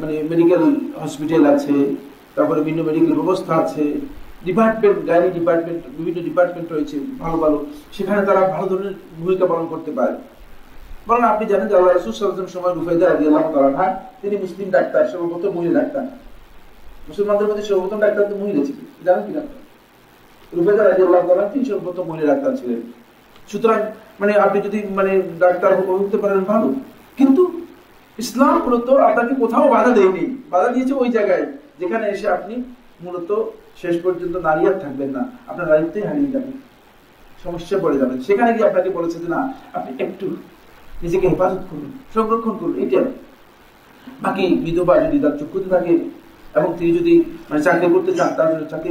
মানে 0.00 0.14
মেডিকেল 0.30 0.62
হসপিটাল 1.02 1.42
আছে, 1.54 1.74
তারপরে 2.34 2.60
ভিন্ন 2.68 2.80
মেডিকেল 2.88 3.12
ব্যবস্থা 3.20 3.52
আছে। 3.62 3.84
ডিপার্টমেন্ট 4.46 4.98
গাইনি 5.08 5.28
ডিপার্টমেন্ট 5.38 5.80
বিভিন্ন 5.96 6.18
ডিপার্টমেন্ট 6.28 6.68
রয়েছে, 6.74 6.96
ভালো 7.22 7.36
ভালো। 7.44 7.58
সেখানে 7.96 8.20
তারা 8.28 8.40
ভালো 8.54 8.66
ধরনের 8.70 8.94
ভূমিকা 9.18 9.44
পালন 9.50 9.66
করতে 9.72 9.90
পারে। 9.98 10.14
বলেন, 11.08 11.26
আপনি 11.32 11.44
জানেন 11.50 11.66
যে 11.70 11.74
আল্লাহ 11.78 11.92
রসুল 11.92 12.12
সাল্লাম 12.12 12.50
সময় 12.56 12.74
রুফাইদা 12.78 13.06
আলী 13.12 13.24
আল্লাহ 13.30 13.44
তালা 13.54 13.86
তিনি 14.20 14.34
মুসলিম 14.44 14.68
ডাক্তার, 14.76 15.02
সর্বপ্রথম 15.12 15.50
মহিলা 15.56 15.74
ডাক্তার। 15.80 16.04
মুসলমানদের 17.08 17.46
মধ্যে 17.50 17.64
সর্বপ্রথম 17.68 17.98
ডাক্তার 18.04 18.22
তো 18.30 18.34
মহিলা 18.42 18.60
ছিলেন 18.68 18.86
জানেন 19.06 19.22
কি 19.26 19.32
ডাক্তার 19.38 19.58
রুফাইদা 20.56 20.82
আলী 20.90 21.02
আল্লাহ 21.08 21.22
তালা 21.28 21.44
তিনি 21.52 21.64
সর্বপ্রথম 21.70 22.04
মহিলা 22.10 22.26
ডাক্তার 22.32 22.52
ছিলেন। 22.60 22.80
সুতরাং 23.50 23.80
মানে 24.20 24.32
আপনি 24.44 24.58
যদি 24.66 24.78
মানে 24.98 25.12
ডাক্তার 25.44 25.70
হতে 25.88 26.18
পারেন, 26.22 26.40
ভালো। 26.52 26.68
কিন্তু 27.18 27.42
ইসলাম 28.22 28.54
মূলত 28.64 28.88
আপনাকে 29.08 29.32
কোথাও 29.42 29.64
বাধা 29.74 29.90
দেয়নি। 29.98 30.24
বাধা 30.52 30.68
দিয়েছে 30.74 30.94
ওই 31.02 31.08
জায়গায়, 31.16 31.44
যেখানে 31.80 32.04
এসে 32.14 32.26
আপনি 32.36 32.54
মূলত 33.04 33.30
শেষ 33.80 33.94
পর্যন্ত 34.04 34.34
দাঁড়িয়ে 34.46 34.68
আর 34.72 34.76
থাকবেন 34.84 35.10
না। 35.16 35.22
আপনার 35.50 35.66
দায়িত্বই 35.72 36.04
হারিয়ে 36.08 36.32
যাবেন 36.34 36.54
সমস্যা 37.44 37.76
পড়ে 37.82 37.96
যাবেন। 38.00 38.18
সেখানে 38.26 38.50
গিয়ে 38.54 38.66
আপনাকে 38.70 38.90
বলেছে 38.98 39.16
যে, 39.22 39.28
না, 39.34 39.40
আপনি 39.76 39.90
একটু 40.04 40.26
নিজেকে 41.02 41.26
হেফাজত 41.32 41.62
করুন, 41.70 41.90
সংরক্ষণ 42.14 42.54
করুন। 42.60 42.76
এটা 42.84 43.00
বাকি 44.24 44.44
বিধবা 44.64 44.94
যদি 45.04 45.18
তার 45.24 45.34
চক্ষুতে 45.40 45.68
থাকে 45.74 45.94
এবং 46.58 46.70
তিনি 46.78 46.90
যদি 46.98 47.14
মানে 47.48 47.60
চাকরি 47.66 47.86
করতে 47.94 48.12
চান, 48.18 48.30
তার 48.38 48.48
চাকরি 48.70 48.90